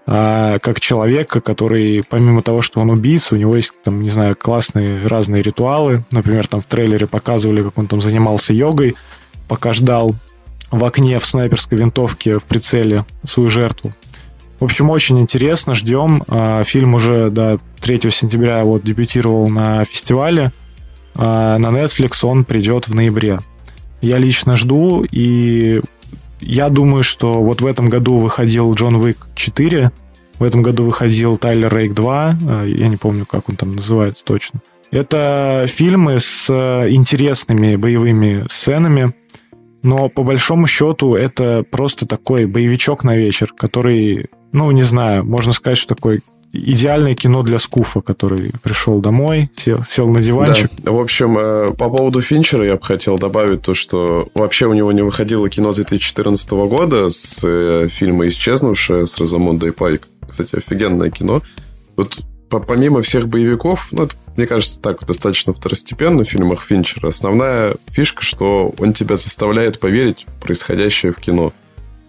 А 0.09 0.59
как 0.61 0.79
человека, 0.79 1.41
который, 1.41 2.05
помимо 2.09 2.41
того, 2.41 2.63
что 2.63 2.81
он 2.81 2.91
убийца, 2.91 3.35
у 3.35 3.39
него 3.39 3.57
есть, 3.57 3.73
там, 3.83 4.03
не 4.03 4.09
знаю, 4.09 4.37
классные 4.37 5.05
разные 5.05 5.43
ритуалы. 5.43 6.05
Например, 6.13 6.47
там 6.47 6.61
в 6.61 6.67
трейлере 6.67 7.09
показывали, 7.09 7.63
как 7.63 7.77
он 7.77 7.89
там 7.89 8.01
занимался 8.01 8.53
йогой, 8.53 8.95
пока 9.49 9.73
ждал 9.73 10.15
в 10.71 10.85
окне 10.85 11.19
в 11.19 11.27
снайперской 11.27 11.79
винтовке 11.79 12.39
в 12.39 12.47
прицеле 12.47 13.05
свою 13.25 13.51
жертву. 13.51 13.93
В 14.61 14.65
общем, 14.65 14.91
очень 14.91 15.19
интересно, 15.21 15.75
ждем. 15.75 16.23
А, 16.29 16.63
фильм 16.65 16.95
уже 16.95 17.31
до 17.31 17.59
3 17.81 18.11
сентября 18.11 18.65
вот 18.65 18.83
дебютировал 18.83 19.49
на 19.49 19.85
фестивале. 19.85 20.53
А, 21.15 21.59
на 21.59 21.67
Netflix 21.67 22.25
он 22.25 22.45
придет 22.45 22.89
в 22.89 22.95
ноябре. 22.95 23.39
Я 24.01 24.19
лично 24.19 24.57
жду, 24.57 25.05
и 25.11 25.81
я 26.41 26.69
думаю, 26.69 27.03
что 27.03 27.43
вот 27.43 27.61
в 27.61 27.67
этом 27.67 27.89
году 27.89 28.19
выходил 28.19 28.73
Джон 28.75 28.97
Уик 28.97 29.29
4, 29.35 29.91
в 30.39 30.43
этом 30.43 30.63
году 30.63 30.85
выходил 30.85 31.37
Тайлер 31.37 31.75
Рейк 31.75 31.95
2, 31.95 32.39
а, 32.41 32.65
я 32.65 32.89
не 32.89 32.97
помню, 32.97 33.27
как 33.27 33.49
он 33.49 33.57
там 33.57 33.77
называется 33.77 34.25
точно. 34.25 34.61
Это 34.91 35.65
фильмы 35.69 36.21
с 36.21 36.49
интересными 36.51 37.77
боевыми 37.77 38.45
сценами, 38.49 39.15
но 39.83 40.09
по 40.09 40.23
большому 40.23 40.67
счету 40.67 41.15
это 41.15 41.65
просто 41.71 42.07
такой 42.07 42.47
боевичок 42.47 43.03
на 43.05 43.17
вечер, 43.17 43.53
который 43.57 44.27
ну, 44.53 44.71
не 44.71 44.83
знаю, 44.83 45.25
можно 45.25 45.53
сказать, 45.53 45.77
что 45.77 45.95
такое 45.95 46.23
идеальное 46.53 47.15
кино 47.15 47.43
для 47.43 47.59
скуфа, 47.59 48.01
который 48.01 48.53
пришел 48.63 49.01
домой, 49.01 49.51
сел, 49.57 49.85
сел 49.85 50.09
на 50.09 50.23
диванчик. 50.23 50.71
Да. 50.79 50.93
В 50.93 51.01
общем, 51.01 51.37
э, 51.39 51.73
по 51.73 51.91
поводу 51.91 52.21
Финчера 52.21 52.67
я 52.67 52.77
бы 52.77 52.83
хотел 52.83 53.19
добавить 53.19 53.63
то, 53.63 53.75
что 53.75 54.29
вообще 54.35 54.67
у 54.67 54.73
него 54.73 54.93
не 54.93 55.03
выходило 55.03 55.49
кино 55.49 55.73
2014 55.73 56.51
года 56.51 57.11
с 57.11 57.41
э, 57.45 57.89
фильма 57.89 58.29
«Исчезнувшая» 58.29 59.07
с 59.07 59.19
Розамондой 59.19 59.73
Пайк. 59.73 60.09
Кстати, 60.29 60.57
офигенное 60.57 61.11
кино. 61.11 61.43
Вот 61.97 62.19
помимо 62.49 63.03
всех 63.03 63.29
боевиков, 63.29 63.89
ну, 63.91 64.05
это, 64.05 64.15
мне 64.37 64.47
кажется, 64.47 64.81
так 64.81 65.05
достаточно 65.05 65.53
второстепенно 65.53 66.25
в 66.25 66.29
фильмах 66.29 66.63
Финчера. 66.63 67.09
Основная 67.09 67.75
фишка, 67.89 68.23
что 68.23 68.75
он 68.79 68.93
тебя 68.93 69.17
заставляет 69.17 69.81
поверить 69.81 70.27
в 70.27 70.43
происходящее 70.43 71.13
в 71.13 71.19
кино. 71.19 71.53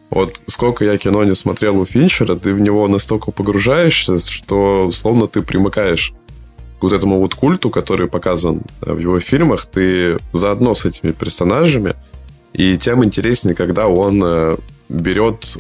Вот 0.10 0.41
сколько 0.47 0.86
я 0.86 0.97
кино 0.97 1.24
не 1.24 1.36
смотрел 1.36 1.78
у 1.78 1.86
Финчера, 1.86 2.36
ты 2.36 2.53
в 2.53 2.62
него 2.62 2.88
настолько 2.88 3.32
погружаешься, 3.32 4.18
что 4.20 4.89
словно 4.91 5.28
ты 5.28 5.41
примыкаешь 5.41 6.14
к 6.80 6.84
вот 6.84 6.93
этому 6.93 7.20
вот 7.20 7.36
культу, 7.36 7.70
который 7.70 8.08
показан 8.08 8.62
э, 8.82 8.93
в 8.93 8.99
его 8.99 9.20
фильмах, 9.20 9.66
ты 9.66 10.18
заодно 10.32 10.76
с 10.76 10.86
этими 10.86 11.12
персонажами, 11.12 11.95
и 12.53 12.78
тем 12.78 13.03
интереснее, 13.03 13.55
когда 13.55 13.88
он 13.88 14.22
э, 14.24 14.58
берет 14.88 15.58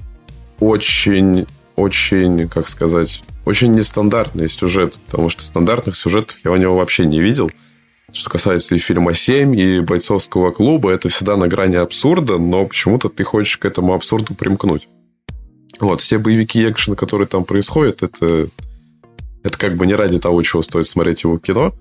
очень, 0.59 1.45
очень, 1.75 2.47
как 2.47 2.67
сказать, 2.67 3.23
очень 3.45 3.73
нестандартный 3.73 4.47
сюжет, 4.47 4.99
потому 5.07 5.29
что 5.29 5.43
стандартных 5.43 5.95
сюжетов 5.95 6.37
я 6.43 6.51
у 6.51 6.55
него 6.55 6.77
вообще 6.77 7.05
не 7.05 7.19
видел– 7.19 7.51
что 8.11 8.29
касается 8.29 8.75
и 8.75 8.79
фильма 8.79 9.13
«Семь», 9.13 9.55
и 9.55 9.79
«Бойцовского 9.81 10.51
клуба», 10.51 10.91
это 10.91 11.09
всегда 11.09 11.35
на 11.35 11.47
грани 11.47 11.75
абсурда, 11.75 12.37
но 12.37 12.65
почему-то 12.65 13.09
ты 13.09 13.23
хочешь 13.23 13.57
к 13.57 13.65
этому 13.65 13.93
абсурду 13.93 14.33
примкнуть. 14.33 14.87
Вот, 15.79 16.01
все 16.01 16.17
боевики 16.17 16.69
экшен, 16.69 16.95
которые 16.95 17.27
там 17.27 17.43
происходят, 17.43 18.03
это, 18.03 18.47
это 19.43 19.57
как 19.57 19.75
бы 19.75 19.85
не 19.85 19.93
ради 19.93 20.19
того, 20.19 20.41
чего 20.41 20.61
стоит 20.61 20.87
смотреть 20.87 21.23
его 21.23 21.37
кино. 21.37 21.75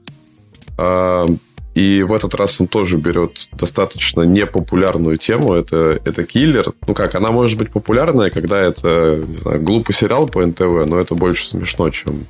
А, 0.77 1.27
и 1.75 2.03
в 2.03 2.13
этот 2.13 2.35
раз 2.35 2.61
он 2.61 2.69
тоже 2.69 2.97
берет 2.97 3.49
достаточно 3.53 4.23
непопулярную 4.23 5.19
тему. 5.19 5.53
Это, 5.53 6.01
это 6.05 6.25
киллер. 6.25 6.73
Ну 6.87 6.95
как, 6.95 7.15
она 7.15 7.31
может 7.31 7.59
быть 7.59 7.71
популярная, 7.71 8.31
когда 8.31 8.61
это, 8.61 9.23
не 9.27 9.37
знаю, 9.37 9.63
глупый 9.63 9.95
сериал 9.95 10.27
по 10.27 10.45
НТВ, 10.45 10.87
но 10.87 10.99
это 10.99 11.15
больше 11.15 11.47
смешно, 11.47 11.91
чем 11.91 12.27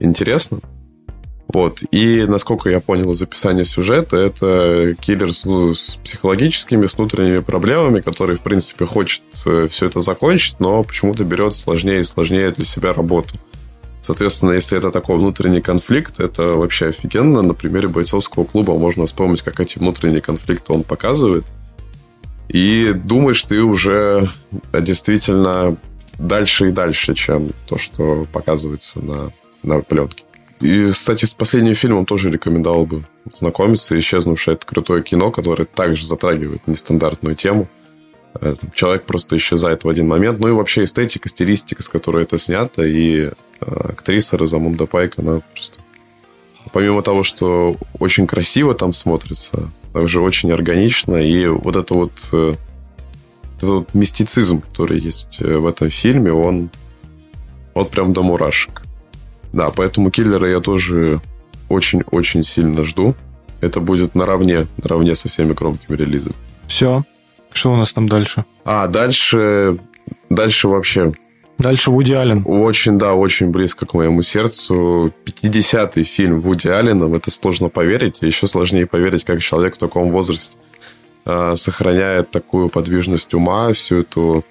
интересно. 0.00 0.58
Вот. 1.52 1.82
И, 1.90 2.24
насколько 2.26 2.70
я 2.70 2.80
понял 2.80 3.12
из 3.12 3.20
описания 3.20 3.64
сюжета, 3.64 4.16
это 4.16 4.94
киллер 4.98 5.32
с, 5.32 5.44
ну, 5.44 5.74
с 5.74 5.98
психологическими, 6.02 6.86
с 6.86 6.96
внутренними 6.96 7.40
проблемами, 7.40 8.00
который, 8.00 8.36
в 8.36 8.42
принципе, 8.42 8.86
хочет 8.86 9.22
э, 9.44 9.68
все 9.68 9.86
это 9.86 10.00
закончить, 10.00 10.60
но 10.60 10.82
почему-то 10.82 11.24
берет 11.24 11.54
сложнее 11.54 12.00
и 12.00 12.04
сложнее 12.04 12.50
для 12.52 12.64
себя 12.64 12.94
работу. 12.94 13.36
Соответственно, 14.00 14.52
если 14.52 14.78
это 14.78 14.90
такой 14.90 15.18
внутренний 15.18 15.60
конфликт, 15.60 16.18
это 16.20 16.54
вообще 16.54 16.86
офигенно. 16.86 17.42
На 17.42 17.54
примере 17.54 17.88
бойцовского 17.88 18.44
клуба 18.44 18.74
можно 18.76 19.06
вспомнить, 19.06 19.42
как 19.42 19.60
эти 19.60 19.78
внутренние 19.78 20.22
конфликты 20.22 20.72
он 20.72 20.82
показывает. 20.82 21.44
И 22.48 22.92
думаешь 22.94 23.42
ты 23.42 23.62
уже 23.62 24.28
действительно 24.72 25.76
дальше 26.18 26.70
и 26.70 26.72
дальше, 26.72 27.14
чем 27.14 27.50
то, 27.68 27.78
что 27.78 28.26
показывается 28.32 29.00
на, 29.00 29.32
на 29.62 29.80
пленке. 29.80 30.24
И, 30.62 30.90
кстати, 30.90 31.24
с 31.24 31.34
последним 31.34 31.74
фильмом 31.74 32.06
тоже 32.06 32.30
рекомендовал 32.30 32.86
бы 32.86 33.04
знакомиться. 33.32 33.98
«Исчезнувшее»— 33.98 34.54
это 34.54 34.64
крутое 34.64 35.02
кино, 35.02 35.32
которое 35.32 35.64
также 35.64 36.06
затрагивает 36.06 36.66
нестандартную 36.68 37.34
тему. 37.34 37.68
Э, 38.40 38.54
человек 38.72 39.04
просто 39.04 39.36
исчезает 39.36 39.82
в 39.82 39.88
один 39.88 40.06
момент. 40.06 40.38
Ну 40.38 40.48
и 40.48 40.52
вообще 40.52 40.84
эстетика, 40.84 41.28
стилистика, 41.28 41.82
с 41.82 41.88
которой 41.88 42.22
это 42.22 42.38
снято, 42.38 42.84
и 42.84 43.24
э, 43.24 43.30
актриса 43.60 44.38
Розамунда 44.38 44.86
Пайк, 44.86 45.18
она 45.18 45.40
просто... 45.40 45.80
Помимо 46.72 47.02
того, 47.02 47.24
что 47.24 47.76
очень 47.98 48.28
красиво 48.28 48.74
там 48.74 48.92
смотрится, 48.92 49.68
также 49.92 50.20
очень 50.20 50.52
органично, 50.52 51.16
и 51.16 51.48
вот 51.48 51.74
это 51.74 51.92
вот, 51.92 52.12
э, 52.32 52.54
этот 53.56 53.68
вот 53.68 53.94
мистицизм, 53.94 54.60
который 54.60 55.00
есть 55.00 55.40
в 55.40 55.66
этом 55.66 55.90
фильме, 55.90 56.32
он 56.32 56.70
вот 57.74 57.90
прям 57.90 58.12
до 58.12 58.22
мурашек. 58.22 58.82
Да, 59.52 59.70
поэтому 59.70 60.10
киллера 60.10 60.48
я 60.48 60.60
тоже 60.60 61.20
очень-очень 61.68 62.42
сильно 62.42 62.84
жду. 62.84 63.14
Это 63.60 63.80
будет 63.80 64.14
наравне, 64.14 64.66
наравне 64.82 65.14
со 65.14 65.28
всеми 65.28 65.52
громкими 65.52 65.96
релизами. 65.96 66.34
Все. 66.66 67.04
Что 67.52 67.72
у 67.72 67.76
нас 67.76 67.92
там 67.92 68.08
дальше? 68.08 68.44
А, 68.64 68.86
дальше... 68.86 69.78
Дальше 70.30 70.68
вообще... 70.68 71.12
Дальше 71.58 71.90
Вуди 71.90 72.12
Аллен. 72.12 72.42
Очень, 72.44 72.98
да, 72.98 73.14
очень 73.14 73.48
близко 73.50 73.86
к 73.86 73.94
моему 73.94 74.22
сердцу. 74.22 75.12
50-й 75.26 76.02
фильм 76.02 76.40
Вуди 76.40 76.68
Аллена. 76.68 77.06
В 77.06 77.14
это 77.14 77.30
сложно 77.30 77.68
поверить. 77.68 78.22
еще 78.22 78.46
сложнее 78.46 78.86
поверить, 78.86 79.24
как 79.24 79.40
человек 79.40 79.76
в 79.76 79.78
таком 79.78 80.10
возрасте 80.10 80.54
э, 81.24 81.54
сохраняет 81.54 82.30
такую 82.30 82.68
подвижность 82.68 83.32
ума, 83.34 83.72
всю 83.72 84.00
эту 84.00 84.44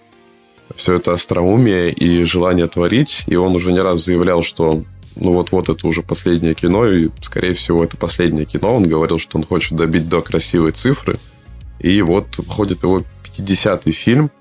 все 0.75 0.95
это 0.95 1.13
остроумие 1.13 1.91
и 1.91 2.23
желание 2.23 2.67
творить. 2.67 3.23
И 3.27 3.35
он 3.35 3.55
уже 3.55 3.73
не 3.73 3.79
раз 3.79 4.05
заявлял, 4.05 4.41
что 4.41 4.83
ну 5.15 5.33
вот-вот 5.33 5.69
это 5.69 5.87
уже 5.87 6.01
последнее 6.03 6.53
кино, 6.53 6.87
и, 6.87 7.09
скорее 7.21 7.53
всего, 7.53 7.83
это 7.83 7.97
последнее 7.97 8.45
кино. 8.45 8.75
Он 8.75 8.87
говорил, 8.87 9.19
что 9.19 9.37
он 9.37 9.43
хочет 9.43 9.77
добить 9.77 10.07
до 10.07 10.21
красивой 10.21 10.71
цифры. 10.71 11.19
И 11.79 12.01
вот 12.01 12.35
входит 12.35 12.83
его 12.83 13.03
50-й 13.23 13.91
фильм. 13.91 14.31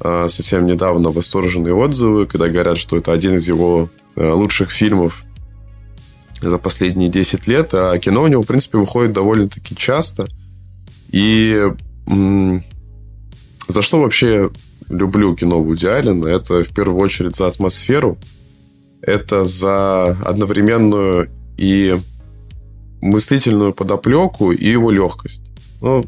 А, 0.00 0.28
совсем 0.28 0.66
недавно 0.66 1.10
восторженные 1.10 1.74
отзывы, 1.74 2.26
когда 2.26 2.48
говорят, 2.48 2.78
что 2.78 2.96
это 2.96 3.12
один 3.12 3.36
из 3.36 3.48
его 3.48 3.90
э, 4.16 4.28
лучших 4.28 4.70
фильмов 4.70 5.24
за 6.40 6.58
последние 6.58 7.08
10 7.08 7.46
лет. 7.46 7.74
А 7.74 7.98
кино 7.98 8.22
у 8.22 8.26
него, 8.26 8.42
в 8.42 8.46
принципе, 8.46 8.78
выходит 8.78 9.12
довольно-таки 9.12 9.74
часто. 9.74 10.28
И 11.10 11.72
за 13.68 13.82
что 13.82 14.00
вообще 14.00 14.50
люблю 14.88 15.34
кино 15.34 15.62
Вуди 15.62 15.86
Аллена, 15.86 16.26
это 16.26 16.62
в 16.62 16.68
первую 16.68 17.00
очередь 17.00 17.36
за 17.36 17.46
атмосферу, 17.46 18.18
это 19.06 19.44
за 19.44 20.16
одновременную 20.24 21.28
и 21.56 21.98
мыслительную 23.00 23.74
подоплеку 23.74 24.52
и 24.52 24.68
его 24.68 24.90
легкость. 24.90 25.42
Ну, 25.80 26.04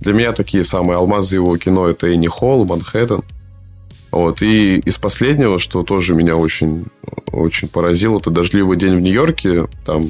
для 0.00 0.12
меня 0.12 0.32
такие 0.32 0.64
самые 0.64 0.96
алмазы 0.96 1.36
его 1.36 1.56
кино 1.58 1.88
это 1.88 2.06
Энни 2.06 2.26
Холл, 2.26 2.64
Манхэттен. 2.64 3.22
Вот. 4.10 4.42
И 4.42 4.76
из 4.76 4.96
последнего, 4.96 5.58
что 5.58 5.82
тоже 5.82 6.14
меня 6.14 6.36
очень, 6.36 6.86
очень 7.30 7.68
поразило, 7.68 8.18
это 8.18 8.30
«Дождливый 8.30 8.78
день 8.78 8.96
в 8.96 9.00
Нью-Йорке». 9.00 9.68
Там, 9.84 10.08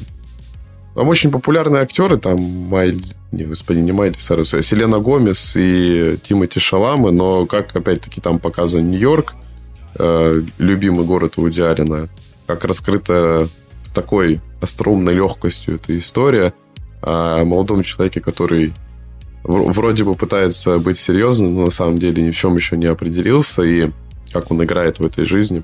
там 0.95 1.09
очень 1.09 1.31
популярные 1.31 1.83
актеры, 1.83 2.17
там 2.19 2.41
Майль, 2.41 3.05
не, 3.33 3.45
господи, 3.45 3.79
не 3.79 3.93
Майли 3.93 4.15
Сайрус, 4.17 4.55
а 4.55 4.63
Селена 4.63 5.01
Гомес 5.01 5.55
и 5.57 6.17
Тимоти 6.23 6.61
Шаламы, 6.61 7.11
но 7.11 7.47
как, 7.47 7.75
опять-таки, 7.75 8.21
там 8.21 8.39
показан 8.39 8.89
Нью-Йорк, 8.91 9.35
э, 9.99 10.43
любимый 10.59 11.05
город 11.05 11.37
Вуди 11.37 11.63
Алина, 11.63 12.09
как 12.49 12.65
раскрыта 12.65 13.49
с 13.83 13.91
такой 13.93 14.41
остроумной 14.61 15.15
легкостью 15.15 15.77
эта 15.77 15.97
история 15.97 16.55
о 17.03 17.45
молодом 17.45 17.85
человеке, 17.85 18.21
который 18.21 18.73
вроде 19.45 20.03
бы 20.03 20.17
пытается 20.17 20.79
быть 20.79 20.99
серьезным, 20.99 21.55
но 21.55 21.65
на 21.67 21.71
самом 21.71 21.99
деле 21.99 22.23
ни 22.23 22.31
в 22.31 22.37
чем 22.37 22.57
еще 22.57 22.77
не 22.77 22.87
определился, 22.87 23.63
и 23.63 23.91
как 24.33 24.51
он 24.51 24.65
играет 24.65 24.99
в 24.99 25.05
этой 25.05 25.25
жизни, 25.27 25.63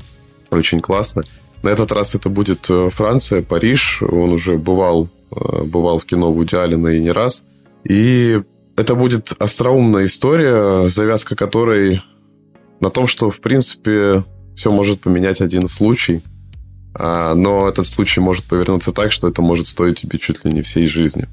очень 0.50 0.80
классно. 0.80 1.24
На 1.62 1.70
этот 1.70 1.90
раз 1.90 2.14
это 2.14 2.28
будет 2.28 2.66
э, 2.68 2.90
Франция, 2.90 3.42
Париж. 3.42 4.02
Он 4.02 4.32
уже 4.32 4.58
бывал, 4.58 5.08
э, 5.30 5.62
бывал 5.64 5.98
в 5.98 6.04
кино 6.04 6.30
Вуди 6.30 6.54
Аллена 6.54 6.88
и 6.88 7.00
не 7.00 7.10
раз. 7.10 7.42
И 7.84 8.40
это 8.76 8.94
будет 8.94 9.32
остроумная 9.38 10.04
история, 10.04 10.88
завязка 10.88 11.34
которой 11.34 12.02
на 12.80 12.90
том, 12.90 13.06
что, 13.06 13.30
в 13.30 13.40
принципе, 13.40 14.24
все 14.54 14.70
может 14.70 15.00
поменять 15.00 15.40
один 15.40 15.66
случай. 15.66 16.22
А, 16.94 17.34
но 17.34 17.68
этот 17.68 17.86
случай 17.86 18.20
может 18.20 18.44
повернуться 18.44 18.92
так, 18.92 19.12
что 19.12 19.28
это 19.28 19.42
может 19.42 19.66
стоить 19.66 20.00
тебе 20.00 20.18
чуть 20.18 20.44
ли 20.44 20.52
не 20.52 20.62
всей 20.62 20.86
жизни. 20.86 21.28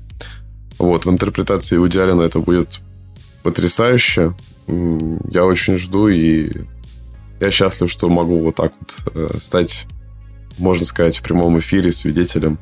Вот, 0.77 1.05
в 1.05 1.09
интерпретации 1.09 1.77
Вуди 1.77 1.99
Аллена 1.99 2.23
это 2.23 2.39
будет 2.39 2.79
потрясающе. 3.43 4.33
Я 4.67 5.45
очень 5.45 5.77
жду, 5.77 6.07
и 6.07 6.65
я 7.39 7.51
счастлив, 7.51 7.91
что 7.91 8.09
могу 8.09 8.39
вот 8.39 8.55
так 8.55 8.73
вот 8.79 8.95
э, 9.13 9.37
стать, 9.39 9.87
можно 10.57 10.85
сказать, 10.85 11.17
в 11.17 11.23
прямом 11.23 11.59
эфире 11.59 11.91
свидетелем 11.91 12.57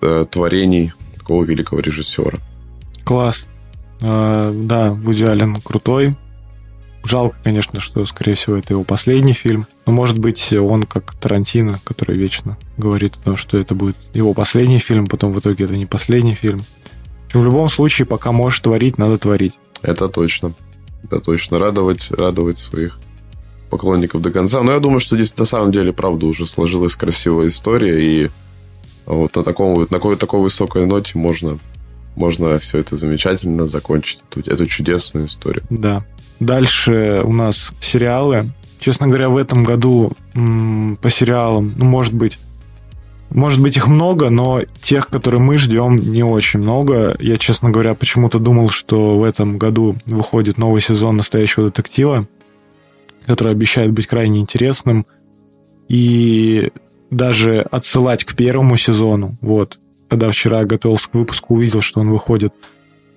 э, 0.00 0.24
творений 0.30 0.92
такого 1.16 1.44
великого 1.44 1.80
режиссера. 1.80 2.38
Класс. 3.04 3.46
А, 4.02 4.52
да, 4.52 4.92
Вуди 4.92 5.24
Аллен 5.24 5.60
крутой. 5.60 6.16
Жалко, 7.04 7.36
конечно, 7.42 7.80
что, 7.80 8.04
скорее 8.04 8.34
всего, 8.34 8.56
это 8.56 8.74
его 8.74 8.84
последний 8.84 9.32
фильм. 9.32 9.66
Но, 9.86 9.92
может 9.92 10.18
быть, 10.18 10.52
он 10.52 10.82
как 10.84 11.14
Тарантино, 11.14 11.80
который 11.84 12.16
вечно 12.16 12.58
говорит 12.76 13.16
о 13.16 13.20
том, 13.20 13.36
что 13.36 13.58
это 13.58 13.74
будет 13.74 13.96
его 14.12 14.34
последний 14.34 14.78
фильм, 14.78 15.06
потом 15.06 15.32
в 15.32 15.40
итоге 15.40 15.64
это 15.64 15.76
не 15.76 15.86
последний 15.86 16.34
фильм. 16.34 16.64
В 17.32 17.42
любом 17.42 17.68
случае, 17.68 18.06
пока 18.06 18.32
можешь 18.32 18.60
творить, 18.60 18.98
надо 18.98 19.18
творить. 19.18 19.58
Это 19.82 20.08
точно. 20.08 20.52
Это 21.04 21.20
точно. 21.20 21.58
Радовать, 21.58 22.10
радовать 22.10 22.58
своих 22.58 22.98
поклонников 23.70 24.20
до 24.20 24.30
конца. 24.30 24.62
Но 24.62 24.72
я 24.72 24.80
думаю, 24.80 25.00
что 25.00 25.16
здесь 25.16 25.36
на 25.36 25.44
самом 25.44 25.72
деле, 25.72 25.92
правда, 25.92 26.26
уже 26.26 26.46
сложилась 26.46 26.96
красивая 26.96 27.46
история, 27.46 28.02
и 28.02 28.30
вот 29.06 29.34
на, 29.36 29.42
таком, 29.42 29.80
на 29.80 29.86
такой, 29.86 30.16
такой 30.16 30.40
высокой 30.40 30.86
ноте 30.86 31.16
можно, 31.16 31.58
можно 32.16 32.58
все 32.58 32.78
это 32.78 32.96
замечательно 32.96 33.66
закончить, 33.66 34.22
эту, 34.28 34.40
эту 34.40 34.66
чудесную 34.66 35.26
историю. 35.26 35.64
Да. 35.70 36.04
Дальше 36.40 37.22
у 37.24 37.32
нас 37.32 37.72
сериалы. 37.80 38.52
Честно 38.78 39.06
говоря, 39.06 39.28
в 39.28 39.36
этом 39.36 39.62
году 39.62 40.12
м- 40.34 40.98
по 41.00 41.10
сериалам, 41.10 41.74
ну, 41.76 41.84
может 41.84 42.14
быть, 42.14 42.38
может 43.30 43.60
быть, 43.60 43.76
их 43.76 43.86
много, 43.86 44.28
но 44.28 44.62
тех, 44.80 45.06
которые 45.06 45.40
мы 45.40 45.56
ждем, 45.56 45.96
не 45.96 46.24
очень 46.24 46.60
много. 46.60 47.16
Я, 47.20 47.36
честно 47.36 47.70
говоря, 47.70 47.94
почему-то 47.94 48.40
думал, 48.40 48.70
что 48.70 49.18
в 49.18 49.22
этом 49.22 49.56
году 49.56 49.96
выходит 50.06 50.58
новый 50.58 50.80
сезон 50.80 51.16
настоящего 51.16 51.66
детектива, 51.66 52.26
который 53.26 53.52
обещает 53.52 53.92
быть 53.92 54.08
крайне 54.08 54.40
интересным. 54.40 55.06
И 55.88 56.70
даже 57.10 57.60
отсылать 57.60 58.24
к 58.24 58.34
первому 58.34 58.76
сезону. 58.76 59.32
Вот. 59.40 59.78
Когда 60.08 60.30
вчера 60.30 60.64
готовился 60.64 61.10
к 61.10 61.14
выпуску, 61.14 61.54
увидел, 61.54 61.82
что 61.82 62.00
он 62.00 62.10
выходит 62.10 62.52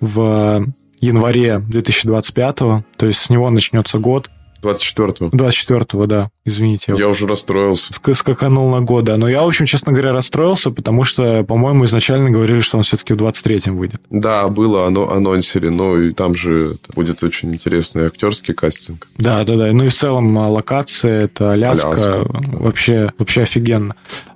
в 0.00 0.66
январе 1.04 1.58
2025, 1.58 2.56
то 2.56 2.82
есть 3.02 3.20
с 3.20 3.30
него 3.30 3.50
начнется 3.50 3.98
год. 3.98 4.30
24-го. 4.64 5.26
24-го, 5.26 6.06
да. 6.06 6.30
Извините. 6.46 6.94
Я 6.96 7.08
уже 7.08 7.26
расстроился. 7.26 7.92
Скаканул 8.14 8.70
на 8.70 8.80
год, 8.80 9.04
да. 9.04 9.16
Но 9.16 9.28
я, 9.28 9.42
в 9.42 9.46
общем, 9.46 9.66
честно 9.66 9.92
говоря, 9.92 10.12
расстроился, 10.12 10.70
потому 10.70 11.04
что, 11.04 11.44
по-моему, 11.44 11.84
изначально 11.84 12.30
говорили, 12.30 12.60
что 12.60 12.78
он 12.78 12.82
все-таки 12.82 13.12
в 13.12 13.16
23-м 13.18 13.76
выйдет. 13.76 14.00
Да, 14.10 14.48
было 14.48 14.86
оно 14.86 15.10
анонсере, 15.10 15.70
но 15.70 15.98
и 15.98 16.12
там 16.12 16.34
же 16.34 16.76
будет 16.94 17.22
очень 17.22 17.52
интересный 17.52 18.06
актерский 18.06 18.54
кастинг. 18.54 19.06
Да, 19.18 19.44
да, 19.44 19.56
да. 19.56 19.72
Ну 19.72 19.84
и 19.84 19.88
в 19.88 19.94
целом 19.94 20.38
а, 20.38 20.48
локация, 20.48 21.24
это 21.24 21.52
Аляска, 21.52 21.90
Аляска. 21.90 22.24
вообще, 22.58 23.12
вообще 23.18 23.42
офигенно. 23.42 23.94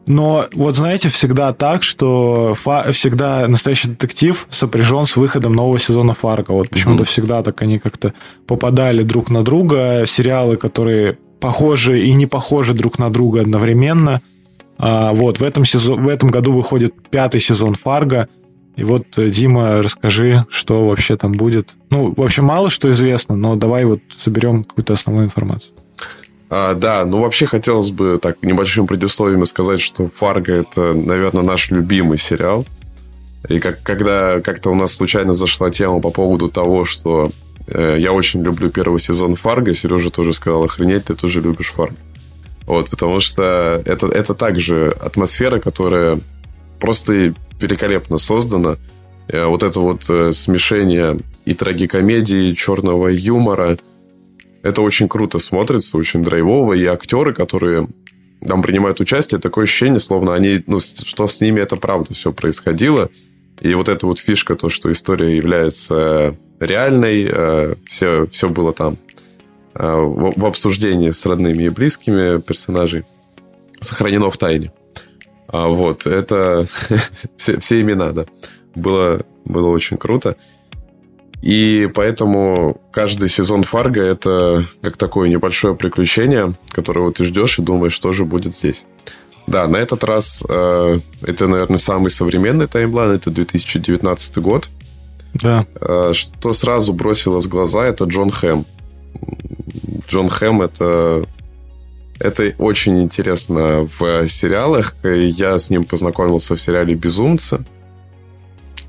Но 0.09 0.47
вот 0.55 0.75
знаете, 0.75 1.11
всегда 1.11 1.53
так, 1.53 1.83
что 1.83 2.55
фа- 2.55 2.91
всегда 2.93 3.47
настоящий 3.47 3.89
детектив 3.89 4.47
сопряжен 4.49 5.05
с 5.05 5.17
выходом 5.17 5.53
нового 5.53 5.79
сезона 5.79 6.15
Фарго. 6.15 6.53
Вот 6.53 6.71
почему-то 6.71 7.03
mm-hmm. 7.03 7.07
всегда 7.07 7.43
так 7.43 7.61
они 7.61 7.79
как-то 7.79 8.15
попадали 8.47 9.03
друг 9.03 9.29
на 9.29 9.43
друга. 9.43 10.05
Сериалы, 10.07 10.57
которые 10.57 11.19
похожи 11.41 12.01
и 12.01 12.15
не 12.15 12.27
похожи 12.27 12.73
друг 12.73 12.99
на 12.99 13.11
друга 13.11 13.43
одновременно. 13.43 14.23
А, 14.79 15.13
вот 15.13 15.41
в 15.41 15.45
этом, 15.45 15.67
сезон, 15.67 16.03
в 16.03 16.09
этом 16.09 16.31
году 16.31 16.53
выходит 16.53 16.95
пятый 17.11 17.41
сезон 17.41 17.75
Фарго. 17.75 18.29
И 18.77 18.85
вот, 18.85 19.07
э, 19.19 19.29
Дима, 19.29 19.83
расскажи, 19.83 20.47
что 20.49 20.87
вообще 20.89 21.17
там 21.17 21.33
будет. 21.33 21.75
Ну, 21.91 22.15
в 22.17 22.23
общем, 22.23 22.45
мало 22.45 22.71
что 22.71 22.91
известно, 22.91 23.37
но 23.37 23.57
давай 23.57 23.85
вот 23.85 24.01
соберем 24.17 24.65
какую-то 24.65 24.95
основную 24.95 25.27
информацию. 25.27 25.75
А, 26.51 26.75
да, 26.75 27.05
ну 27.05 27.21
вообще 27.21 27.47
хотелось 27.47 27.91
бы 27.91 28.19
так 28.21 28.43
небольшим 28.43 28.87
предисловием 28.87 29.45
сказать, 29.45 29.81
что 29.81 30.07
«Фарго»— 30.07 30.53
это, 30.55 30.95
наверное, 30.95 31.43
наш 31.43 31.71
любимый 31.71 32.19
сериал. 32.19 32.67
И 33.49 33.59
как, 33.59 33.83
когда 33.83 34.41
как-то 34.41 34.71
у 34.71 34.75
нас 34.75 34.93
случайно 34.95 35.35
зашла 35.35 35.71
тема 35.71 36.01
по 36.01 36.11
поводу 36.11 36.49
того, 36.49 36.87
что 36.87 37.31
э, 37.67 37.97
я 37.99 38.13
очень 38.13 38.43
люблю 38.43 38.71
первый 38.71 38.99
сезон 38.99 39.37
«Фарго», 39.37 39.75
Сережа 39.75 40.11
тоже 40.11 40.33
сказал, 40.33 40.65
охренеть, 40.65 41.05
ты 41.05 41.15
тоже 41.15 41.43
любишь 41.43 41.71
«Фарго». 41.73 41.97
Вот, 42.67 42.91
потому 42.91 43.21
что 43.21 43.83
это, 43.85 44.07
это 44.07 44.35
также 44.35 44.97
атмосфера, 45.01 45.61
которая 45.61 46.19
просто 46.81 47.35
великолепно 47.61 48.17
создана. 48.17 48.77
Э, 49.29 49.45
вот 49.45 49.63
это 49.63 49.81
вот 49.81 50.09
э, 50.09 50.33
смешение 50.33 51.19
и 51.45 51.53
трагикомедии, 51.53 52.49
и 52.49 52.57
черного 52.57 53.09
юмора– 53.09 53.77
это 54.63 54.83
очень 54.83 55.09
круто 55.09 55.39
смотрится, 55.39 55.97
очень 55.97 56.23
драйвово. 56.23 56.75
И 56.75 56.85
актеры, 56.85 57.33
которые 57.33 57.89
там 58.47 58.63
принимают 58.63 59.01
участие, 59.01 59.41
такое 59.41 59.65
ощущение, 59.65 59.99
словно 59.99 60.35
они, 60.35 60.63
ну, 60.67 60.81
что 60.81 61.27
с 61.27 61.41
ними 61.41 61.61
это 61.61 61.77
правда 61.77 62.15
все 62.15 62.33
происходило. 62.33 63.09
И 63.61 63.75
вот 63.75 63.89
эта 63.89 64.07
вот 64.07 64.19
фишка, 64.19 64.55
то, 64.57 64.69
что 64.69 64.91
история 64.91 65.37
является 65.37 66.37
реальной, 66.61 67.29
э, 67.31 67.75
все, 67.87 68.27
все 68.27 68.49
было 68.49 68.73
там 68.73 68.97
э, 69.75 70.01
в 70.01 70.47
обсуждении 70.47 71.11
с 71.11 71.27
родными 71.27 71.65
и 71.65 71.69
близкими 71.69 72.41
персонажей, 72.41 73.05
сохранено 73.81 74.31
в 74.31 74.37
тайне. 74.37 74.73
А 75.49 75.69
вот, 75.69 76.07
это 76.07 76.69
все, 77.37 77.59
все 77.59 77.81
имена, 77.81 78.13
да. 78.13 78.27
Было, 78.75 79.25
было 79.45 79.69
очень 79.71 79.97
круто. 79.97 80.37
И 81.43 81.89
поэтому 81.95 82.81
каждый 82.91 83.29
сезон 83.29 83.63
Фарго 83.63 84.03
это 84.03 84.67
как 84.83 84.97
такое 84.97 85.29
небольшое 85.29 85.75
приключение, 85.75 86.55
которое 86.71 87.11
ты 87.13 87.25
ждешь 87.25 87.59
и 87.59 87.63
думаешь, 87.63 87.93
что 87.93 88.13
же 88.13 88.25
будет 88.25 88.55
здесь. 88.55 88.85
Да, 89.47 89.67
на 89.67 89.77
этот 89.77 90.05
раз 90.05 90.45
э, 90.47 90.99
это, 91.23 91.47
наверное, 91.47 91.79
самый 91.79 92.11
современный 92.11 92.67
таймлайн, 92.67 93.13
это 93.13 93.31
2019 93.31 94.39
год. 94.39 94.69
Да. 95.35 95.65
Э, 95.81 96.13
что 96.13 96.53
сразу 96.53 96.93
бросилось 96.93 97.47
в 97.47 97.49
глаза, 97.49 97.87
это 97.87 98.05
Джон 98.05 98.31
Хэм. 98.31 98.67
Джон 100.09 100.29
Хэм 100.29 100.63
это 100.63 101.25
это 102.19 102.53
очень 102.59 103.01
интересно 103.01 103.87
в 103.99 104.27
сериалах. 104.27 104.97
Я 105.05 105.59
с 105.59 105.71
ним 105.71 105.85
познакомился 105.85 106.57
в 106.57 106.61
сериале 106.61 106.95
«Безумцы». 106.95 107.65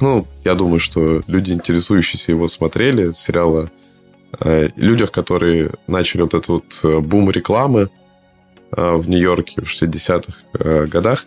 Ну, 0.01 0.27
я 0.45 0.55
думаю, 0.55 0.79
что 0.79 1.21
люди, 1.27 1.51
интересующиеся 1.51 2.31
его, 2.31 2.47
смотрели. 2.47 3.11
Сериала 3.11 3.69
э, 4.39 4.69
людях, 4.75 5.11
которые 5.11 5.71
начали 5.87 6.21
вот 6.21 6.33
этот 6.33 6.47
вот 6.47 6.79
э, 6.83 6.99
бум 6.99 7.29
рекламы 7.29 7.89
э, 8.71 8.95
в 8.95 9.09
Нью-Йорке 9.09 9.61
в 9.61 9.65
60-х 9.65 10.33
э, 10.53 10.85
годах. 10.85 11.25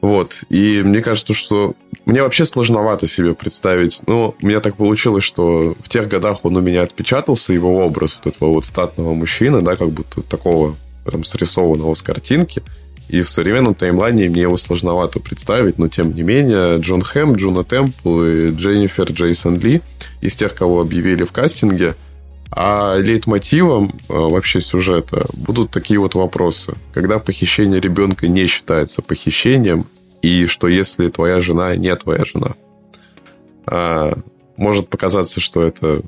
Вот. 0.00 0.44
И 0.50 0.82
мне 0.84 1.00
кажется, 1.00 1.34
что 1.34 1.74
мне 2.04 2.22
вообще 2.22 2.44
сложновато 2.44 3.06
себе 3.06 3.34
представить. 3.34 4.02
Ну, 4.06 4.34
у 4.40 4.46
меня 4.46 4.60
так 4.60 4.76
получилось, 4.76 5.24
что 5.24 5.74
в 5.80 5.88
тех 5.88 6.08
годах 6.08 6.44
он 6.44 6.56
у 6.56 6.60
меня 6.60 6.82
отпечатался, 6.82 7.52
его 7.52 7.84
образ 7.84 8.20
вот 8.22 8.34
этого 8.34 8.50
вот 8.50 8.64
статного 8.64 9.14
мужчины, 9.14 9.62
да, 9.62 9.76
как 9.76 9.90
будто 9.90 10.22
такого 10.22 10.76
прям 11.04 11.24
срисованного 11.24 11.94
с 11.94 12.02
картинки. 12.02 12.62
И 13.08 13.22
в 13.22 13.28
современном 13.28 13.74
таймлайне 13.74 14.28
мне 14.28 14.42
его 14.42 14.56
сложновато 14.56 15.20
представить, 15.20 15.78
но 15.78 15.86
тем 15.88 16.14
не 16.14 16.22
менее 16.22 16.78
Джон 16.78 17.02
Хэм, 17.02 17.34
Джуна 17.34 17.64
Темпл 17.64 18.22
и 18.22 18.50
Дженнифер 18.50 19.12
Джейсон 19.12 19.58
Ли 19.58 19.80
из 20.20 20.34
тех, 20.34 20.54
кого 20.54 20.80
объявили 20.80 21.24
в 21.24 21.32
кастинге, 21.32 21.94
а 22.50 22.96
лейтмотивом 22.96 23.94
э, 24.08 24.12
вообще 24.12 24.60
сюжета 24.60 25.26
будут 25.34 25.70
такие 25.70 26.00
вот 26.00 26.14
вопросы. 26.14 26.74
Когда 26.92 27.18
похищение 27.18 27.80
ребенка 27.80 28.28
не 28.28 28.46
считается 28.46 29.02
похищением, 29.02 29.86
и 30.22 30.46
что 30.46 30.66
если 30.66 31.08
твоя 31.08 31.40
жена 31.40 31.76
не 31.76 31.94
твоя 31.94 32.24
жена. 32.24 32.54
А, 33.66 34.16
может 34.56 34.88
показаться, 34.88 35.40
что 35.40 35.62
это 35.62 36.02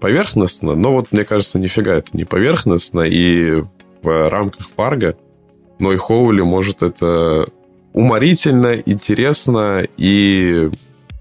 поверхностно, 0.00 0.74
но 0.74 0.92
вот 0.92 1.12
мне 1.12 1.24
кажется, 1.24 1.58
нифига 1.58 1.94
это 1.94 2.16
не 2.16 2.24
поверхностно, 2.24 3.02
и 3.02 3.62
в 4.02 4.28
рамках 4.28 4.68
Фарго 4.76 5.16
но 5.78 5.92
и 5.92 5.96
Хоули 5.96 6.42
может 6.42 6.82
это 6.82 7.48
уморительно, 7.92 8.74
интересно 8.74 9.82
и 9.96 10.70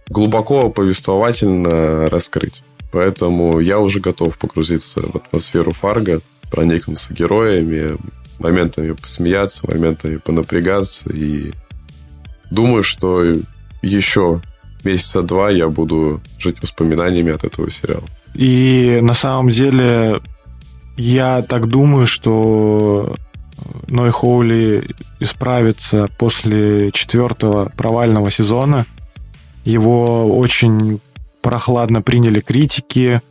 глубоко 0.09 0.69
повествовательно 0.69 2.09
раскрыть. 2.09 2.63
Поэтому 2.91 3.59
я 3.59 3.79
уже 3.79 3.99
готов 3.99 4.37
погрузиться 4.37 5.01
в 5.01 5.15
атмосферу 5.15 5.71
Фарго, 5.71 6.19
проникнуться 6.51 7.13
героями, 7.13 7.97
моментами 8.39 8.91
посмеяться, 8.91 9.67
моментами 9.67 10.17
понапрягаться. 10.17 11.09
И 11.09 11.51
думаю, 12.51 12.83
что 12.83 13.23
еще 13.81 14.41
месяца 14.83 15.21
два 15.21 15.49
я 15.49 15.69
буду 15.69 16.21
жить 16.37 16.61
воспоминаниями 16.61 17.33
от 17.33 17.43
этого 17.43 17.71
сериала. 17.71 18.05
И 18.35 18.99
на 19.01 19.13
самом 19.13 19.49
деле 19.49 20.21
я 20.97 21.41
так 21.41 21.67
думаю, 21.67 22.05
что 22.05 23.15
Ной 23.87 24.11
Хоули 24.11 24.87
исправится 25.19 26.07
после 26.17 26.91
четвертого 26.91 27.71
провального 27.75 28.31
сезона. 28.31 28.85
Его 29.65 30.37
очень 30.37 30.99
прохладно 31.41 32.01
приняли 32.01 32.39
критики. 32.39 33.21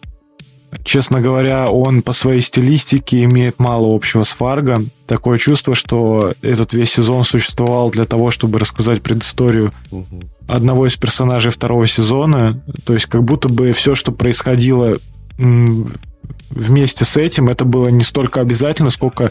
Честно 0.85 1.21
говоря, 1.21 1.69
он 1.69 2.03
по 2.03 2.13
своей 2.13 2.41
стилистике 2.41 3.25
имеет 3.25 3.59
мало 3.59 3.95
общего 3.95 4.23
с 4.23 4.29
Фарго. 4.29 4.83
Такое 5.07 5.37
чувство, 5.37 5.75
что 5.75 6.33
этот 6.41 6.73
весь 6.73 6.93
сезон 6.93 7.25
существовал 7.25 7.91
для 7.91 8.07
того, 8.07 8.31
чтобы 8.31 8.59
рассказать 8.59 9.03
предысторию 9.03 9.73
угу. 9.91 10.21
одного 10.49 10.87
из 10.87 10.97
персонажей 10.97 11.53
второго 11.53 11.87
сезона. 11.87 12.63
То 12.85 12.95
есть 12.95 13.07
как 13.07 13.23
будто 13.23 13.51
бы 13.51 13.73
все, 13.73 13.95
что 13.95 14.13
происходило 14.13 14.97
вместе 15.37 17.05
с 17.05 17.17
этим, 17.17 17.49
это 17.49 17.65
было 17.65 17.89
не 17.89 18.03
столько 18.03 18.41
обязательно, 18.41 18.91
сколько 18.91 19.31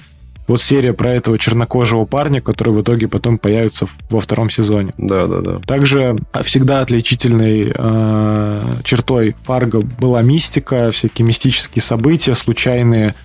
вот 0.52 0.62
серия 0.62 0.93
про 0.93 1.12
этого 1.12 1.38
чернокожего 1.38 2.06
парня, 2.06 2.41
который 2.41 2.74
в 2.74 2.82
итоге 2.82 3.08
потом 3.08 3.38
появится 3.38 3.88
во 4.10 4.20
втором 4.20 4.49
сезоне. 4.49 4.93
Да, 4.97 5.26
да, 5.28 5.41
да. 5.41 5.60
Также 5.60 6.16
всегда 6.43 6.82
отличительной 6.82 7.72
э, 7.74 8.74
чертой 8.84 9.36
Фарго 9.43 9.82
была 9.82 10.22
мистика, 10.22 10.91
всякие 10.91 11.26
мистические 11.26 11.82
события, 11.82 12.36
случайные 12.36 13.16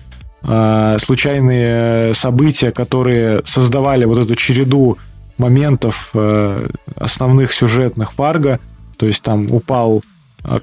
э, 0.43 0.97
случайные 0.99 2.13
события, 2.13 2.71
которые 2.71 3.41
создавали 3.45 4.05
вот 4.05 4.17
эту 4.17 4.35
череду 4.35 4.97
моментов 5.37 6.11
э, 6.13 6.69
основных 6.95 7.51
сюжетных 7.51 8.13
Фарго. 8.13 8.59
То 8.97 9.05
есть 9.05 9.21
там 9.21 9.51
упал 9.51 10.01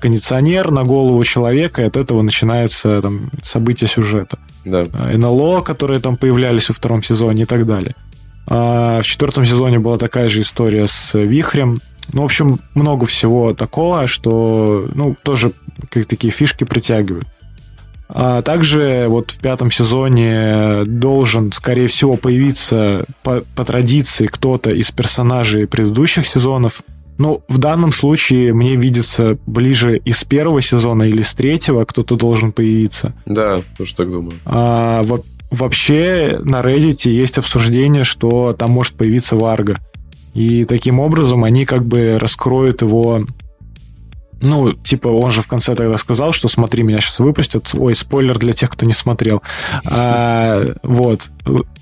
кондиционер 0.00 0.70
на 0.70 0.84
голову 0.84 1.22
человека, 1.24 1.82
и 1.82 1.86
от 1.86 1.96
этого 1.96 2.22
начинается 2.22 3.02
там, 3.02 3.30
событие 3.42 3.88
сюжета 3.88 4.38
да. 4.64 4.86
Э, 4.92 5.16
НЛО, 5.16 5.62
которые 5.62 6.00
там 6.00 6.16
появлялись 6.16 6.68
во 6.68 6.74
втором 6.74 7.02
сезоне 7.02 7.42
и 7.42 7.46
так 7.46 7.66
далее. 7.66 7.94
А 8.46 9.00
в 9.00 9.04
четвертом 9.04 9.44
сезоне 9.44 9.78
была 9.78 9.98
такая 9.98 10.28
же 10.28 10.40
история 10.40 10.86
с 10.86 11.18
Вихрем. 11.18 11.80
Ну, 12.12 12.22
в 12.22 12.24
общем, 12.26 12.60
много 12.74 13.06
всего 13.06 13.54
такого, 13.54 14.06
что, 14.06 14.88
ну, 14.94 15.16
тоже 15.22 15.52
как 15.90 16.06
такие 16.06 16.30
фишки 16.30 16.64
притягивают. 16.64 17.26
А 18.08 18.42
также 18.42 19.06
вот 19.08 19.30
в 19.30 19.40
пятом 19.40 19.70
сезоне 19.70 20.84
должен, 20.84 21.52
скорее 21.52 21.88
всего, 21.88 22.16
появиться 22.16 23.06
по, 23.22 23.42
по 23.56 23.64
традиции 23.64 24.26
кто-то 24.26 24.70
из 24.70 24.90
персонажей 24.90 25.66
предыдущих 25.66 26.26
сезонов– 26.26 26.82
ну, 27.18 27.42
в 27.48 27.58
данном 27.58 27.92
случае 27.92 28.52
мне 28.52 28.76
видится 28.76 29.38
ближе 29.46 29.98
из 29.98 30.24
первого 30.24 30.60
сезона 30.60 31.04
или 31.04 31.22
с 31.22 31.34
третьего 31.34 31.84
кто-то 31.84 32.16
должен 32.16 32.52
появиться. 32.52 33.14
Да, 33.26 33.62
тоже 33.78 33.94
так 33.94 34.10
думаю. 34.10 34.34
А, 34.44 35.02
во- 35.04 35.22
вообще 35.50 36.40
на 36.42 36.60
Reddit 36.60 37.08
есть 37.08 37.38
обсуждение, 37.38 38.04
что 38.04 38.52
там 38.52 38.70
может 38.72 38.94
появиться 38.94 39.36
Варга. 39.36 39.78
И 40.34 40.64
таким 40.64 40.98
образом 40.98 41.44
они 41.44 41.64
как 41.64 41.84
бы 41.84 42.18
раскроют 42.18 42.82
его... 42.82 43.24
Ну, 44.40 44.72
типа, 44.72 45.08
он 45.08 45.30
же 45.30 45.40
в 45.40 45.48
конце 45.48 45.74
тогда 45.74 45.96
сказал, 45.96 46.32
что 46.32 46.48
смотри, 46.48 46.82
меня 46.82 47.00
сейчас 47.00 47.20
выпустят. 47.20 47.70
Ой, 47.72 47.94
спойлер 47.94 48.36
для 48.38 48.52
тех, 48.52 48.70
кто 48.70 48.84
не 48.84 48.92
смотрел. 48.92 49.42
А, 49.86 50.64
вот. 50.82 51.30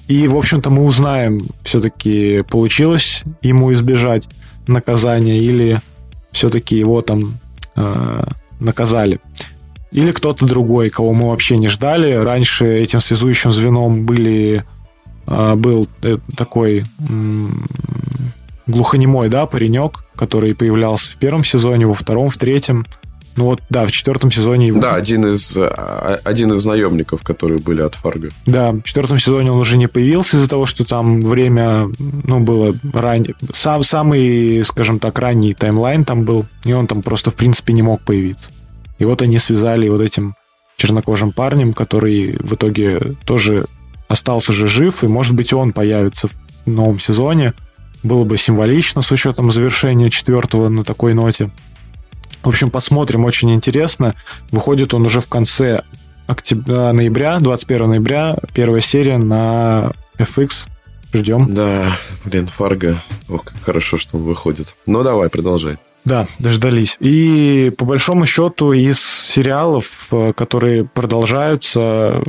И, 0.06 0.28
в 0.28 0.36
общем-то, 0.36 0.68
мы 0.68 0.84
узнаем, 0.84 1.40
все-таки 1.62 2.42
получилось 2.42 3.24
ему 3.40 3.72
избежать 3.72 4.28
наказание, 4.66 5.38
или 5.38 5.80
все-таки 6.32 6.76
его 6.76 7.02
там 7.02 7.38
э, 7.76 8.24
наказали. 8.60 9.20
Или 9.90 10.10
кто-то 10.10 10.46
другой, 10.46 10.88
кого 10.88 11.12
мы 11.12 11.28
вообще 11.28 11.58
не 11.58 11.68
ждали. 11.68 12.12
Раньше 12.12 12.66
этим 12.66 13.00
связующим 13.00 13.52
звеном 13.52 14.06
были, 14.06 14.64
э, 15.26 15.54
был 15.54 15.88
э, 16.02 16.18
такой 16.36 16.80
э, 16.80 16.84
глухонемой, 18.66 19.28
да, 19.28 19.46
паренек, 19.46 20.04
который 20.16 20.54
появлялся 20.54 21.12
в 21.12 21.16
первом 21.16 21.44
сезоне, 21.44 21.86
во 21.86 21.94
втором, 21.94 22.28
в 22.28 22.36
третьем. 22.36 22.86
Ну 23.36 23.44
вот, 23.44 23.60
да, 23.70 23.86
в 23.86 23.92
четвертом 23.92 24.30
сезоне 24.30 24.66
его... 24.68 24.80
Да, 24.80 24.94
один 24.94 25.24
из, 25.26 25.56
а, 25.56 26.20
один 26.22 26.52
из 26.52 26.64
наемников, 26.64 27.22
которые 27.22 27.58
были 27.58 27.80
от 27.80 27.94
Фарго. 27.94 28.28
Да, 28.44 28.72
в 28.72 28.82
четвертом 28.82 29.18
сезоне 29.18 29.50
он 29.50 29.58
уже 29.58 29.78
не 29.78 29.86
появился 29.86 30.36
из-за 30.36 30.48
того, 30.48 30.66
что 30.66 30.84
там 30.84 31.22
время, 31.22 31.90
ну, 31.98 32.40
было 32.40 32.74
ранее... 32.92 33.34
Сам, 33.54 33.82
самый, 33.82 34.62
скажем 34.64 34.98
так, 34.98 35.18
ранний 35.18 35.54
таймлайн 35.54 36.04
там 36.04 36.24
был, 36.24 36.46
и 36.64 36.72
он 36.72 36.86
там 36.86 37.02
просто, 37.02 37.30
в 37.30 37.36
принципе, 37.36 37.72
не 37.72 37.82
мог 37.82 38.02
появиться. 38.02 38.50
И 38.98 39.04
вот 39.04 39.22
они 39.22 39.38
связали 39.38 39.88
вот 39.88 40.02
этим 40.02 40.34
чернокожим 40.76 41.32
парнем, 41.32 41.72
который 41.72 42.36
в 42.38 42.54
итоге 42.54 43.16
тоже 43.24 43.66
остался 44.08 44.52
же 44.52 44.66
жив, 44.66 45.02
и, 45.04 45.06
может 45.06 45.34
быть, 45.34 45.52
он 45.52 45.72
появится 45.72 46.28
в 46.28 46.34
новом 46.66 46.98
сезоне. 46.98 47.54
Было 48.02 48.24
бы 48.24 48.36
символично 48.36 49.00
с 49.00 49.10
учетом 49.10 49.50
завершения 49.50 50.10
четвертого 50.10 50.68
на 50.68 50.84
такой 50.84 51.14
ноте. 51.14 51.50
В 52.42 52.48
общем, 52.48 52.70
посмотрим, 52.70 53.24
очень 53.24 53.52
интересно. 53.54 54.14
Выходит 54.50 54.94
он 54.94 55.06
уже 55.06 55.20
в 55.20 55.28
конце 55.28 55.82
октября, 56.26 56.92
ноября, 56.92 57.38
21 57.38 57.90
ноября, 57.90 58.36
первая 58.52 58.80
серия 58.80 59.18
на 59.18 59.92
FX. 60.18 60.68
Ждем. 61.14 61.52
Да, 61.52 61.92
блин, 62.24 62.46
Фарго. 62.46 62.96
Ох, 63.28 63.44
как 63.44 63.62
хорошо, 63.62 63.98
что 63.98 64.16
он 64.16 64.22
выходит. 64.22 64.74
Ну, 64.86 65.02
давай, 65.02 65.28
продолжай. 65.28 65.76
Да, 66.04 66.26
дождались. 66.38 66.96
И 66.98 67.70
по 67.78 67.84
большому 67.84 68.26
счету 68.26 68.72
из 68.72 69.00
сериалов, 69.00 70.08
э, 70.10 70.32
которые 70.32 70.84
продолжаются, 70.84 72.22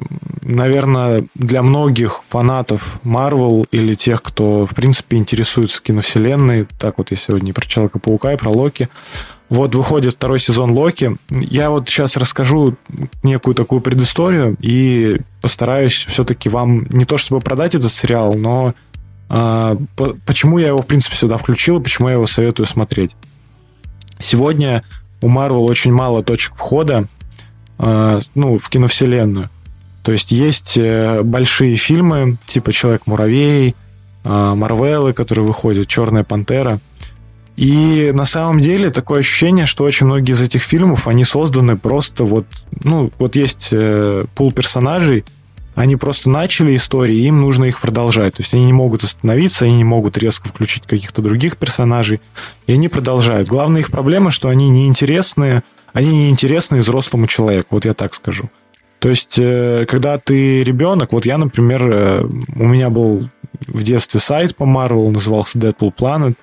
наверное, 0.43 1.26
для 1.34 1.64
многих 1.64 2.22
фанатов 2.30 2.99
Marvel 3.03 3.66
или 3.72 3.95
тех, 3.95 4.22
кто, 4.22 4.68
в 4.68 4.76
принципе, 4.76 5.18
интересуется 5.18 5.82
киновселенной, 5.82 6.68
так 6.78 6.99
вот 6.99 7.09
я 7.09 7.18
сегодня 7.18 7.49
и 7.49 7.53
про 7.53 7.66
Человека-паука, 7.66 8.34
и 8.34 8.38
про 8.38 8.51
Локи, 8.51 8.89
вот 9.54 9.76
выходит 9.76 10.16
второй 10.16 10.39
сезон 10.39 10.72
Локи. 10.72 11.16
Я 11.30 11.70
вот 11.70 11.88
сейчас 11.88 12.18
расскажу 12.18 12.76
некую 13.22 13.54
такую 13.54 13.82
предысторию 13.82 14.58
и 14.60 15.22
постараюсь 15.41 15.93
все-таки 15.93 16.49
вам 16.49 16.88
не 16.89 17.06
то 17.06 17.18
чтобы 17.18 17.39
продать 17.39 17.76
этот 17.76 17.91
сериал, 17.91 18.34
но 18.34 18.74
а, 19.30 19.78
по, 19.95 20.16
почему 20.26 20.58
я 20.58 20.70
его, 20.70 20.80
в 20.80 20.88
принципе, 20.88 21.16
сюда 21.16 21.38
включил 21.38 21.80
и 21.80 21.84
почему 21.84 22.08
я 22.08 22.16
его 22.16 22.26
советую 22.26 22.66
смотреть. 22.66 23.16
Сегодня 24.18 24.84
у 25.22 25.28
Marvel 25.28 25.66
очень 25.66 25.93
мало 25.93 26.24
точек 26.24 26.56
входа 26.56 27.06
а, 27.78 28.22
ну, 28.34 28.58
в 28.58 28.70
киновселенную. 28.70 29.51
То 30.04 30.12
есть 30.12 30.32
есть 30.32 30.78
э, 30.78 31.22
большие 31.22 31.78
фильмы, 31.78 32.38
типа 32.45 32.74
Человек-муравей, 32.74 33.76
а, 34.26 34.54
Марвелы, 34.56 35.14
которые 35.14 35.45
выходят, 35.45 35.88
Черная 35.88 36.24
пантера– 36.24 36.80
и 37.56 38.12
на 38.14 38.26
самом 38.26 38.60
деле 38.60 38.89
такое 38.89 39.20
ощущение, 39.20 39.66
что 39.66 39.84
очень 39.84 40.08
многие 40.08 40.32
из 40.32 40.41
этих 40.41 40.64
фильмов, 40.64 41.08
они 41.08 41.24
созданы 41.24 41.78
просто 41.78 42.26
вот, 42.26 42.45
ну, 42.84 43.12
вот 43.20 43.36
есть 43.36 43.70
э, 43.72 44.26
пул 44.36 44.51
персонажей, 44.51 45.24
они 45.76 45.95
просто 45.95 46.30
начали 46.30 46.76
истории, 46.76 47.26
им 47.26 47.41
нужно 47.41 47.66
их 47.66 47.82
продолжать. 47.82 48.36
То 48.36 48.41
есть 48.43 48.54
они 48.54 48.66
не 48.66 48.74
могут 48.74 49.04
остановиться, 49.04 49.66
они 49.66 49.78
не 49.78 49.84
могут 49.84 50.18
резко 50.18 50.47
включить 50.47 50.84
каких-то 50.86 51.22
других 51.22 51.58
персонажей, 51.58 52.22
и 52.68 52.74
они 52.74 52.89
продолжают. 52.89 53.47
Главная 53.47 53.82
их 53.82 53.91
проблема, 53.91 54.32
что 54.32 54.49
они 54.49 54.70
неинтересны, 54.70 55.64
они 55.93 56.26
неинтересны 56.26 56.78
взрослому 56.78 57.28
человеку, 57.28 57.68
вот 57.72 57.86
я 57.86 57.93
так 57.93 58.14
скажу. 58.14 58.49
То 58.99 59.10
есть, 59.10 59.38
э, 59.38 59.86
когда 59.88 60.18
ты 60.18 60.64
ребенок, 60.64 61.12
вот 61.12 61.26
я, 61.26 61.38
например, 61.38 61.84
э, 61.91 62.24
у 62.56 62.68
меня 62.68 62.89
был 62.89 63.28
в 63.68 63.84
детстве 63.84 64.20
сайт 64.20 64.56
по 64.56 64.64
Marvel, 64.64 65.12
назывался 65.12 65.60
Deadpool 65.60 65.93
Planet, 65.95 66.36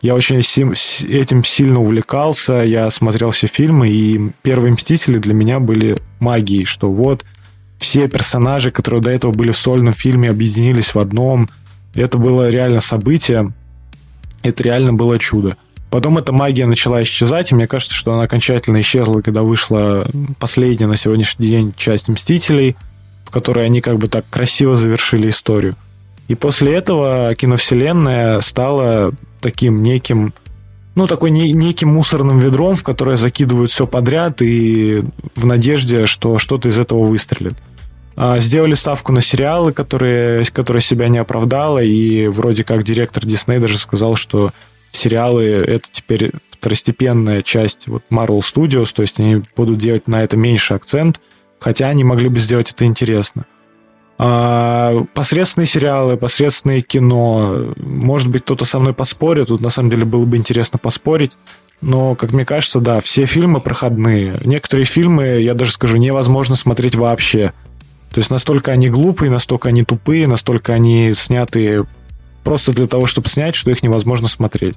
я 0.00 0.14
очень 0.14 0.36
этим 0.38 1.44
сильно 1.44 1.80
увлекался, 1.80 2.54
я 2.54 2.88
смотрел 2.90 3.30
все 3.30 3.48
фильмы, 3.48 3.88
и 3.88 4.30
первые 4.42 4.72
«Мстители» 4.72 5.18
для 5.18 5.34
меня 5.34 5.58
были 5.58 5.98
магией, 6.20 6.64
что 6.64 6.90
вот 6.90 7.24
все 7.78 8.08
персонажи, 8.08 8.70
которые 8.70 9.02
до 9.02 9.10
этого 9.10 9.32
были 9.32 9.50
в 9.50 9.56
сольном 9.56 9.92
фильме, 9.92 10.30
объединились 10.30 10.94
в 10.94 10.98
одном. 10.98 11.48
Это 11.94 12.18
было 12.18 12.48
реально 12.48 12.80
событие, 12.80 13.52
это 14.42 14.62
реально 14.62 14.92
было 14.92 15.18
чудо. 15.18 15.56
Потом 15.90 16.18
эта 16.18 16.32
магия 16.32 16.66
начала 16.66 17.02
исчезать, 17.02 17.50
и 17.50 17.54
мне 17.54 17.66
кажется, 17.66 17.94
что 17.94 18.12
она 18.12 18.24
окончательно 18.24 18.80
исчезла, 18.80 19.20
когда 19.22 19.42
вышла 19.42 20.06
последняя 20.38 20.86
на 20.86 20.96
сегодняшний 20.96 21.48
день 21.48 21.74
часть 21.76 22.08
«Мстителей», 22.08 22.76
в 23.24 23.30
которой 23.30 23.66
они 23.66 23.80
как 23.80 23.98
бы 23.98 24.08
так 24.08 24.24
красиво 24.30 24.76
завершили 24.76 25.30
историю. 25.30 25.76
И 26.28 26.34
после 26.34 26.74
этого 26.74 27.34
киновселенная 27.34 28.40
стала 28.42 29.12
таким 29.40 29.82
неким, 29.82 30.32
ну, 30.94 31.06
такой 31.06 31.30
не, 31.30 31.52
неким 31.52 31.88
мусорным 31.90 32.38
ведром, 32.38 32.74
в 32.74 32.84
которое 32.84 33.16
закидывают 33.16 33.70
все 33.70 33.86
подряд 33.86 34.42
и 34.42 35.02
в 35.34 35.46
надежде, 35.46 36.06
что 36.06 36.38
что-то 36.38 36.68
из 36.68 36.78
этого 36.78 37.04
выстрелит. 37.04 37.54
А, 38.16 38.40
сделали 38.40 38.74
ставку 38.74 39.12
на 39.12 39.20
сериалы, 39.20 39.72
которые, 39.72 40.44
которые 40.46 40.82
себя 40.82 41.08
не 41.08 41.18
оправдала, 41.18 41.80
и 41.80 42.26
вроде 42.26 42.64
как 42.64 42.82
директор 42.82 43.24
Дисней 43.24 43.60
даже 43.60 43.78
сказал, 43.78 44.16
что 44.16 44.52
сериалы— 44.90 45.44
это 45.66 45.86
теперь 45.90 46.32
второстепенная 46.50 47.42
часть 47.42 47.86
вот 47.86 48.02
Marvel 48.10 48.40
Studios, 48.40 48.92
то 48.92 49.02
есть 49.02 49.20
они 49.20 49.42
будут 49.56 49.78
делать 49.78 50.08
на 50.08 50.22
это 50.24 50.36
меньше 50.36 50.74
акцент, 50.74 51.20
хотя 51.60 51.86
они 51.86 52.02
могли 52.02 52.28
бы 52.28 52.40
сделать 52.40 52.72
это 52.72 52.84
интересно. 52.84 53.46
А, 54.20 55.04
посредственные 55.14 55.66
сериалы, 55.66 56.16
посредственное 56.16 56.80
кино. 56.80 57.72
Может 57.76 58.28
быть, 58.28 58.42
кто-то 58.42 58.64
со 58.64 58.80
мной 58.80 58.92
поспорит. 58.92 59.48
Тут 59.48 59.60
на 59.60 59.70
самом 59.70 59.90
деле 59.90 60.04
было 60.04 60.24
бы 60.24 60.36
интересно 60.36 60.78
поспорить. 60.78 61.38
Но, 61.80 62.16
как 62.16 62.32
мне 62.32 62.44
кажется, 62.44 62.80
да, 62.80 62.98
все 63.00 63.26
фильмы 63.26 63.60
проходные. 63.60 64.40
Некоторые 64.44 64.84
фильмы, 64.84 65.40
я 65.40 65.54
даже 65.54 65.70
скажу, 65.70 65.96
невозможно 65.96 66.56
смотреть 66.56 66.96
вообще. 66.96 67.52
То 68.10 68.18
есть 68.18 68.30
настолько 68.30 68.72
они 68.72 68.88
глупые, 68.88 69.30
настолько 69.30 69.68
они 69.68 69.84
тупые, 69.84 70.26
настолько 70.26 70.72
они 70.72 71.12
сняты 71.14 71.86
просто 72.42 72.72
для 72.72 72.86
того, 72.86 73.06
чтобы 73.06 73.28
снять, 73.28 73.54
что 73.54 73.70
их 73.70 73.84
невозможно 73.84 74.26
смотреть. 74.26 74.74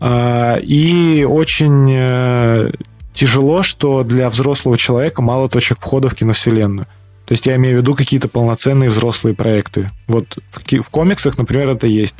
А, 0.00 0.56
и 0.56 1.24
очень 1.24 1.88
э, 1.92 2.70
тяжело, 3.14 3.62
что 3.62 4.02
для 4.02 4.28
взрослого 4.28 4.76
человека 4.76 5.22
мало 5.22 5.48
точек 5.48 5.78
входа 5.78 6.08
в 6.08 6.16
киновселенную. 6.16 6.88
То 7.26 7.32
есть 7.32 7.44
я 7.46 7.56
имею 7.56 7.78
в 7.78 7.80
виду 7.80 7.94
какие-то 7.94 8.28
полноценные 8.28 8.88
взрослые 8.88 9.34
проекты. 9.34 9.90
Вот 10.06 10.38
в, 10.48 10.90
комиксах, 10.90 11.36
например, 11.36 11.70
это 11.70 11.88
есть. 11.88 12.14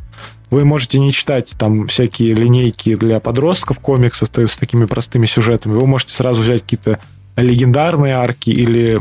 Вы 0.51 0.65
можете 0.65 0.99
не 0.99 1.13
читать 1.13 1.55
там 1.59 1.87
всякие 1.87 2.35
линейки 2.35 2.97
для 2.97 3.21
подростков 3.21 3.79
комиксов 3.79 4.29
с 4.35 4.57
такими 4.57 4.85
простыми 4.85 5.27
сюжетами. 5.27 5.75
Вы 5.75 5.87
можете 5.87 6.13
сразу 6.13 6.43
взять 6.43 6.63
какие-то 6.63 6.99
легендарные 7.37 8.15
арки 8.15 8.51
или 8.51 9.01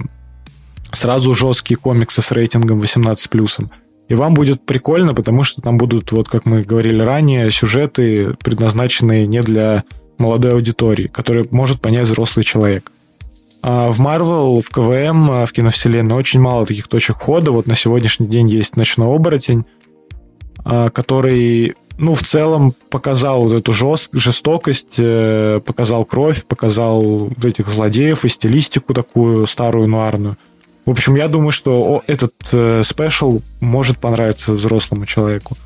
сразу 0.92 1.34
жесткие 1.34 1.78
комиксы 1.78 2.22
с 2.22 2.32
рейтингом 2.32 2.80
18+. 2.80 3.70
И 4.08 4.14
вам 4.14 4.36
будет 4.36 4.64
прикольно, 4.64 5.16
потому 5.16 5.44
что 5.44 5.62
там 5.62 5.78
будут, 5.78 6.12
вот 6.12 6.30
как 6.30 6.46
мы 6.46 6.62
говорили 6.62 7.02
ранее, 7.02 7.50
сюжеты, 7.50 8.36
предназначенные 8.44 9.26
не 9.26 9.42
для 9.42 9.84
молодой 10.20 10.54
аудитории, 10.54 11.08
которую 11.08 11.48
может 11.50 11.82
понять 11.82 12.08
взрослый 12.08 12.44
человек. 12.44 12.92
А 13.68 13.90
в 13.90 14.00
Marvel, 14.00 14.62
в 14.62 14.70
КВМ, 14.70 15.32
а, 15.32 15.46
в 15.48 15.52
киновселенной 15.52 16.16
очень 16.16 16.40
мало 16.40 16.68
таких 16.68 16.88
точек 16.88 17.18
входа. 17.18 17.50
Вот 17.50 17.66
на 17.66 17.74
сегодняшний 17.74 18.28
день 18.28 18.48
есть 18.48 18.76
«Ночной 18.76 19.08
оборотень», 19.08 19.66
а, 20.64 20.92
который, 20.92 21.74
ну, 21.98 22.14
в 22.14 22.22
целом 22.22 22.76
показал 22.92 23.42
вот 23.42 23.54
эту 23.54 23.74
жест, 23.74 24.12
жестокость, 24.14 24.98
э, 25.00 25.62
показал 25.66 26.06
кровь, 26.06 26.46
показал 26.46 27.32
этих 27.42 27.68
злодеев 27.68 28.24
и 28.24 28.30
стилистику 28.30 28.94
такую 28.94 29.48
старую 29.48 29.88
нуарную. 29.88 30.38
В 30.86 30.92
общем, 30.92 31.16
я 31.16 31.28
думаю, 31.28 31.52
что 31.52 32.04
этот 32.06 32.36
э, 32.52 32.84
спешл 32.84 33.42
может 33.62 33.98
понравиться 33.98 34.54
взрослому 34.54 35.08
человеку. 35.08 35.58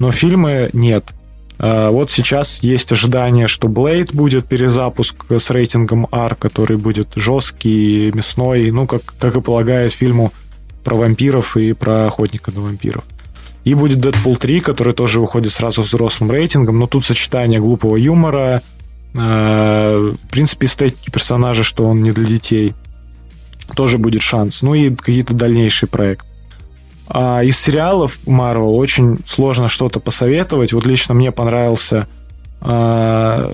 Но 0.00 0.10
фильмы 0.10 0.70
нет. 0.72 1.14
А, 1.58 1.90
вот 1.90 2.10
сейчас 2.10 2.62
есть 2.62 2.92
ожидание, 2.92 3.46
что 3.46 3.68
Blade 3.68 4.14
будет 4.14 4.46
перезапуск 4.46 5.24
с 5.30 5.50
рейтингом 5.50 6.06
R, 6.10 6.34
который 6.34 6.76
будет 6.76 7.08
жесткий, 7.14 8.10
мясной, 8.12 8.70
ну, 8.70 8.86
как, 8.86 9.02
как 9.18 9.36
и 9.36 9.40
полагает 9.40 9.92
фильму 9.92 10.32
про 10.82 10.96
вампиров 10.96 11.56
и 11.56 11.72
про 11.72 12.06
охотника 12.06 12.50
на 12.52 12.60
вампиров. 12.60 13.04
И 13.64 13.74
будет 13.74 13.98
Deadpool 13.98 14.36
3, 14.36 14.60
который 14.60 14.92
тоже 14.92 15.20
выходит 15.20 15.52
сразу 15.52 15.82
с 15.82 15.88
взрослым 15.88 16.30
рейтингом, 16.30 16.78
но 16.78 16.86
тут 16.86 17.04
сочетание 17.04 17.60
глупого 17.60 17.96
юмора, 17.96 18.62
а, 19.16 20.10
в 20.10 20.28
принципе, 20.28 20.66
эстетики 20.66 21.10
персонажа, 21.10 21.62
что 21.62 21.84
он 21.84 22.02
не 22.02 22.12
для 22.12 22.26
детей, 22.26 22.74
тоже 23.74 23.98
будет 23.98 24.22
шанс. 24.22 24.62
Ну 24.62 24.74
и 24.74 24.94
какие-то 24.94 25.34
дальнейшие 25.34 25.88
проекты. 25.88 26.26
А 27.08 27.42
из 27.42 27.58
сериалов 27.58 28.20
Marvel 28.26 28.76
очень 28.76 29.18
сложно 29.26 29.68
что-то 29.68 30.00
посоветовать. 30.00 30.72
Вот 30.72 30.86
лично 30.86 31.14
мне 31.14 31.32
понравился 31.32 32.06
а, 32.66 33.52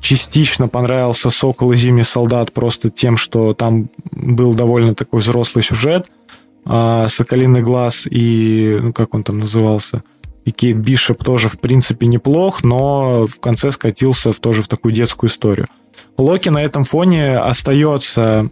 частично 0.00 0.66
понравился 0.66 1.30
«Сокол 1.30 1.70
и 1.70 1.76
зимний 1.76 2.02
солдат» 2.02 2.52
просто 2.52 2.90
тем, 2.90 3.16
что 3.16 3.54
там 3.54 3.88
был 4.10 4.54
довольно 4.54 4.96
такой 4.96 5.20
взрослый 5.20 5.62
сюжет. 5.62 6.10
А, 6.64 7.06
«Соколиный 7.06 7.62
глаз» 7.62 8.08
и, 8.10 8.78
ну, 8.82 8.92
как 8.92 9.14
он 9.14 9.22
там 9.22 9.38
назывался, 9.38 10.02
и 10.44 10.50
Кейт 10.50 10.76
Бишоп 10.76 11.22
тоже, 11.22 11.48
в 11.48 11.60
принципе, 11.60 12.06
неплох, 12.06 12.64
но 12.64 13.26
в 13.28 13.38
конце 13.38 13.70
скатился 13.70 14.32
в, 14.32 14.40
тоже 14.40 14.62
в 14.62 14.68
такую 14.68 14.92
детскую 14.92 15.30
историю. 15.30 15.66
Локи 16.16 16.48
на 16.48 16.62
этом 16.62 16.82
фоне 16.82 17.38
остается 17.38 18.48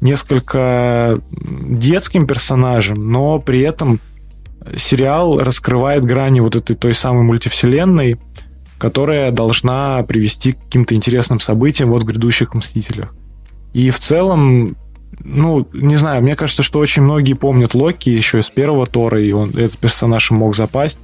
несколько 0.00 1.20
детским 1.30 2.26
персонажем, 2.26 3.10
но 3.10 3.38
при 3.38 3.60
этом 3.60 4.00
сериал 4.76 5.38
раскрывает 5.40 6.04
грани 6.04 6.40
вот 6.40 6.56
этой 6.56 6.76
той 6.76 6.94
самой 6.94 7.22
мультивселенной, 7.22 8.18
которая 8.78 9.30
должна 9.30 10.02
привести 10.04 10.52
к 10.52 10.58
каким-то 10.58 10.94
интересным 10.94 11.40
событиям 11.40 11.90
вот 11.90 12.02
в 12.02 12.06
грядущих 12.06 12.54
«Мстителях». 12.54 13.14
И 13.72 13.90
в 13.90 13.98
целом, 13.98 14.76
ну, 15.20 15.68
не 15.72 15.96
знаю, 15.96 16.22
мне 16.22 16.34
кажется, 16.34 16.62
что 16.62 16.78
очень 16.78 17.02
многие 17.02 17.34
помнят 17.34 17.74
Локи 17.74 18.08
еще 18.08 18.40
из 18.40 18.50
первого 18.50 18.86
Тора, 18.86 19.20
и 19.20 19.32
он, 19.32 19.50
этот 19.50 19.78
персонаж 19.78 20.30
мог 20.30 20.56
запасть. 20.56 20.98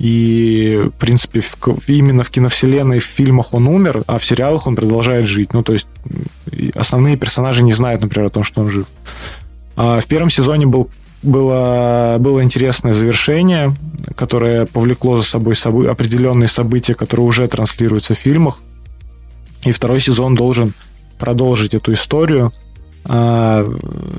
И, 0.00 0.80
в 0.86 0.98
принципе, 0.98 1.40
в, 1.40 1.56
именно 1.86 2.24
в 2.24 2.30
киновселенной, 2.30 3.00
в 3.00 3.04
фильмах 3.04 3.52
он 3.52 3.68
умер, 3.68 4.02
а 4.06 4.18
в 4.18 4.24
сериалах 4.24 4.66
он 4.66 4.74
продолжает 4.74 5.26
жить. 5.26 5.52
Ну, 5.52 5.62
то 5.62 5.74
есть 5.74 5.86
основные 6.74 7.18
персонажи 7.18 7.62
не 7.62 7.74
знают, 7.74 8.00
например, 8.00 8.28
о 8.28 8.30
том, 8.30 8.42
что 8.42 8.62
он 8.62 8.70
жив. 8.70 8.86
А 9.76 10.00
в 10.00 10.06
первом 10.06 10.30
сезоне 10.30 10.66
был, 10.66 10.88
было, 11.22 12.16
было 12.18 12.42
интересное 12.42 12.94
завершение, 12.94 13.76
которое 14.16 14.64
повлекло 14.64 15.18
за 15.18 15.22
собой 15.22 15.54
собой 15.54 15.90
определенные 15.90 16.48
события, 16.48 16.94
которые 16.94 17.26
уже 17.26 17.46
транслируются 17.46 18.14
в 18.14 18.18
фильмах. 18.18 18.62
И 19.64 19.70
второй 19.70 20.00
сезон 20.00 20.34
должен 20.34 20.72
продолжить 21.18 21.74
эту 21.74 21.92
историю. 21.92 22.54
А, 23.04 23.70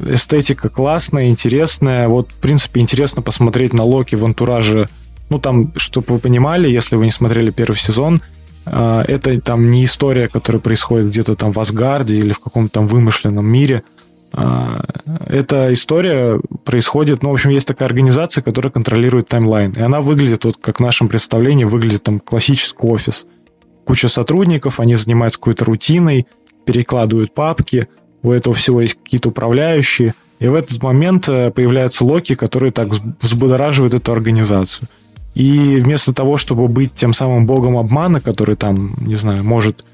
эстетика 0.07 0.69
классная, 0.69 1.29
интересная. 1.29 2.07
Вот, 2.07 2.33
в 2.33 2.37
принципе, 2.37 2.81
интересно 2.81 3.23
посмотреть 3.23 3.73
на 3.73 3.83
Локи 3.83 4.13
в 4.13 4.23
антураже 4.23 4.87
ну, 5.31 5.39
там, 5.39 5.71
чтобы 5.77 6.07
вы 6.09 6.19
понимали, 6.19 6.69
если 6.69 6.97
вы 6.97 7.05
не 7.05 7.11
смотрели 7.11 7.51
первый 7.51 7.77
сезон, 7.77 8.21
а, 8.65 9.01
это 9.07 9.39
там 9.39 9.71
не 9.71 9.85
история, 9.85 10.27
которая 10.27 10.61
происходит 10.61 11.07
где-то 11.07 11.37
там 11.37 11.53
в 11.53 11.59
Асгарде 11.59 12.17
или 12.17 12.33
в 12.33 12.39
каком-то 12.39 12.73
там 12.73 12.85
вымышленном 12.85 13.45
мире. 13.45 13.83
А, 14.33 14.83
эта 15.27 15.71
история 15.71 16.37
происходит, 16.65 17.23
ну, 17.23 17.29
в 17.29 17.33
общем, 17.33 17.49
есть 17.51 17.65
такая 17.65 17.87
организация, 17.87 18.41
которая 18.41 18.73
контролирует 18.73 19.29
таймлайн. 19.29 19.71
И 19.71 19.79
она 19.79 20.01
выглядит, 20.01 20.43
вот 20.43 20.57
как 20.57 20.77
в 20.77 20.81
нашем 20.81 21.07
представлении, 21.07 21.63
выглядит 21.63 22.03
там 22.03 22.19
классический 22.19 22.85
офис. 22.85 23.25
Куча 23.85 24.09
сотрудников, 24.09 24.81
они 24.81 24.95
занимаются 24.95 25.39
какой-то 25.39 25.63
рутиной, 25.63 26.27
перекладывают 26.65 27.33
папки, 27.33 27.87
у 28.21 28.31
этого 28.31 28.53
всего 28.53 28.81
есть 28.81 28.95
какие-то 29.01 29.29
управляющие. 29.29 30.13
И 30.39 30.47
в 30.47 30.55
этот 30.55 30.83
момент 30.83 31.29
э, 31.29 31.51
появляются 31.51 32.03
Локи, 32.03 32.35
которые 32.35 32.73
так 32.73 32.89
взбудораживают 33.21 33.93
эту 33.93 34.11
организацию. 34.11 34.89
И 35.33 35.77
вместо 35.77 36.13
того, 36.13 36.37
чтобы 36.37 36.67
быть 36.67 36.93
тем 36.93 37.13
самым 37.13 37.45
богом 37.45 37.77
обмана, 37.77 38.19
который 38.19 38.55
там, 38.55 38.95
не 38.99 39.15
знаю, 39.15 39.43
может 39.43 39.85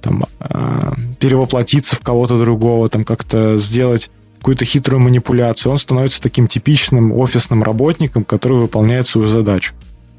там, 0.00 0.24
э, 0.40 0.92
перевоплотиться 1.18 1.96
в 1.96 2.00
кого-то 2.00 2.38
другого, 2.38 2.88
там 2.88 3.04
как-то 3.04 3.58
сделать 3.58 4.10
какую-то 4.38 4.64
хитрую 4.64 5.00
манипуляцию, 5.00 5.72
он 5.72 5.78
становится 5.78 6.22
таким 6.22 6.46
типичным 6.46 7.12
офисным 7.12 7.62
работником, 7.62 8.24
который 8.24 8.58
выполняет 8.58 9.06
свою 9.06 9.26
задачу. 9.26 9.74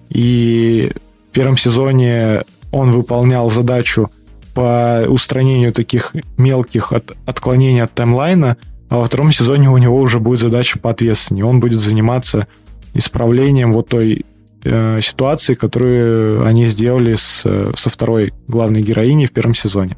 И 0.10 0.92
в 1.30 1.34
первом 1.34 1.58
сезоне 1.58 2.44
он 2.72 2.92
выполнял 2.92 3.50
задачу 3.50 4.12
по 4.54 5.06
устранению 5.08 5.72
таких 5.72 6.16
мелких 6.38 6.92
от, 6.92 7.16
отклонений 7.26 7.82
от 7.82 7.94
таймлайна, 7.94 8.58
а 8.90 8.98
во 8.98 9.06
втором 9.06 9.32
сезоне 9.32 9.70
у 9.70 9.78
него 9.78 9.98
уже 9.98 10.20
будет 10.20 10.40
задача 10.40 10.80
поответственнее. 10.80 11.46
Он 11.46 11.60
будет 11.60 11.80
заниматься 11.80 12.48
исправлением 12.94 13.72
вот 13.72 13.90
той 13.90 14.26
э, 14.64 15.02
ситуации, 15.02 15.54
которые 15.54 16.42
они 16.44 16.68
сделали 16.68 17.16
с, 17.16 17.42
со 17.42 17.90
второй 17.90 18.34
главной 18.48 18.82
героиней 18.82 19.26
в 19.26 19.32
первом 19.32 19.56
сезоне. 19.56 19.98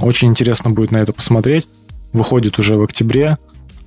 Очень 0.00 0.28
интересно 0.28 0.70
будет 0.70 0.90
на 0.90 0.98
это 0.98 1.12
посмотреть. 1.12 1.68
Выходит 2.12 2.58
уже 2.58 2.76
в 2.76 2.82
октябре. 2.82 3.38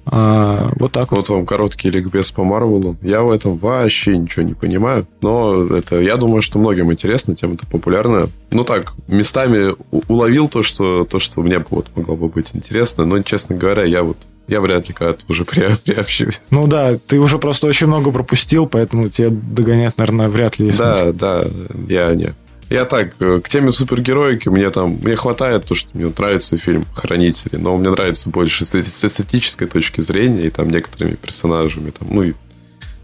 А, 0.10 0.72
вот 0.80 0.94
так 0.94 1.12
вот. 1.12 1.28
Вот 1.28 1.30
вам 1.30 1.46
короткий 1.46 1.90
ликбез 1.90 2.32
по 2.32 2.44
Марвелу. 2.44 2.96
Я 3.02 3.24
в 3.24 3.30
этом 3.30 3.58
вообще 3.58 4.18
ничего 4.18 4.44
не 4.44 4.54
понимаю. 4.54 5.06
Но 5.22 5.66
это, 5.66 6.00
я 6.00 6.16
думаю, 6.16 6.42
что 6.42 6.60
многим 6.60 6.92
интересно, 6.92 7.36
тема 7.36 7.56
это 7.56 7.68
популярная. 7.68 8.28
Ну 8.52 8.64
так, 8.64 8.94
местами 9.08 9.76
уловил 10.08 10.48
то, 10.48 10.64
что, 10.64 11.04
то, 11.04 11.20
что 11.20 11.42
мне 11.42 11.64
вот 11.70 11.88
могло 11.96 12.16
бы 12.16 12.30
быть 12.30 12.52
интересно. 12.54 13.06
Но, 13.06 13.22
честно 13.22 13.56
говоря, 13.56 13.84
я 13.84 14.04
вот 14.04 14.18
я 14.48 14.62
вряд 14.62 14.88
ли 14.88 14.94
когда-то 14.94 15.26
уже 15.28 15.46
при, 15.46 15.76
приобщусь. 15.86 16.42
Ну 16.52 16.68
да, 16.68 16.98
ты 16.98 17.20
уже 17.20 17.38
просто 17.40 17.68
очень 17.68 17.88
много 17.88 18.12
пропустил, 18.12 18.68
поэтому 18.68 19.10
тебе 19.10 19.30
догонять, 19.30 19.98
наверное, 19.98 20.30
вряд 20.30 20.60
ли 20.60 20.68
есть 20.68 20.78
Да, 20.80 20.96
смысл. 20.96 21.18
да, 21.18 21.46
я 21.88 22.14
не. 22.16 22.34
Я 22.70 22.84
так, 22.84 23.14
э, 23.22 23.40
к 23.42 23.48
теме 23.48 23.72
супергероики 23.72 24.50
мне 24.50 24.70
там, 24.72 25.00
мне 25.02 25.16
хватает 25.16 25.64
то, 25.66 25.74
что 25.74 25.90
мне 25.94 26.12
нравится 26.18 26.58
фильм 26.58 26.86
«Хранители», 26.94 27.56
но 27.56 27.78
мне 27.78 27.90
нравится 27.90 28.30
больше 28.30 28.66
с 28.66 28.76
эстетической 28.76 29.68
точки 29.68 30.02
зрения 30.02 30.44
и 30.48 30.50
там 30.50 30.70
некоторыми 30.70 31.16
персонажами, 31.16 31.92
там, 31.92 32.10
ну, 32.12 32.24
и 32.24 32.34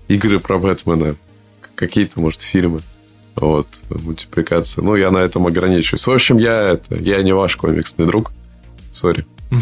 игры 0.09 0.39
про 0.39 0.59
Бэтмена, 0.59 1.15
какие-то, 1.75 2.19
может, 2.19 2.41
фильмы. 2.41 2.81
Вот, 3.35 3.67
мультипликация. 3.89 4.83
Ну, 4.83 4.95
я 4.95 5.11
на 5.11 5.17
этом 5.19 5.47
ограничусь. 5.47 6.05
В 6.07 6.11
общем, 6.11 6.37
я 6.37 6.73
это, 6.73 6.95
я 6.97 7.23
не 7.23 7.33
ваш 7.33 7.55
комиксный 7.55 8.05
друг. 8.05 8.31
Сори. 8.91 9.25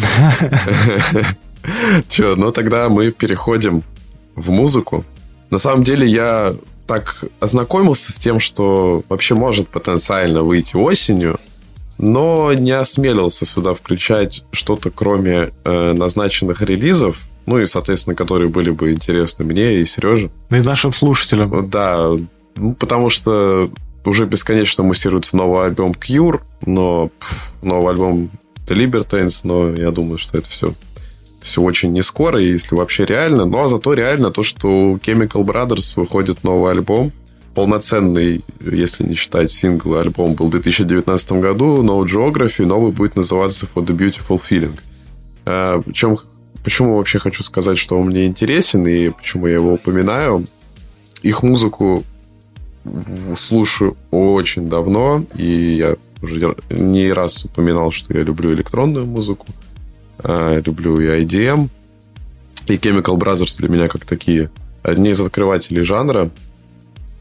Че, 2.10 2.36
ну 2.36 2.52
тогда 2.52 2.90
мы 2.90 3.12
переходим 3.12 3.84
в 4.36 4.50
музыку. 4.50 5.06
На 5.50 5.58
самом 5.58 5.84
деле 5.84 6.08
я 6.08 6.56
так 6.88 7.24
ознакомился 7.40 8.12
с 8.12 8.20
тем, 8.20 8.40
что 8.40 9.04
вообще 9.10 9.36
может 9.36 9.70
потенциально 9.70 10.44
выйти 10.44 10.76
осенью, 10.76 11.40
но 11.98 12.54
не 12.54 12.72
осмелился 12.72 13.46
сюда 13.46 13.74
включать 13.74 14.44
что-то 14.52 14.90
кроме 14.90 15.52
э, 15.64 15.94
назначенных 15.94 16.62
релизов, 16.62 17.22
ну 17.46 17.60
и, 17.60 17.68
соответственно, 17.68 18.16
которые 18.16 18.50
были 18.50 18.72
бы 18.72 18.92
интересны 18.92 19.46
мне 19.46 19.80
и 19.80 19.86
Сереже. 19.86 20.32
И 20.50 20.56
нашим 20.56 20.94
слушателям. 20.94 21.70
Да, 21.70 22.12
ну, 22.56 22.74
потому 22.74 23.10
что 23.10 23.70
уже 24.06 24.26
бесконечно 24.26 24.84
муссируется 24.84 25.38
новый 25.38 25.66
альбом 25.66 25.92
Cure, 25.92 26.42
но 26.66 27.10
пф, 27.20 27.54
новый 27.62 27.92
альбом 27.92 28.30
The 28.68 28.76
Libertines, 28.76 29.42
но 29.44 29.70
я 29.70 29.92
думаю, 29.92 30.18
что 30.18 30.38
это 30.38 30.50
все 30.50 30.74
все 31.42 31.62
очень 31.62 31.92
не 31.92 32.02
скоро, 32.02 32.40
если 32.40 32.76
вообще 32.76 33.06
реально. 33.06 33.46
Но 33.46 33.68
зато 33.68 33.94
реально 33.94 34.32
то, 34.32 34.44
что 34.44 34.68
у 34.68 34.98
Chemical 34.98 35.44
Brothers 35.44 35.94
выходит 36.00 36.44
новый 36.44 36.72
альбом. 36.72 37.12
Полноценный, 37.56 38.46
если 38.62 39.06
не 39.06 39.16
считать 39.16 39.52
сингл, 39.52 39.96
альбом 39.96 40.36
был 40.36 40.48
в 40.48 40.52
2019 40.52 41.32
году. 41.34 41.84
No 41.84 42.02
Geography. 42.06 42.66
Новый 42.66 42.92
будет 42.92 43.16
называться 43.16 43.68
For 43.74 43.86
the 43.86 43.98
Beautiful 43.98 44.42
Feeling. 44.50 44.80
А, 45.46 45.82
причем, 45.82 46.18
почему 46.64 46.98
вообще 46.98 47.20
хочу 47.20 47.44
сказать, 47.44 47.78
что 47.78 48.00
он 48.00 48.08
мне 48.08 48.28
интересен 48.28 48.88
и 48.88 49.10
почему 49.10 49.48
я 49.48 49.56
его 49.56 49.74
упоминаю. 49.74 50.48
Их 51.24 51.44
музыку 51.44 52.04
слушаю 53.38 53.98
очень 54.12 54.68
давно, 54.68 55.26
и 55.36 55.76
я 55.76 55.96
уже 56.22 56.56
не 56.70 57.12
раз 57.12 57.46
упоминал, 57.46 57.92
что 57.92 58.14
я 58.14 58.24
люблю 58.24 58.54
электронную 58.54 59.06
музыку. 59.06 59.46
А, 60.24 60.60
люблю 60.60 61.00
и 61.00 61.24
IDM, 61.24 61.70
и 62.68 62.76
Chemical 62.76 63.18
Brothers 63.18 63.58
для 63.58 63.70
меня 63.70 63.88
как 63.88 64.06
такие 64.06 64.52
одни 64.84 65.12
из 65.12 65.20
открывателей 65.20 65.84
жанра. 65.84 66.30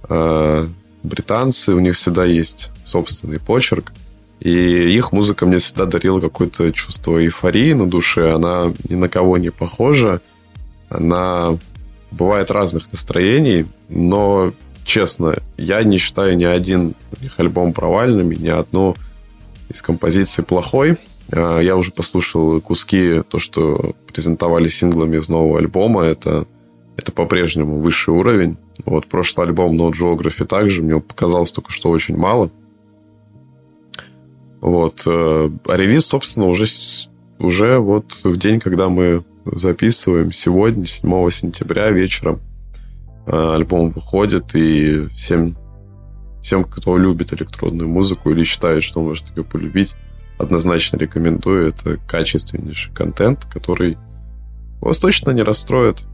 А, 0.09 0.69
британцы, 1.03 1.75
у 1.75 1.81
них 1.81 1.97
всегда 1.97 2.25
есть 2.25 2.71
собственный 2.85 3.41
почерк, 3.41 3.93
и 4.41 4.51
их 4.51 5.13
музыка 5.13 5.47
мне 5.47 5.59
всегда 5.59 5.85
дарила 5.85 6.21
какое-то 6.21 6.73
чувство 6.73 7.23
эйфории 7.23 7.75
на 7.75 7.87
душе. 7.87 8.33
Она 8.33 8.73
ни 8.89 8.95
на 8.95 9.09
кого 9.09 9.37
не 9.37 9.51
похожа. 9.51 10.21
Она 10.89 11.59
бывает 12.11 12.51
разных 12.51 12.91
настроений, 12.91 13.67
но, 13.89 14.53
честно, 14.85 15.37
я 15.57 15.83
не 15.85 15.99
считаю 15.99 16.37
ни 16.37 16.45
один 16.45 16.95
их 17.21 17.39
альбом 17.39 17.73
провальным, 17.73 18.31
ни 18.31 18.49
одну 18.49 18.97
из 19.69 19.83
композиций 19.83 20.43
плохой. 20.43 20.97
А, 21.33 21.61
я 21.61 21.77
уже 21.77 21.93
послушал 21.93 22.61
куски, 22.61 23.23
то, 23.29 23.39
что 23.39 23.95
презентовали 24.13 24.69
синглами 24.69 25.17
из 25.17 25.29
нового 25.29 25.59
альбома. 25.59 26.03
Это, 26.03 26.47
это 26.97 27.13
по-прежнему 27.13 27.79
высший 27.79 28.15
уровень. 28.15 28.57
Вот 28.85 29.07
прошлый 29.07 29.47
альбом 29.47 29.77
No 29.77 29.91
Geography 29.91 30.47
также. 30.47 30.83
Мне 30.83 31.01
показалось 31.01 31.53
только, 31.53 31.71
что 31.71 31.91
очень 31.91 32.17
мало. 32.17 32.51
Вот. 34.61 35.03
Э, 35.07 35.51
а 35.67 35.77
релиз, 35.77 36.07
собственно, 36.07 36.47
уже, 36.47 36.67
уже 37.39 37.79
вот 37.79 38.21
в 38.25 38.37
день, 38.37 38.61
когда 38.61 38.89
мы 38.89 39.25
записываем, 39.47 40.33
сегодня, 40.33 40.85
7 40.85 41.31
сентября 41.31 41.91
вечером, 41.91 42.41
э, 43.27 43.55
альбом 43.55 43.91
выходит, 43.91 44.55
и 44.55 45.07
всем, 45.15 45.57
всем, 46.43 46.65
кто 46.65 46.99
любит 46.99 47.33
электронную 47.33 47.89
музыку 47.89 48.31
или 48.31 48.45
считает, 48.45 48.83
что 48.83 49.01
может 49.01 49.35
ее 49.35 49.45
полюбить, 49.45 49.95
однозначно 50.41 50.97
рекомендую. 50.97 51.69
Это 51.69 51.97
качественнейший 52.09 52.93
контент, 52.93 53.47
который 53.47 53.99
вас 54.81 54.99
точно 54.99 55.31
не 55.31 55.43
расстроит. 55.43 56.05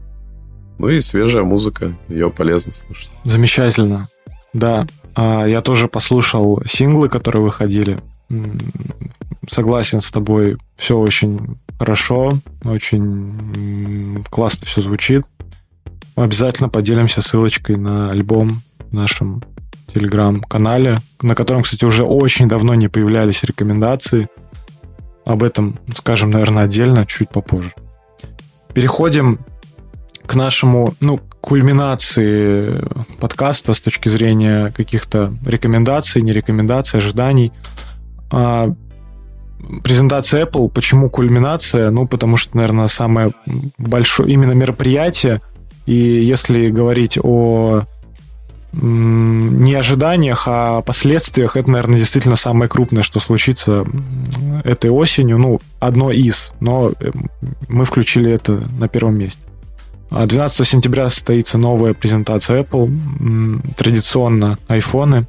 Ну 0.77 0.89
и 0.89 1.01
свежая 1.01 1.43
музыка, 1.43 1.97
ее 2.07 2.29
полезно 2.29 2.73
слушать. 2.73 3.09
Замечательно. 3.23 4.07
Да, 4.53 4.85
а, 5.15 5.45
я 5.45 5.61
тоже 5.61 5.87
послушал 5.87 6.61
синглы, 6.65 7.09
которые 7.09 7.41
выходили. 7.41 7.99
Согласен 9.49 10.01
с 10.01 10.11
тобой, 10.11 10.57
все 10.75 10.97
очень 10.97 11.57
хорошо, 11.79 12.33
очень 12.65 14.23
классно 14.29 14.65
все 14.65 14.81
звучит. 14.81 15.25
Обязательно 16.15 16.69
поделимся 16.69 17.21
ссылочкой 17.21 17.77
на 17.77 18.11
альбом 18.11 18.61
в 18.89 18.93
нашем 18.93 19.43
телеграм-канале, 19.93 20.97
на 21.21 21.35
котором, 21.35 21.63
кстати, 21.63 21.85
уже 21.85 22.03
очень 22.03 22.47
давно 22.47 22.75
не 22.75 22.87
появлялись 22.87 23.43
рекомендации. 23.43 24.27
Об 25.25 25.43
этом 25.43 25.79
скажем, 25.95 26.31
наверное, 26.31 26.63
отдельно, 26.63 27.05
чуть 27.05 27.29
попозже. 27.29 27.73
Переходим 28.73 29.39
к 30.25 30.35
нашему, 30.35 30.93
ну, 30.99 31.19
кульминации 31.41 32.83
подкаста 33.19 33.73
с 33.73 33.79
точки 33.79 34.09
зрения 34.09 34.73
каких-то 34.75 35.33
рекомендаций, 35.45 36.21
не 36.21 36.33
рекомендаций, 36.33 36.99
ожиданий. 36.99 37.53
А, 38.29 38.69
презентация 39.83 40.45
Apple. 40.45 40.69
Почему 40.69 41.09
кульминация? 41.09 41.89
Ну, 41.89 42.07
потому 42.07 42.37
что, 42.37 42.57
наверное, 42.57 42.87
самое 42.87 43.31
большое 43.77 44.31
именно 44.31 44.51
мероприятие. 44.51 45.41
И 45.85 45.95
если 45.95 46.69
говорить 46.69 47.17
о 47.21 47.83
не 48.79 49.73
ожиданиях, 49.73 50.43
а 50.47 50.81
последствиях, 50.81 51.55
это, 51.55 51.69
наверное, 51.71 51.99
действительно 51.99 52.35
самое 52.35 52.69
крупное, 52.69 53.03
что 53.03 53.19
случится 53.19 53.85
этой 54.63 54.89
осенью. 54.89 55.37
Ну, 55.37 55.59
одно 55.79 56.11
из, 56.11 56.53
но 56.59 56.91
э, 56.99 57.11
мы 57.67 57.85
включили 57.85 58.31
это 58.31 58.67
на 58.79 58.87
первом 58.87 59.17
месте. 59.17 59.41
12 60.09 60.61
а 60.61 60.65
сентября 60.65 61.09
состоится 61.09 61.57
новая 61.57 61.93
презентация 61.93 62.63
Apple. 62.63 63.61
Традиционно 63.75 64.57
айфоны. 64.67 65.27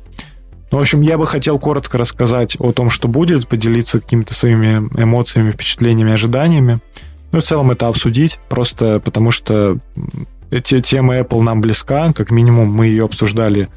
Ну, 0.70 0.78
в 0.78 0.80
общем, 0.80 1.00
я 1.00 1.16
бы 1.16 1.26
хотел 1.26 1.58
коротко 1.58 1.98
рассказать 1.98 2.56
о 2.60 2.72
том, 2.72 2.90
что 2.90 3.08
будет, 3.08 3.48
поделиться 3.48 4.00
какими-то 4.00 4.34
своими 4.34 4.88
эмоциями, 5.02 5.52
впечатлениями, 5.52 6.12
ожиданиями. 6.12 6.78
Ну, 7.32 7.40
в 7.40 7.42
целом 7.42 7.70
это 7.70 7.88
обсудить, 7.88 8.38
просто 8.48 9.00
потому 9.00 9.30
что 9.30 9.78
тема 10.50 11.18
Apple 11.18 11.42
нам 11.42 11.60
близка, 11.60 12.12
как 12.12 12.30
минимум 12.30 12.72
мы 12.72 12.86
ее 12.86 13.04
обсуждали 13.04 13.68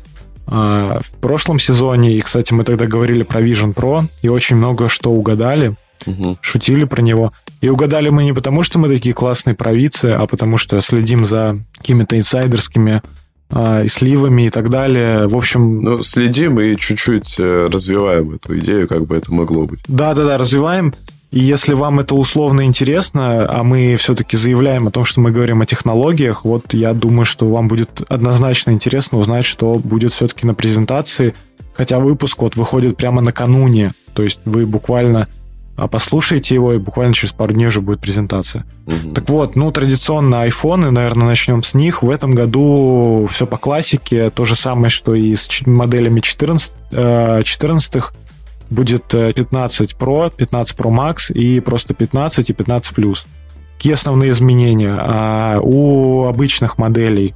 э, 0.47 0.99
в 1.01 1.15
прошлом 1.19 1.59
сезоне, 1.59 2.13
и, 2.13 2.21
кстати, 2.21 2.53
мы 2.53 2.63
тогда 2.63 2.85
говорили 2.85 3.23
про 3.23 3.41
Vision 3.41 3.73
Pro, 3.73 4.09
и 4.21 4.29
очень 4.29 4.55
много 4.55 4.89
что 4.89 5.11
угадали, 5.11 5.75
угу. 6.05 6.37
шутили 6.41 6.85
про 6.85 7.01
него. 7.01 7.31
И 7.61 7.69
угадали 7.69 8.09
мы 8.09 8.23
не 8.23 8.33
потому, 8.33 8.63
что 8.63 8.79
мы 8.79 8.89
такие 8.89 9.13
классные 9.13 9.55
провидцы, 9.55 10.05
а 10.05 10.25
потому 10.25 10.57
что 10.57 10.81
следим 10.81 11.25
за 11.25 11.59
какими-то 11.77 12.17
инсайдерскими 12.17 13.03
э, 13.51 13.85
и 13.85 13.87
сливами 13.87 14.47
и 14.47 14.49
так 14.49 14.69
далее. 14.69 15.27
В 15.27 15.37
общем... 15.37 15.77
Ну, 15.77 16.03
следим 16.03 16.59
и 16.59 16.75
чуть-чуть 16.75 17.35
э, 17.37 17.69
развиваем 17.71 18.31
эту 18.31 18.57
идею, 18.59 18.87
как 18.87 19.05
бы 19.05 19.15
это 19.15 19.31
могло 19.31 19.67
быть. 19.67 19.81
Да-да-да, 19.87 20.37
развиваем. 20.37 20.95
И 21.31 21.39
если 21.39 21.73
вам 21.73 22.01
это 22.01 22.13
условно 22.13 22.65
интересно, 22.65 23.47
а 23.49 23.63
мы 23.63 23.95
все-таки 23.95 24.35
заявляем 24.35 24.87
о 24.87 24.91
том, 24.91 25.05
что 25.05 25.21
мы 25.21 25.31
говорим 25.31 25.61
о 25.61 25.65
технологиях, 25.65 26.43
вот 26.43 26.73
я 26.73 26.93
думаю, 26.93 27.23
что 27.23 27.47
вам 27.47 27.69
будет 27.69 28.01
однозначно 28.09 28.71
интересно 28.71 29.17
узнать, 29.17 29.45
что 29.45 29.75
будет 29.75 30.11
все-таки 30.11 30.45
на 30.45 30.53
презентации. 30.53 31.33
Хотя 31.73 31.99
выпуск 31.99 32.41
вот 32.41 32.57
выходит 32.57 32.97
прямо 32.97 33.21
накануне. 33.21 33.93
То 34.13 34.23
есть 34.23 34.41
вы 34.43 34.65
буквально 34.65 35.25
а, 35.77 35.87
послушаете 35.87 36.53
его, 36.53 36.73
и 36.73 36.79
буквально 36.79 37.13
через 37.13 37.31
пару 37.31 37.53
дней 37.53 37.67
уже 37.67 37.79
будет 37.79 38.01
презентация. 38.01 38.65
Угу. 38.87 39.13
Так 39.13 39.29
вот, 39.29 39.55
ну, 39.55 39.71
традиционно 39.71 40.41
айфоны, 40.41 40.91
наверное, 40.91 41.27
начнем 41.27 41.63
с 41.63 41.73
них. 41.73 42.03
В 42.03 42.09
этом 42.09 42.31
году 42.31 43.25
все 43.31 43.47
по 43.47 43.55
классике. 43.55 44.31
То 44.31 44.43
же 44.43 44.55
самое, 44.55 44.89
что 44.89 45.15
и 45.15 45.33
с 45.33 45.65
моделями 45.65 46.19
14, 46.19 46.73
14 47.45 48.03
будет 48.71 49.07
15 49.09 49.95
Pro, 49.99 50.33
15 50.35 50.77
Pro 50.77 50.89
Max 50.89 51.31
и 51.31 51.59
просто 51.59 51.93
15 51.93 52.49
и 52.49 52.53
15 52.53 52.97
Plus. 52.97 53.25
Какие 53.77 53.93
основные 53.93 54.31
изменения? 54.31 54.95
А 54.99 55.59
у 55.61 56.25
обычных 56.25 56.77
моделей 56.77 57.33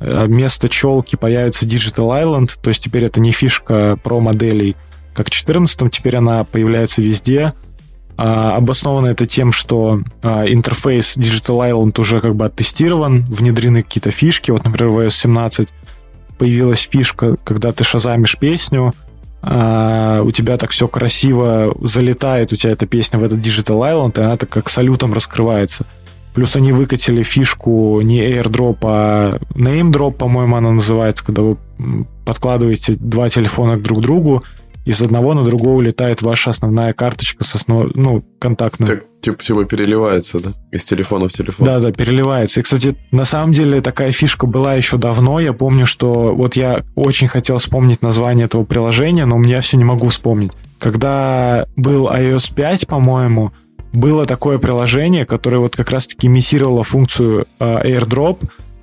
э, 0.00 0.26
вместо 0.26 0.68
челки 0.68 1.16
появится 1.16 1.66
Digital 1.66 2.22
Island, 2.22 2.52
то 2.60 2.68
есть 2.68 2.82
теперь 2.82 3.04
это 3.04 3.20
не 3.20 3.32
фишка 3.32 3.98
Pro 4.02 4.20
моделей, 4.20 4.76
как 5.14 5.26
в 5.26 5.30
14 5.30 5.90
теперь 5.92 6.16
она 6.16 6.44
появляется 6.44 7.02
везде. 7.02 7.52
А, 8.16 8.56
обосновано 8.56 9.08
это 9.08 9.26
тем, 9.26 9.52
что 9.52 10.00
а, 10.22 10.44
интерфейс 10.44 11.16
Digital 11.16 11.70
Island 11.70 12.00
уже 12.00 12.20
как 12.20 12.34
бы 12.34 12.46
оттестирован, 12.46 13.24
внедрены 13.24 13.82
какие-то 13.82 14.10
фишки. 14.10 14.50
Вот, 14.50 14.64
например, 14.64 14.92
в 14.92 14.98
iOS 14.98 15.10
17 15.10 15.68
появилась 16.38 16.88
фишка, 16.88 17.36
когда 17.44 17.72
ты 17.72 17.84
шазамишь 17.84 18.36
песню, 18.38 18.92
а, 19.40 20.22
у 20.22 20.30
тебя 20.30 20.56
так 20.56 20.70
все 20.70 20.88
красиво 20.88 21.74
залетает, 21.80 22.52
у 22.52 22.56
тебя 22.56 22.72
эта 22.72 22.86
песня 22.86 23.18
в 23.18 23.22
этот 23.22 23.38
Digital 23.38 23.80
Island, 23.80 24.20
и 24.20 24.24
она 24.24 24.36
так 24.36 24.48
как 24.48 24.68
салютом 24.68 25.12
раскрывается. 25.12 25.86
Плюс 26.34 26.56
они 26.56 26.72
выкатили 26.72 27.22
фишку 27.22 28.00
не 28.00 28.20
airdrop, 28.20 28.78
а 28.82 29.38
name 29.54 29.90
drop, 29.90 30.12
по-моему, 30.12 30.56
она 30.56 30.72
называется, 30.72 31.24
когда 31.24 31.42
вы 31.42 31.56
подкладываете 32.24 32.94
два 32.94 33.28
телефона 33.28 33.78
друг 33.78 33.98
к 33.98 34.02
другу, 34.02 34.42
из 34.88 35.02
одного 35.02 35.34
на 35.34 35.44
другого 35.44 35.76
улетает 35.76 36.22
ваша 36.22 36.48
основная 36.48 36.94
карточка 36.94 37.44
с 37.44 37.54
основ... 37.54 37.90
ну, 37.94 38.24
контактная. 38.38 38.86
Так, 38.86 39.02
типа, 39.20 39.44
типа 39.44 39.64
переливается, 39.66 40.40
да? 40.40 40.54
Из 40.70 40.82
телефона 40.86 41.28
в 41.28 41.32
телефон. 41.32 41.66
Да, 41.66 41.78
да, 41.78 41.92
переливается. 41.92 42.60
И, 42.60 42.62
кстати, 42.62 42.96
на 43.10 43.26
самом 43.26 43.52
деле 43.52 43.82
такая 43.82 44.12
фишка 44.12 44.46
была 44.46 44.76
еще 44.76 44.96
давно. 44.96 45.40
Я 45.40 45.52
помню, 45.52 45.84
что 45.84 46.34
вот 46.34 46.56
я 46.56 46.80
очень 46.94 47.28
хотел 47.28 47.58
вспомнить 47.58 48.00
название 48.00 48.46
этого 48.46 48.64
приложения, 48.64 49.26
но 49.26 49.36
у 49.36 49.38
меня 49.38 49.60
все 49.60 49.76
не 49.76 49.84
могу 49.84 50.08
вспомнить. 50.08 50.52
Когда 50.78 51.66
был 51.76 52.08
iOS 52.08 52.54
5, 52.54 52.86
по-моему, 52.86 53.52
было 53.92 54.24
такое 54.24 54.56
приложение, 54.56 55.26
которое 55.26 55.58
вот 55.58 55.76
как 55.76 55.90
раз-таки 55.90 56.28
имитировало 56.28 56.82
функцию 56.82 57.44
э, 57.60 57.90
AirDrop, 57.90 58.38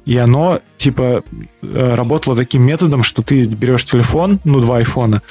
и 0.06 0.18
оно, 0.18 0.60
типа, 0.78 1.24
э, 1.64 1.95
работало 1.95 2.38
таким 2.38 2.62
методом, 2.62 3.01
что 3.01 3.24
ты 3.24 3.45
берешь 3.45 3.86
телефон, 3.86 4.39
ну, 4.43 4.60
два 4.60 4.78
айфона, 4.78 5.24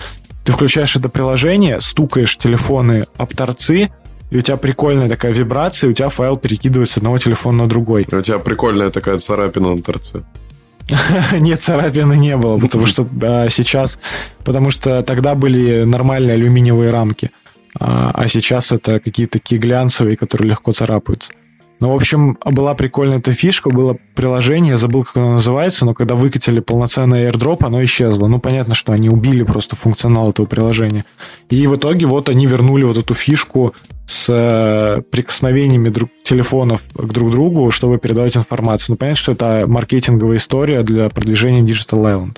ты 0.44 0.52
включаешь 0.52 0.94
это 0.94 1.08
приложение, 1.08 1.80
стукаешь 1.80 2.36
телефоны 2.36 3.06
об 3.16 3.34
торцы, 3.34 3.90
и 4.30 4.36
у 4.36 4.40
тебя 4.40 4.56
прикольная 4.56 5.08
такая 5.08 5.32
вибрация, 5.32 5.88
и 5.88 5.90
у 5.90 5.94
тебя 5.94 6.08
файл 6.08 6.36
перекидывается 6.36 6.94
с 6.94 6.96
одного 6.98 7.18
телефона 7.18 7.64
на 7.64 7.68
другой. 7.68 8.06
И 8.10 8.14
у 8.14 8.22
тебя 8.22 8.38
прикольная 8.38 8.90
такая 8.90 9.18
царапина 9.18 9.74
на 9.74 9.82
торце. 9.82 10.22
Нет, 11.32 11.60
царапины 11.60 12.14
не 12.16 12.36
было, 12.36 12.58
потому 12.58 12.86
что 12.86 13.06
а, 13.22 13.48
сейчас, 13.48 13.98
потому 14.44 14.70
что 14.70 15.02
тогда 15.02 15.34
были 15.34 15.84
нормальные 15.84 16.34
алюминиевые 16.34 16.90
рамки, 16.90 17.30
а, 17.80 18.10
а 18.12 18.28
сейчас 18.28 18.70
это 18.70 19.00
какие-то 19.00 19.38
такие 19.38 19.60
глянцевые, 19.60 20.16
которые 20.16 20.50
легко 20.50 20.72
царапаются. 20.72 21.32
Ну, 21.80 21.90
в 21.90 21.96
общем, 21.96 22.38
была 22.44 22.74
прикольная 22.74 23.18
эта 23.18 23.32
фишка, 23.32 23.68
было 23.68 23.96
приложение, 24.14 24.72
я 24.72 24.76
забыл, 24.76 25.04
как 25.04 25.16
оно 25.16 25.32
называется, 25.34 25.84
но 25.84 25.92
когда 25.92 26.14
выкатили 26.14 26.60
полноценный 26.60 27.26
airdrop, 27.26 27.64
оно 27.64 27.84
исчезло. 27.84 28.26
Ну, 28.26 28.38
понятно, 28.38 28.74
что 28.74 28.92
они 28.92 29.08
убили 29.08 29.42
просто 29.42 29.76
функционал 29.76 30.30
этого 30.30 30.46
приложения. 30.46 31.04
И 31.50 31.66
в 31.66 31.76
итоге 31.76 32.06
вот 32.06 32.28
они 32.28 32.46
вернули 32.46 32.84
вот 32.84 32.96
эту 32.96 33.14
фишку 33.14 33.74
с 34.06 34.28
э, 34.30 35.02
прикосновениями 35.10 35.88
друг, 35.88 36.10
телефонов 36.22 36.82
к 36.94 37.06
друг 37.12 37.30
другу, 37.30 37.70
чтобы 37.70 37.98
передавать 37.98 38.36
информацию. 38.36 38.92
Ну, 38.92 38.96
понятно, 38.96 39.20
что 39.20 39.32
это 39.32 39.64
маркетинговая 39.66 40.36
история 40.36 40.82
для 40.82 41.08
продвижения 41.08 41.62
Digital 41.62 42.02
Island. 42.02 42.36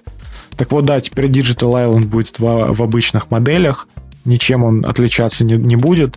Так 0.56 0.72
вот, 0.72 0.86
да, 0.86 1.00
теперь 1.00 1.26
Digital 1.26 1.72
Island 1.72 2.06
будет 2.06 2.38
в, 2.38 2.72
в 2.72 2.82
обычных 2.82 3.30
моделях, 3.30 3.88
ничем 4.24 4.64
он 4.64 4.84
отличаться 4.86 5.44
не, 5.44 5.54
не 5.54 5.76
будет 5.76 6.16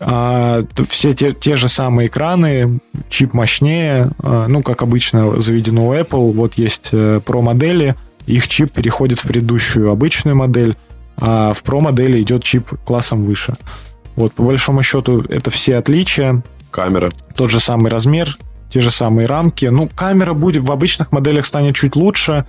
а, 0.00 0.62
все 0.88 1.14
те, 1.14 1.32
те 1.32 1.56
же 1.56 1.68
самые 1.68 2.08
экраны, 2.08 2.80
чип 3.08 3.32
мощнее, 3.32 4.10
а, 4.18 4.46
ну, 4.48 4.62
как 4.62 4.82
обычно 4.82 5.40
заведено 5.40 5.88
у 5.88 5.94
Apple, 5.94 6.32
вот 6.32 6.54
есть 6.54 6.90
э, 6.92 7.20
Pro 7.24 7.42
модели, 7.42 7.94
их 8.26 8.48
чип 8.48 8.72
переходит 8.72 9.20
в 9.20 9.26
предыдущую 9.26 9.90
обычную 9.90 10.36
модель, 10.36 10.76
а 11.16 11.52
в 11.52 11.62
Pro 11.62 11.80
модели 11.80 12.20
идет 12.20 12.42
чип 12.42 12.68
классом 12.84 13.24
выше. 13.24 13.56
Вот, 14.16 14.32
по 14.32 14.42
большому 14.42 14.82
счету, 14.82 15.22
это 15.22 15.50
все 15.50 15.76
отличия. 15.76 16.42
Камера. 16.70 17.10
Тот 17.36 17.50
же 17.50 17.60
самый 17.60 17.90
размер, 17.90 18.36
те 18.74 18.80
же 18.80 18.90
самые 18.90 19.26
рамки. 19.26 19.66
Ну, 19.66 19.88
камера 19.88 20.34
будет 20.34 20.64
в 20.64 20.72
обычных 20.72 21.12
моделях 21.12 21.46
станет 21.46 21.76
чуть 21.76 21.94
лучше, 21.94 22.44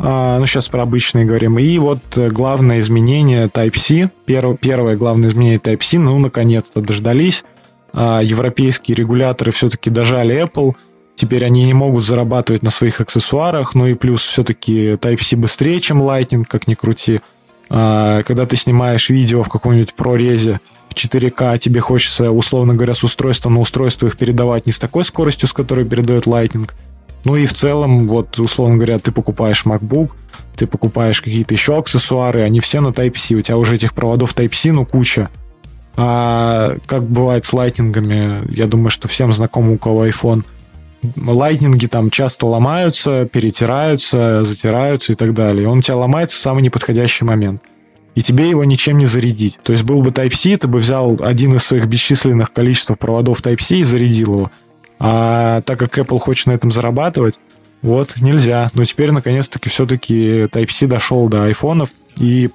а, 0.00 0.40
ну, 0.40 0.44
сейчас 0.44 0.68
про 0.68 0.82
обычные 0.82 1.24
говорим. 1.24 1.56
И 1.56 1.78
вот 1.78 2.00
э, 2.16 2.30
главное 2.30 2.80
изменение 2.80 3.46
Type-C, 3.46 4.10
перв, 4.26 4.58
первое 4.58 4.96
главное 4.96 5.28
изменение 5.28 5.58
Type-C, 5.58 6.00
ну, 6.00 6.18
наконец-то 6.18 6.80
дождались. 6.80 7.44
А, 7.92 8.20
европейские 8.20 8.96
регуляторы 8.96 9.52
все-таки 9.52 9.88
дожали 9.88 10.42
Apple, 10.42 10.72
теперь 11.14 11.44
они 11.44 11.64
не 11.64 11.74
могут 11.74 12.02
зарабатывать 12.02 12.64
на 12.64 12.70
своих 12.70 13.00
аксессуарах, 13.00 13.76
ну 13.76 13.86
и 13.86 13.94
плюс 13.94 14.24
все-таки 14.24 14.94
Type-C 14.94 15.36
быстрее, 15.36 15.78
чем 15.78 16.02
Lightning, 16.02 16.44
как 16.44 16.66
ни 16.66 16.74
крути. 16.74 17.20
А, 17.70 18.24
когда 18.24 18.46
ты 18.46 18.56
снимаешь 18.56 19.10
видео 19.10 19.44
в 19.44 19.48
каком-нибудь 19.48 19.94
прорезе 19.94 20.58
4К, 20.98 21.58
тебе 21.58 21.80
хочется, 21.80 22.30
условно 22.30 22.74
говоря, 22.74 22.94
с 22.94 23.04
устройства 23.04 23.50
на 23.50 23.60
устройство 23.60 24.06
их 24.06 24.16
передавать 24.16 24.66
не 24.66 24.72
с 24.72 24.78
такой 24.78 25.04
скоростью, 25.04 25.48
с 25.48 25.52
которой 25.52 25.86
передает 25.86 26.26
Lightning, 26.26 26.70
ну 27.24 27.36
и 27.36 27.46
в 27.46 27.52
целом, 27.52 28.08
вот, 28.08 28.38
условно 28.38 28.76
говоря, 28.76 28.98
ты 28.98 29.12
покупаешь 29.12 29.64
MacBook, 29.64 30.12
ты 30.56 30.66
покупаешь 30.66 31.20
какие-то 31.20 31.54
еще 31.54 31.76
аксессуары, 31.76 32.42
они 32.42 32.60
все 32.60 32.80
на 32.80 32.88
Type-C, 32.88 33.34
у 33.34 33.42
тебя 33.42 33.56
уже 33.56 33.74
этих 33.74 33.94
проводов 33.94 34.34
Type-C, 34.34 34.72
ну, 34.72 34.86
куча. 34.86 35.28
А 35.96 36.76
как 36.86 37.02
бывает 37.02 37.44
с 37.44 37.52
лайтнингами, 37.52 38.42
я 38.54 38.66
думаю, 38.66 38.90
что 38.90 39.08
всем 39.08 39.32
знакомо, 39.32 39.72
у 39.72 39.76
кого 39.76 40.06
iPhone. 40.06 40.44
Лайтнинги 41.16 41.86
там 41.86 42.10
часто 42.10 42.46
ломаются, 42.46 43.24
перетираются, 43.26 44.44
затираются 44.44 45.12
и 45.12 45.16
так 45.16 45.34
далее. 45.34 45.68
Он 45.68 45.78
у 45.78 45.82
тебя 45.82 45.96
ломается 45.96 46.36
в 46.36 46.40
самый 46.40 46.62
неподходящий 46.62 47.24
момент. 47.24 47.62
И 48.18 48.22
тебе 48.22 48.50
его 48.50 48.64
ничем 48.64 48.98
не 48.98 49.06
зарядить. 49.06 49.60
То 49.62 49.70
есть 49.70 49.84
был 49.84 50.02
бы 50.02 50.10
Type-C, 50.10 50.56
ты 50.56 50.66
бы 50.66 50.80
взял 50.80 51.16
один 51.20 51.54
из 51.54 51.62
своих 51.62 51.86
бесчисленных 51.86 52.52
количеств 52.52 52.90
проводов 52.98 53.40
Type-C 53.40 53.76
и 53.76 53.84
зарядил 53.84 54.32
его. 54.34 54.50
А 54.98 55.60
так 55.60 55.78
как 55.78 55.96
Apple 55.96 56.18
хочет 56.18 56.48
на 56.48 56.50
этом 56.50 56.72
зарабатывать, 56.72 57.38
вот, 57.80 58.16
нельзя. 58.20 58.70
Но 58.74 58.84
теперь, 58.84 59.12
наконец-таки, 59.12 59.68
все-таки 59.68 60.46
Type-C 60.46 60.88
дошел 60.88 61.28
до 61.28 61.44
айфонов, 61.44 61.90
и 62.16 62.50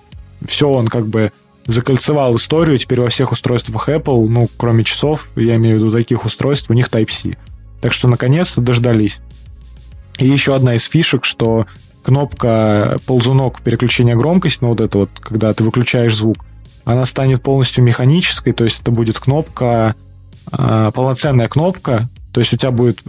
все, 0.45 0.67
он 0.67 0.89
как 0.89 1.07
бы 1.07 1.31
закольцевал 1.65 2.35
историю. 2.35 2.77
Теперь 2.77 2.99
во 2.99 3.07
всех 3.07 3.31
устройствах 3.31 3.87
Apple, 3.87 4.27
ну, 4.27 4.49
кроме 4.57 4.83
часов, 4.83 5.31
я 5.37 5.55
имею 5.55 5.77
в 5.77 5.79
виду 5.79 5.93
таких 5.93 6.25
устройств, 6.25 6.69
у 6.71 6.73
них 6.73 6.89
Type-C. 6.89 7.37
Так 7.79 7.93
что, 7.93 8.09
наконец-то, 8.09 8.59
дождались. 8.59 9.21
И 10.17 10.27
еще 10.27 10.55
одна 10.55 10.75
из 10.75 10.83
фишек, 10.83 11.23
что 11.23 11.67
кнопка 12.03 12.99
ползунок 13.05 13.61
переключения 13.61 14.15
громкости, 14.15 14.59
ну, 14.61 14.69
вот 14.69 14.81
это 14.81 14.97
вот, 14.99 15.09
когда 15.19 15.53
ты 15.53 15.63
выключаешь 15.63 16.15
звук, 16.15 16.45
она 16.85 17.05
станет 17.05 17.41
полностью 17.41 17.83
механической, 17.83 18.51
то 18.53 18.63
есть 18.63 18.81
это 18.81 18.91
будет 18.91 19.19
кнопка, 19.19 19.95
э, 20.51 20.91
полноценная 20.93 21.47
кнопка, 21.47 22.09
то 22.33 22.39
есть 22.39 22.53
у 22.53 22.57
тебя 22.57 22.71
будет 22.71 23.01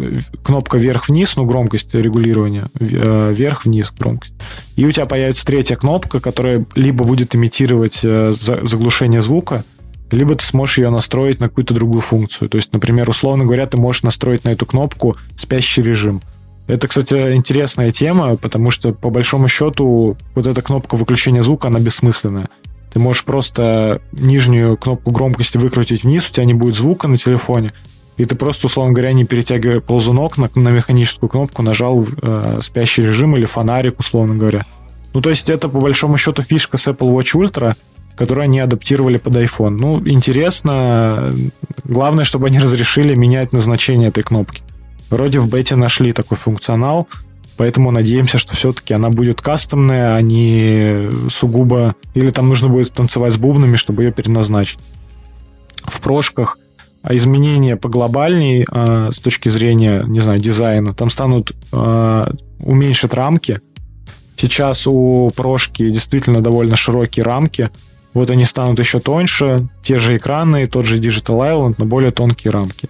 кнопка 0.42 0.76
вверх-вниз, 0.76 1.36
ну, 1.36 1.46
громкость 1.46 1.94
регулирования, 1.94 2.66
э, 2.78 3.32
вверх-вниз 3.32 3.92
громкость. 3.98 4.34
И 4.76 4.86
у 4.86 4.92
тебя 4.92 5.06
появится 5.06 5.46
третья 5.46 5.76
кнопка, 5.76 6.20
которая 6.20 6.66
либо 6.74 7.04
будет 7.04 7.34
имитировать 7.34 8.00
э, 8.02 8.32
заглушение 8.32 9.22
звука, 9.22 9.64
либо 10.10 10.34
ты 10.34 10.44
сможешь 10.44 10.78
ее 10.78 10.90
настроить 10.90 11.40
на 11.40 11.48
какую-то 11.48 11.74
другую 11.74 12.02
функцию. 12.02 12.48
То 12.50 12.56
есть, 12.56 12.72
например, 12.72 13.08
условно 13.08 13.44
говоря, 13.44 13.66
ты 13.66 13.78
можешь 13.78 14.02
настроить 14.02 14.44
на 14.44 14.50
эту 14.50 14.66
кнопку 14.66 15.16
спящий 15.36 15.82
режим. 15.82 16.20
Это, 16.66 16.88
кстати, 16.88 17.34
интересная 17.34 17.90
тема, 17.90 18.36
потому 18.36 18.70
что, 18.70 18.92
по 18.92 19.10
большому 19.10 19.48
счету, 19.48 20.16
вот 20.34 20.46
эта 20.46 20.62
кнопка 20.62 20.96
выключения 20.96 21.42
звука, 21.42 21.68
она 21.68 21.78
бессмысленная. 21.78 22.48
Ты 22.92 23.00
можешь 23.00 23.24
просто 23.24 24.00
нижнюю 24.12 24.76
кнопку 24.76 25.10
громкости 25.10 25.58
выкрутить 25.58 26.04
вниз, 26.04 26.28
у 26.30 26.32
тебя 26.32 26.46
не 26.46 26.54
будет 26.54 26.76
звука 26.76 27.08
на 27.08 27.16
телефоне, 27.16 27.72
и 28.16 28.24
ты 28.24 28.36
просто, 28.36 28.66
условно 28.66 28.92
говоря, 28.92 29.12
не 29.12 29.24
перетягивая 29.24 29.80
ползунок 29.80 30.38
на, 30.38 30.48
на 30.54 30.68
механическую 30.68 31.28
кнопку, 31.28 31.62
нажал 31.62 32.06
э, 32.22 32.60
спящий 32.62 33.02
режим 33.02 33.36
или 33.36 33.44
фонарик, 33.44 33.98
условно 33.98 34.36
говоря. 34.36 34.64
Ну, 35.12 35.20
то 35.20 35.30
есть 35.30 35.50
это, 35.50 35.68
по 35.68 35.80
большому 35.80 36.16
счету, 36.16 36.42
фишка 36.42 36.76
с 36.76 36.86
Apple 36.86 37.12
Watch 37.12 37.34
Ultra, 37.34 37.74
которую 38.16 38.44
они 38.44 38.60
адаптировали 38.60 39.18
под 39.18 39.36
iPhone. 39.36 39.70
Ну, 39.70 40.00
интересно. 40.06 41.34
Главное, 41.84 42.24
чтобы 42.24 42.46
они 42.46 42.58
разрешили 42.58 43.14
менять 43.14 43.52
назначение 43.52 44.08
этой 44.08 44.22
кнопки. 44.22 44.62
Вроде 45.10 45.38
в 45.38 45.48
бете 45.48 45.76
нашли 45.76 46.12
такой 46.12 46.36
функционал, 46.36 47.08
поэтому 47.56 47.90
надеемся, 47.90 48.38
что 48.38 48.54
все-таки 48.56 48.94
она 48.94 49.10
будет 49.10 49.40
кастомная, 49.40 50.16
а 50.16 50.20
не 50.20 51.10
сугубо... 51.30 51.94
Или 52.14 52.30
там 52.30 52.48
нужно 52.48 52.68
будет 52.68 52.92
танцевать 52.92 53.32
с 53.32 53.38
бубнами, 53.38 53.76
чтобы 53.76 54.04
ее 54.04 54.12
переназначить. 54.12 54.78
В 55.84 56.00
прошках 56.00 56.58
а 57.04 57.14
изменения 57.14 57.76
поглобальней 57.76 58.64
э, 58.64 59.10
с 59.12 59.18
точки 59.18 59.50
зрения, 59.50 60.04
не 60.06 60.20
знаю, 60.20 60.40
дизайна. 60.40 60.94
Там 60.94 61.10
станут 61.10 61.52
э, 61.70 62.26
уменьшат 62.60 63.12
рамки. 63.12 63.60
Сейчас 64.36 64.86
у 64.86 65.30
прошки 65.36 65.90
действительно 65.90 66.40
довольно 66.40 66.76
широкие 66.76 67.22
рамки. 67.22 67.68
Вот 68.14 68.30
они 68.30 68.46
станут 68.46 68.78
еще 68.78 69.00
тоньше, 69.00 69.68
те 69.82 69.98
же 69.98 70.16
экраны, 70.16 70.66
тот 70.66 70.86
же 70.86 70.98
Digital 70.98 71.40
Island, 71.40 71.74
но 71.76 71.84
более 71.84 72.10
тонкие 72.10 72.52
рамки. 72.52 72.88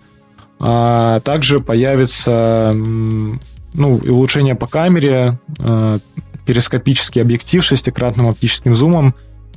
А 0.66 1.20
также 1.20 1.60
появится 1.60 2.72
ну, 2.74 3.96
улучшение 3.96 4.54
по 4.54 4.66
камере, 4.66 5.38
э, 5.58 5.98
перископический 6.46 7.20
объектив 7.20 7.62
с 7.62 7.66
шестикратным 7.68 8.28
оптическим 8.28 8.74
зумом, 8.74 9.14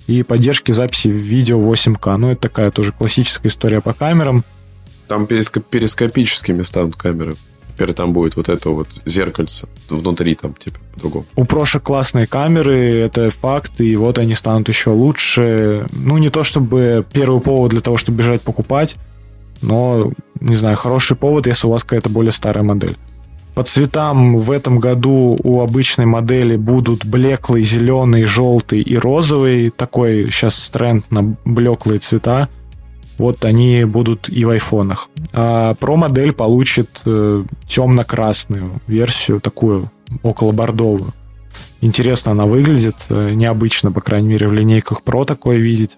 и 0.08 0.24
поддержки 0.24 0.74
записи 0.74 1.08
видео 1.08 1.62
8К. 1.62 2.18
Ну, 2.18 2.32
это 2.32 2.42
такая 2.42 2.72
тоже 2.72 2.92
классическая 2.92 3.48
история 3.48 3.80
по 3.80 3.94
камерам. 3.94 4.44
Там 5.08 5.28
перископ 5.28 5.66
перископическими 5.68 6.62
станут 6.64 6.98
камеры. 6.98 7.38
теперь 7.74 7.94
там 7.94 8.12
будет 8.12 8.36
вот 8.36 8.50
это 8.50 8.70
вот 8.72 8.90
зеркальце 9.06 9.70
внутри 9.90 10.36
там 10.36 10.56
типа 10.56 10.78
по-другому. 10.94 11.26
У 11.38 11.46
прошек 11.46 11.84
классные 11.84 12.28
камеры, 12.28 12.76
это 12.76 13.30
факт, 13.30 13.80
и 13.80 13.96
вот 13.96 14.20
они 14.20 14.34
станут 14.34 14.68
еще 14.68 14.90
лучше. 14.90 15.88
Ну, 15.94 16.18
не 16.18 16.30
то 16.30 16.44
чтобы 16.44 17.06
первый 17.14 17.40
повод 17.40 17.72
для 17.72 17.80
того, 17.80 17.96
чтобы 17.96 18.18
бежать 18.18 18.42
покупать, 18.42 18.98
но, 19.62 20.12
не 20.40 20.56
знаю, 20.56 20.76
хороший 20.78 21.18
повод, 21.18 21.48
если 21.48 21.68
у 21.68 21.72
вас 21.72 21.84
какая-то 21.84 22.10
более 22.10 22.32
старая 22.32 22.64
модель. 22.64 22.98
По 23.58 23.64
цветам 23.64 24.38
в 24.38 24.52
этом 24.52 24.78
году 24.78 25.36
у 25.44 25.62
обычной 25.62 26.06
модели 26.06 26.58
будут 26.58 27.06
блеклый, 27.06 27.64
зеленый, 27.64 28.26
желтый 28.26 28.82
и 28.82 28.96
розовый. 28.96 29.72
Такой 29.72 30.30
сейчас 30.30 30.70
тренд 30.70 31.10
на 31.12 31.36
блеклые 31.44 32.00
цвета. 32.00 32.50
Вот 33.18 33.46
они 33.46 33.84
будут 33.86 34.30
и 34.30 34.46
в 34.46 34.50
айфонах. 34.50 35.10
А 35.34 35.74
Pro 35.74 35.96
модель 35.96 36.34
получит 36.34 37.02
э, 37.06 37.46
темно-красную 37.68 38.80
версию, 38.86 39.42
такую 39.42 39.90
около 40.22 40.52
бордовую. 40.52 41.16
Интересно 41.82 42.34
она 42.34 42.46
выглядит, 42.46 43.08
э, 43.10 43.32
необычно, 43.34 43.92
по 43.92 44.02
крайней 44.02 44.28
мере, 44.28 44.48
в 44.48 44.54
линейках 44.54 45.02
Pro 45.04 45.26
такое 45.26 45.58
видеть. 45.58 45.98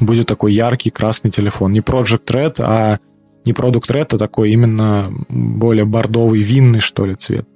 Будет 0.00 0.26
такой 0.26 0.52
яркий 0.52 0.90
красный 0.90 1.30
телефон. 1.30 1.72
Не 1.72 1.80
Project 1.80 2.26
Red, 2.26 2.54
а 2.58 2.98
не 3.44 3.52
Product 3.52 3.88
Red, 3.88 4.14
а 4.14 4.18
такой 4.18 4.50
именно 4.50 5.12
более 5.28 5.84
бордовый, 5.84 6.40
винный, 6.42 6.80
что 6.80 7.06
ли, 7.06 7.14
цвет. 7.14 7.46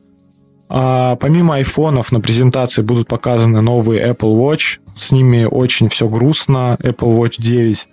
А 0.69 1.17
помимо 1.17 1.57
айфонов 1.57 2.13
на 2.13 2.21
презентации 2.21 2.83
будут 2.83 3.09
показаны 3.09 3.61
новые 3.61 4.07
Apple 4.11 4.35
Watch. 4.35 4.79
С 4.97 5.13
ними 5.13 5.45
очень 5.45 5.89
все 5.89 6.09
грустно. 6.09 6.77
Apple 6.81 7.19
Watch 7.19 7.35
9. 7.39 7.89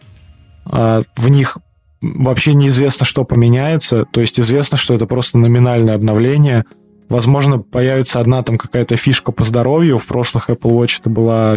А 0.66 1.02
в 1.16 1.30
них 1.30 1.58
вообще 2.02 2.54
неизвестно, 2.54 3.06
что 3.06 3.24
поменяется. 3.24 4.06
То 4.12 4.22
есть 4.22 4.40
известно, 4.40 4.78
что 4.78 4.94
это 4.94 5.06
просто 5.06 5.38
номинальное 5.38 5.96
обновление. 5.96 6.66
Возможно, 7.10 7.60
появится 7.60 8.22
одна 8.22 8.42
там 8.42 8.58
какая-то 8.58 8.96
фишка 8.96 9.32
по 9.32 9.44
здоровью. 9.44 9.98
В 9.98 10.08
прошлых 10.08 10.50
Apple 10.50 10.72
Watch 10.72 11.00
это 11.02 11.10
была 11.10 11.56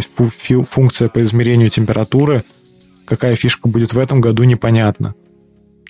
функция 0.69 1.09
по 1.09 1.23
измерению 1.23 1.69
температуры. 1.69 2.43
Какая 3.05 3.35
фишка 3.35 3.67
будет 3.67 3.93
в 3.93 3.99
этом 3.99 4.21
году, 4.21 4.43
непонятно. 4.43 5.13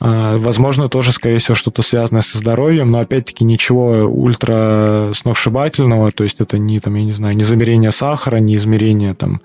А, 0.01 0.37
возможно, 0.37 0.89
тоже, 0.89 1.11
скорее 1.11 1.37
всего, 1.37 1.55
что-то 1.55 1.81
связанное 1.81 2.21
со 2.21 2.37
здоровьем, 2.37 2.91
но 2.91 2.99
опять-таки 2.99 3.45
ничего 3.45 4.05
ультра 4.05 5.11
сногсшибательного, 5.13 6.11
то 6.11 6.23
есть 6.23 6.41
это 6.41 6.57
не, 6.57 6.79
там, 6.79 6.95
я 6.95 7.03
не 7.03 7.11
знаю, 7.11 7.35
не 7.35 7.43
замерение 7.43 7.91
сахара, 7.91 8.37
не 8.37 8.55
измерение 8.55 9.13
там 9.13 9.41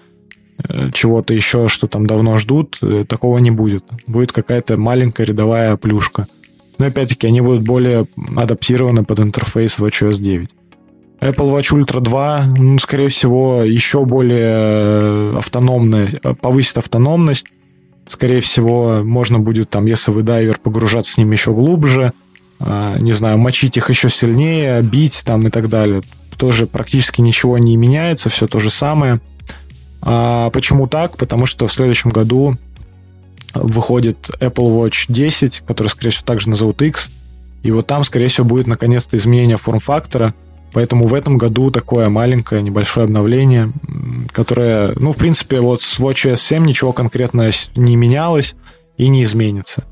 э, 0.68 0.90
чего-то 0.92 1.34
еще, 1.34 1.68
что 1.68 1.86
там 1.86 2.06
давно 2.06 2.36
ждут, 2.36 2.78
э, 2.82 3.04
такого 3.06 3.38
не 3.38 3.50
будет. 3.50 3.84
Будет 4.06 4.32
какая-то 4.32 4.76
маленькая 4.76 5.24
рядовая 5.24 5.76
плюшка. 5.76 6.26
Но 6.78 6.86
опять-таки 6.86 7.26
они 7.26 7.40
будут 7.40 7.62
более 7.62 8.06
адаптированы 8.36 9.04
под 9.04 9.20
интерфейс 9.20 9.78
WatchOS 9.78 10.20
9. 10.20 10.50
Apple 11.20 11.54
Watch 11.54 11.78
Ultra 11.78 12.00
2, 12.00 12.54
ну, 12.58 12.78
скорее 12.78 13.08
всего, 13.08 13.62
еще 13.62 14.04
более 14.04 14.40
э, 14.42 15.34
автономная, 15.36 16.08
повысит 16.40 16.78
автономность, 16.78 17.46
Скорее 18.10 18.40
всего, 18.40 19.04
можно 19.04 19.38
будет 19.38 19.70
там, 19.70 19.86
если 19.86 20.10
вы 20.10 20.24
дайвер, 20.24 20.58
погружаться 20.58 21.12
с 21.12 21.16
ним 21.16 21.30
еще 21.30 21.52
глубже, 21.52 22.12
а, 22.58 22.98
не 22.98 23.12
знаю, 23.12 23.38
мочить 23.38 23.76
их 23.76 23.88
еще 23.88 24.10
сильнее, 24.10 24.82
бить 24.82 25.22
там 25.24 25.46
и 25.46 25.50
так 25.50 25.68
далее. 25.68 26.02
Тоже 26.36 26.66
практически 26.66 27.20
ничего 27.20 27.56
не 27.58 27.76
меняется, 27.76 28.28
все 28.28 28.48
то 28.48 28.58
же 28.58 28.68
самое. 28.68 29.20
А 30.02 30.50
почему 30.50 30.88
так? 30.88 31.18
Потому 31.18 31.46
что 31.46 31.68
в 31.68 31.72
следующем 31.72 32.10
году 32.10 32.56
выходит 33.54 34.28
Apple 34.40 34.76
Watch 34.76 35.04
10, 35.06 35.62
который, 35.64 35.86
скорее 35.86 36.10
всего, 36.10 36.24
также 36.26 36.50
назовут 36.50 36.82
X, 36.82 37.12
и 37.62 37.70
вот 37.70 37.86
там, 37.86 38.02
скорее 38.02 38.26
всего, 38.26 38.44
будет 38.44 38.66
наконец-то 38.66 39.16
изменение 39.16 39.56
форм-фактора– 39.56 40.34
Поэтому 40.72 41.06
в 41.06 41.14
этом 41.14 41.36
году 41.36 41.70
такое 41.70 42.08
маленькое, 42.08 42.62
небольшое 42.62 43.04
обновление, 43.04 43.72
которое, 44.32 44.92
ну, 44.96 45.12
в 45.12 45.16
принципе, 45.16 45.60
вот 45.60 45.82
с 45.82 45.98
WatchOS 45.98 46.36
7 46.36 46.64
ничего 46.64 46.92
конкретно 46.92 47.50
не 47.74 47.96
менялось 47.96 48.54
и 48.96 49.08
не 49.08 49.24
изменится. 49.24 49.84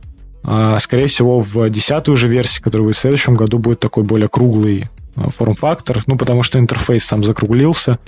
А, 0.45 0.79
скорее 0.79 1.09
всего, 1.09 1.41
в 1.41 1.69
десятую 1.69 2.17
же 2.17 2.29
версии, 2.29 2.63
которая 2.63 2.87
будет 2.87 2.97
в 2.97 3.01
следующем 3.01 3.35
году, 3.35 3.59
будет 3.59 3.81
такой 3.81 4.05
более 4.05 4.29
круглый 4.29 4.89
а, 5.17 5.31
форм-фактор, 5.31 6.03
ну, 6.07 6.17
потому 6.17 6.43
что 6.43 6.59
интерфейс 6.59 7.05
сам 7.05 7.25
закруглился. 7.25 7.99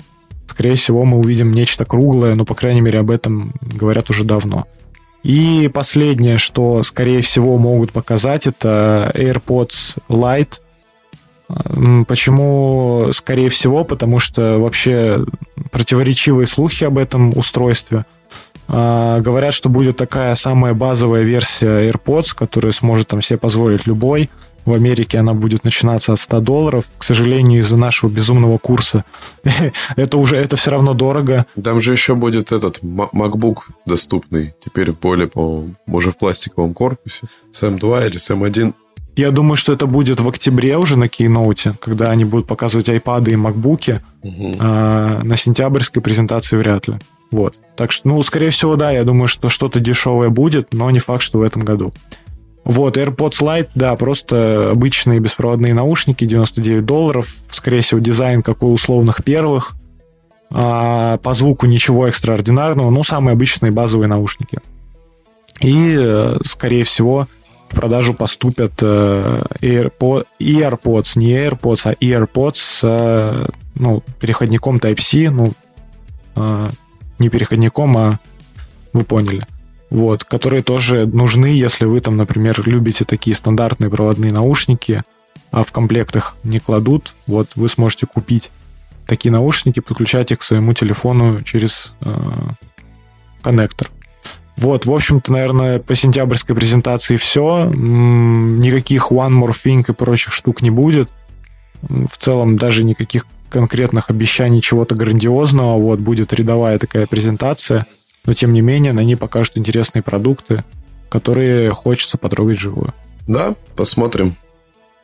Скорее 0.47 0.75
всего, 0.75 1.03
мы 1.03 1.17
увидим 1.17 1.51
нечто 1.51 1.85
круглое, 1.85 2.35
но, 2.35 2.45
по 2.45 2.55
крайней 2.55 2.81
мере, 2.81 2.99
об 2.99 3.11
этом 3.11 3.53
говорят 3.61 4.09
уже 4.09 4.23
давно. 4.23 4.65
И 5.23 5.69
последнее, 5.73 6.37
что, 6.37 6.81
скорее 6.83 7.21
всего, 7.21 7.57
могут 7.57 7.91
показать, 7.91 8.47
это 8.47 9.11
AirPods 9.13 9.97
Lite– 10.07 10.61
Почему, 12.07 13.09
скорее 13.13 13.49
всего, 13.49 13.83
потому 13.83 14.19
что 14.19 14.59
вообще 14.59 15.25
противоречивые 15.71 16.47
слухи 16.47 16.83
об 16.83 16.97
этом 16.97 17.37
устройстве. 17.37 18.05
А, 18.67 19.19
говорят, 19.19 19.53
что 19.53 19.69
будет 19.69 19.97
такая 19.97 20.33
самая 20.35 20.73
базовая 20.73 21.23
версия 21.23 21.89
AirPods, 21.89 22.33
которая 22.35 22.71
сможет 22.71 23.09
там 23.09 23.21
себе 23.21 23.37
позволить 23.37 23.85
любой. 23.85 24.29
В 24.63 24.73
Америке 24.73 25.17
она 25.17 25.33
будет 25.33 25.63
начинаться 25.63 26.13
от 26.13 26.19
100 26.19 26.39
долларов. 26.41 26.85
К 26.97 27.03
сожалению, 27.03 27.61
из-за 27.61 27.77
нашего 27.77 28.09
безумного 28.09 28.57
курса 28.59 29.03
это 29.95 30.17
уже 30.17 30.37
это 30.37 30.55
все 30.55 30.71
равно 30.71 30.93
дорого. 30.93 31.47
Там 31.61 31.81
же 31.81 31.91
еще 31.91 32.15
будет 32.15 32.51
этот 32.51 32.79
MacBook 32.81 33.55
доступный. 33.85 34.53
Теперь 34.63 34.91
в 34.91 34.99
более, 34.99 35.27
по-моему, 35.27 35.75
уже 35.87 36.11
в 36.11 36.17
пластиковом 36.17 36.73
корпусе. 36.73 37.27
с 37.51 37.63
M2 37.63 38.07
или 38.07 38.17
с 38.17 38.29
M1. 38.29 38.73
Я 39.15 39.31
думаю, 39.31 39.57
что 39.57 39.73
это 39.73 39.87
будет 39.87 40.21
в 40.21 40.29
октябре 40.29 40.77
уже 40.77 40.97
на 40.97 41.09
кейноуте, 41.09 41.73
когда 41.79 42.11
они 42.11 42.23
будут 42.25 42.47
показывать 42.47 42.89
iPad 42.89 43.29
и 43.29 43.35
MacBook. 43.35 43.99
Угу. 44.23 44.55
А 44.59 45.21
на 45.23 45.35
сентябрьской 45.35 46.01
презентации 46.01 46.55
вряд 46.55 46.87
ли. 46.87 46.95
Вот. 47.31 47.59
Так 47.75 47.91
что, 47.91 48.09
ну, 48.09 48.23
скорее 48.23 48.49
всего, 48.49 48.75
да, 48.75 48.91
я 48.91 49.03
думаю, 49.03 49.27
что 49.27 49.49
что-то 49.49 49.79
дешевое 49.79 50.29
будет, 50.29 50.73
но 50.73 50.89
не 50.91 50.99
факт, 50.99 51.23
что 51.23 51.39
в 51.39 51.43
этом 51.43 51.61
году. 51.61 51.93
Вот, 52.63 52.97
AirPods 52.97 53.41
Lite, 53.41 53.69
да, 53.73 53.95
просто 53.95 54.71
обычные 54.71 55.19
беспроводные 55.19 55.73
наушники, 55.73 56.25
99 56.25 56.85
долларов. 56.85 57.27
Скорее 57.51 57.81
всего, 57.81 57.99
дизайн, 57.99 58.43
как 58.43 58.61
у 58.63 58.71
условных 58.71 59.23
первых. 59.23 59.73
А 60.53 61.17
по 61.17 61.33
звуку 61.33 61.65
ничего 61.65 62.07
экстраординарного, 62.07 62.91
ну, 62.91 63.03
самые 63.03 63.33
обычные 63.33 63.71
базовые 63.71 64.09
наушники. 64.09 64.59
И, 65.61 65.95
э, 65.97 66.37
скорее 66.43 66.83
всего, 66.83 67.27
в 67.71 67.73
продажу 67.73 68.13
поступят 68.13 68.73
э, 68.81 69.43
AirPod, 69.61 70.25
AirPods, 70.39 71.11
не 71.15 71.31
AirPods, 71.31 71.81
а 71.85 71.93
AirPods 71.93 72.55
с 72.55 72.81
э, 72.83 73.45
ну, 73.75 74.03
переходником 74.19 74.77
Type-C, 74.77 75.29
ну, 75.29 75.53
э, 76.35 76.69
не 77.19 77.29
переходником, 77.29 77.97
а 77.97 78.19
вы 78.91 79.05
поняли. 79.05 79.41
Вот, 79.89 80.25
которые 80.25 80.63
тоже 80.63 81.07
нужны, 81.07 81.47
если 81.47 81.85
вы 81.85 82.01
там, 82.01 82.17
например, 82.17 82.61
любите 82.65 83.05
такие 83.05 83.35
стандартные 83.35 83.89
проводные 83.89 84.33
наушники, 84.33 85.03
а 85.51 85.63
в 85.63 85.71
комплектах 85.71 86.35
не 86.43 86.59
кладут, 86.59 87.15
вот 87.27 87.51
вы 87.55 87.69
сможете 87.69 88.05
купить 88.05 88.51
такие 89.07 89.31
наушники, 89.31 89.79
подключать 89.79 90.31
их 90.31 90.39
к 90.39 90.43
своему 90.43 90.73
телефону 90.73 91.41
через 91.43 91.95
э, 92.01 92.13
коннектор. 93.41 93.89
Вот, 94.61 94.85
в 94.85 94.93
общем-то, 94.93 95.33
наверное, 95.33 95.79
по 95.79 95.95
сентябрьской 95.95 96.55
презентации 96.55 97.17
все. 97.17 97.71
Никаких 97.73 99.11
One 99.11 99.41
More 99.41 99.53
Thing 99.53 99.83
и 99.87 99.91
прочих 99.91 100.33
штук 100.33 100.61
не 100.61 100.69
будет. 100.69 101.09
В 101.81 102.15
целом, 102.19 102.57
даже 102.57 102.83
никаких 102.83 103.25
конкретных 103.49 104.11
обещаний 104.11 104.61
чего-то 104.61 104.93
грандиозного. 104.93 105.79
Вот, 105.79 105.99
будет 105.99 106.31
рядовая 106.31 106.77
такая 106.77 107.07
презентация. 107.07 107.87
Но, 108.25 108.33
тем 108.33 108.53
не 108.53 108.61
менее, 108.61 108.93
на 108.93 108.99
ней 108.99 109.15
покажут 109.15 109.57
интересные 109.57 110.03
продукты, 110.03 110.63
которые 111.09 111.73
хочется 111.73 112.19
потрогать 112.19 112.59
живую. 112.59 112.93
Да, 113.25 113.55
посмотрим 113.75 114.35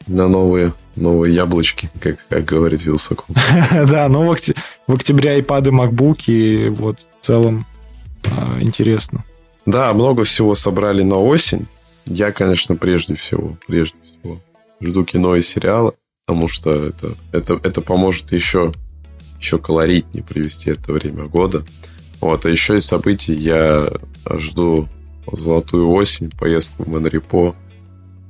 на 0.05 0.27
новые, 0.27 0.73
новые 0.95 1.33
яблочки, 1.33 1.89
как, 1.99 2.17
как 2.29 2.45
говорит 2.45 2.85
Вилсаком. 2.85 3.35
Да, 3.89 4.07
ну 4.07 4.23
в 4.23 4.93
октябре 4.93 5.39
iPad 5.39 5.67
и 5.67 5.71
MacBook, 5.71 6.19
и 6.27 6.69
вот 6.69 6.99
в 7.21 7.25
целом 7.25 7.65
а, 8.23 8.59
интересно. 8.61 9.23
Да, 9.67 9.93
много 9.93 10.23
всего 10.23 10.55
собрали 10.55 11.03
на 11.03 11.17
осень. 11.17 11.67
Я, 12.05 12.31
конечно, 12.31 12.77
прежде 12.77 13.15
всего, 13.15 13.57
прежде 13.67 13.97
всего 14.01 14.39
жду 14.79 15.03
кино 15.03 15.35
и 15.35 15.41
сериала, 15.41 15.93
потому 16.25 16.47
что 16.47 16.71
это, 16.71 17.15
это, 17.33 17.59
это 17.61 17.81
поможет 17.81 18.31
еще, 18.31 18.71
еще 19.41 19.59
колоритнее 19.59 20.23
провести 20.23 20.69
это 20.69 20.93
время 20.93 21.25
года. 21.25 21.65
Вот, 22.21 22.45
а 22.45 22.49
еще 22.49 22.77
из 22.77 22.85
событий 22.85 23.33
я 23.33 23.89
жду 24.35 24.87
золотую 25.29 25.91
осень, 25.91 26.31
поездку 26.31 26.83
в 26.83 26.87
Монрепо, 26.87 27.53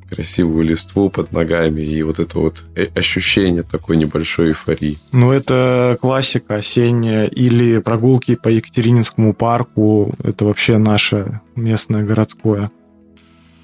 красивую 0.10 0.66
листву 0.66 1.10
под 1.10 1.32
ногами 1.32 1.82
и 1.82 2.02
вот 2.04 2.20
это 2.20 2.40
вот 2.40 2.66
э, 2.76 2.88
ощущение 2.96 3.64
такой 3.64 3.98
небольшой 3.98 4.50
эйфории. 4.50 5.00
Ну, 5.12 5.32
это 5.32 5.98
классика 6.02 6.56
осенняя 6.56 7.26
или 7.26 7.80
прогулки 7.80 8.36
по 8.36 8.50
Екатерининскому 8.50 9.34
парку. 9.34 10.14
Это 10.24 10.46
вообще 10.46 10.78
наше 10.78 11.42
местное 11.56 12.04
городское. 12.04 12.72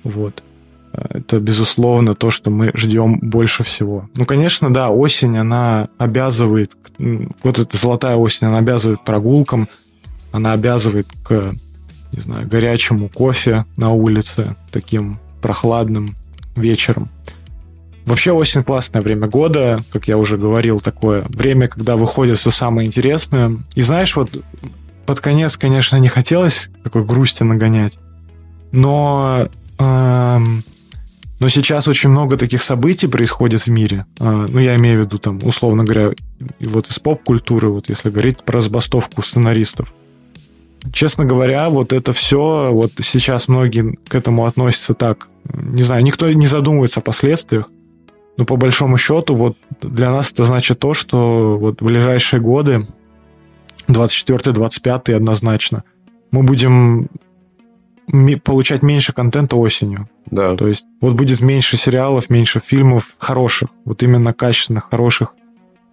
Вот. 0.04 0.44
это, 0.92 1.40
безусловно, 1.40 2.14
то, 2.14 2.30
что 2.30 2.52
мы 2.52 2.72
ждем 2.76 3.20
больше 3.20 3.64
всего. 3.64 4.10
Ну, 4.16 4.26
конечно, 4.26 4.72
да, 4.72 4.90
осень, 4.90 5.38
она 5.38 5.88
обязывает, 5.98 6.74
вот 6.98 7.60
эта 7.60 7.78
золотая 7.78 8.16
осень, 8.16 8.48
она 8.48 8.58
обязывает 8.58 9.04
прогулкам, 9.04 9.70
она 10.32 10.52
обязывает 10.52 11.08
к, 11.24 11.54
не 12.12 12.20
знаю, 12.20 12.48
горячему 12.48 13.08
кофе 13.08 13.66
на 13.78 13.92
улице, 13.92 14.56
таким 14.72 15.20
прохладным 15.42 16.16
вечером. 16.56 17.10
Вообще 18.06 18.32
осень 18.34 18.64
классное 18.64 19.02
время 19.02 19.28
года, 19.28 19.80
как 19.92 20.08
я 20.08 20.18
уже 20.18 20.38
говорил, 20.38 20.82
такое 20.82 21.24
время, 21.30 21.68
когда 21.68 21.96
выходит 21.96 22.38
все 22.38 22.52
самое 22.52 22.86
интересное. 22.86 23.58
И 23.76 23.82
знаешь, 23.82 24.16
вот 24.16 24.30
под 25.06 25.20
конец, 25.20 25.56
конечно, 25.56 25.98
не 25.98 26.10
хотелось 26.10 26.70
такой 26.84 27.06
грусти 27.06 27.44
нагонять, 27.44 27.98
но 28.72 29.48
эм, 29.80 30.64
но 31.44 31.50
сейчас 31.50 31.90
очень 31.90 32.10
много 32.10 32.38
таких 32.38 32.62
событий 32.62 33.08
происходит 33.08 33.64
в 33.64 33.68
мире. 33.68 34.06
Э, 34.22 34.48
ну, 34.50 34.60
я 34.60 34.78
имею 34.78 35.02
в 35.02 35.06
виду, 35.06 35.18
там, 35.18 35.40
условно 35.44 35.84
говоря, 35.84 36.12
вот 36.62 36.90
из 36.90 37.00
поп-культуры, 37.00 37.70
вот 37.70 37.90
если 37.90 38.10
говорить 38.10 38.44
про 38.44 38.62
забастовку 38.62 39.22
сценаристов. 39.22 39.94
Честно 40.92 41.26
говоря, 41.26 41.70
вот 41.70 41.94
это 41.94 42.12
все, 42.12 42.72
вот 42.72 42.92
сейчас 43.02 43.48
многие 43.48 43.96
к 44.08 44.16
этому 44.16 44.46
относятся 44.46 44.94
так, 44.94 45.28
не 45.54 45.82
знаю, 45.84 46.04
никто 46.04 46.30
не 46.32 46.48
задумывается 46.48 47.00
о 47.00 47.04
последствиях, 47.04 47.70
но 48.38 48.46
по 48.46 48.58
большому 48.58 48.98
счету 48.98 49.36
вот 49.36 49.56
для 49.82 50.12
нас 50.12 50.32
это 50.32 50.44
значит 50.44 50.80
то, 50.80 50.94
что 50.94 51.58
вот 51.58 51.82
в 51.82 51.86
ближайшие 51.86 52.42
годы, 52.42 52.86
24-25 53.88 55.14
однозначно, 55.14 55.84
мы 56.32 56.44
будем 56.44 57.10
получать 58.44 58.82
меньше 58.82 59.14
контента 59.14 59.56
осенью. 59.56 60.10
Да. 60.26 60.56
То 60.56 60.68
есть 60.68 60.86
вот 61.00 61.14
будет 61.14 61.42
меньше 61.42 61.78
сериалов, 61.78 62.30
меньше 62.30 62.60
фильмов 62.60 63.16
хороших, 63.18 63.70
вот 63.86 64.04
именно 64.04 64.34
качественных, 64.34 64.90
хороших 64.90 65.36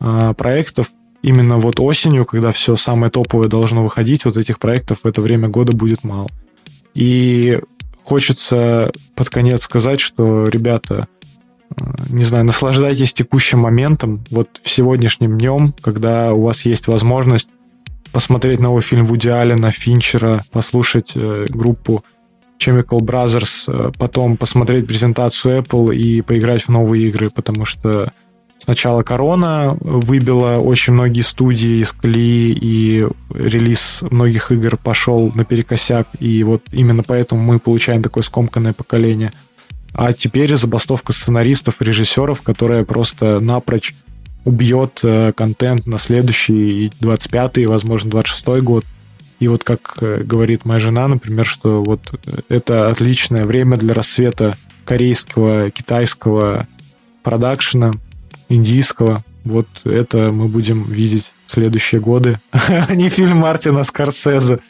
э, 0.00 0.34
проектов. 0.36 0.88
Именно 1.22 1.58
вот 1.58 1.80
осенью, 1.80 2.24
когда 2.24 2.50
все 2.50 2.76
самое 2.76 3.10
топовое 3.10 3.48
должно 3.48 3.82
выходить, 3.82 4.24
вот 4.24 4.36
этих 4.36 4.58
проектов 4.58 5.00
в 5.02 5.06
это 5.06 5.20
время 5.20 5.48
года 5.48 5.72
будет 5.72 6.02
мало. 6.02 6.30
И 6.94 7.60
хочется 8.02 8.90
под 9.14 9.28
конец 9.28 9.64
сказать, 9.64 10.00
что, 10.00 10.44
ребята, 10.44 11.08
э, 11.76 11.84
не 12.08 12.24
знаю, 12.24 12.44
наслаждайтесь 12.44 13.12
текущим 13.12 13.60
моментом, 13.60 14.24
вот 14.30 14.48
в 14.62 14.68
сегодняшнем 14.68 15.38
днем, 15.38 15.74
когда 15.82 16.32
у 16.32 16.42
вас 16.42 16.64
есть 16.64 16.88
возможность 16.88 17.48
посмотреть 18.12 18.60
новый 18.60 18.82
фильм 18.82 19.04
Вуди 19.04 19.28
Аллена, 19.28 19.70
Финчера, 19.70 20.44
послушать 20.50 21.12
э, 21.14 21.46
группу 21.48 22.04
Chemical 22.58 23.00
Brothers, 23.00 23.64
э, 23.68 23.92
потом 23.98 24.36
посмотреть 24.36 24.86
презентацию 24.86 25.62
Apple 25.62 25.94
и 25.94 26.22
поиграть 26.22 26.62
в 26.62 26.68
новые 26.70 27.08
игры, 27.08 27.30
потому 27.30 27.64
что 27.64 28.12
сначала 28.60 29.02
корона 29.02 29.76
выбила 29.80 30.58
очень 30.58 30.92
многие 30.92 31.22
студии 31.22 31.82
из 31.82 31.92
колеи, 31.92 32.56
и 32.60 33.06
релиз 33.34 34.02
многих 34.10 34.52
игр 34.52 34.76
пошел 34.76 35.32
наперекосяк, 35.34 36.08
и 36.20 36.44
вот 36.44 36.62
именно 36.72 37.02
поэтому 37.02 37.42
мы 37.42 37.58
получаем 37.58 38.02
такое 38.02 38.22
скомканное 38.22 38.72
поколение. 38.72 39.32
А 39.92 40.12
теперь 40.12 40.54
забастовка 40.56 41.12
сценаристов 41.12 41.80
и 41.80 41.84
режиссеров, 41.84 42.42
которая 42.42 42.84
просто 42.84 43.40
напрочь 43.40 43.94
убьет 44.44 45.00
э, 45.02 45.32
контент 45.32 45.86
на 45.86 45.98
следующий 45.98 46.90
25-й, 47.00 47.66
возможно, 47.66 48.10
26-й 48.10 48.60
год. 48.60 48.84
И 49.38 49.48
вот 49.48 49.64
как 49.64 49.98
э, 50.00 50.22
говорит 50.22 50.64
моя 50.64 50.80
жена, 50.80 51.08
например, 51.08 51.44
что 51.44 51.82
вот 51.82 52.00
э, 52.26 52.40
это 52.48 52.88
отличное 52.88 53.44
время 53.44 53.76
для 53.76 53.94
рассвета 53.94 54.56
корейского, 54.84 55.70
китайского 55.70 56.66
продакшена, 57.22 57.92
индийского. 58.50 59.24
Вот 59.44 59.66
это 59.84 60.30
мы 60.32 60.48
будем 60.48 60.84
видеть 60.84 61.32
следующие 61.46 62.00
годы, 62.00 62.38
а 62.52 62.94
не 62.94 63.08
фильм 63.08 63.38
Мартина 63.38 63.84
Скорсезе. 63.84 64.60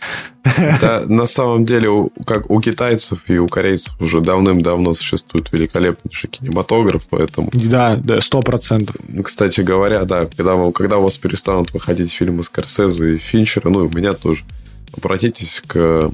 Да, 0.81 1.03
на 1.07 1.27
самом 1.27 1.65
деле, 1.65 2.09
как 2.25 2.51
у 2.51 2.61
китайцев 2.61 3.21
и 3.27 3.39
у 3.39 3.49
корейцев 3.49 4.01
уже 4.01 4.21
давным-давно 4.21 4.95
существует 4.95 5.53
великолепнейший 5.53 6.31
кинематограф, 6.31 7.09
поэтому... 7.11 7.51
Да, 7.53 7.97
да, 7.97 8.21
сто 8.21 8.41
процентов. 8.41 8.97
Кстати 9.25 9.61
говоря, 9.61 10.05
да, 10.05 10.27
когда, 10.27 10.55
вы, 10.55 10.73
когда 10.73 10.99
у 10.99 11.03
вас 11.03 11.17
перестанут 11.17 11.73
выходить 11.73 12.13
фильмы 12.13 12.45
Скорсезе 12.45 13.17
и 13.17 13.19
Финчера, 13.19 13.69
ну 13.69 13.85
и 13.85 13.89
у 13.89 13.91
меня 13.91 14.13
тоже, 14.13 14.45
обратитесь 14.97 15.63
к, 15.67 16.11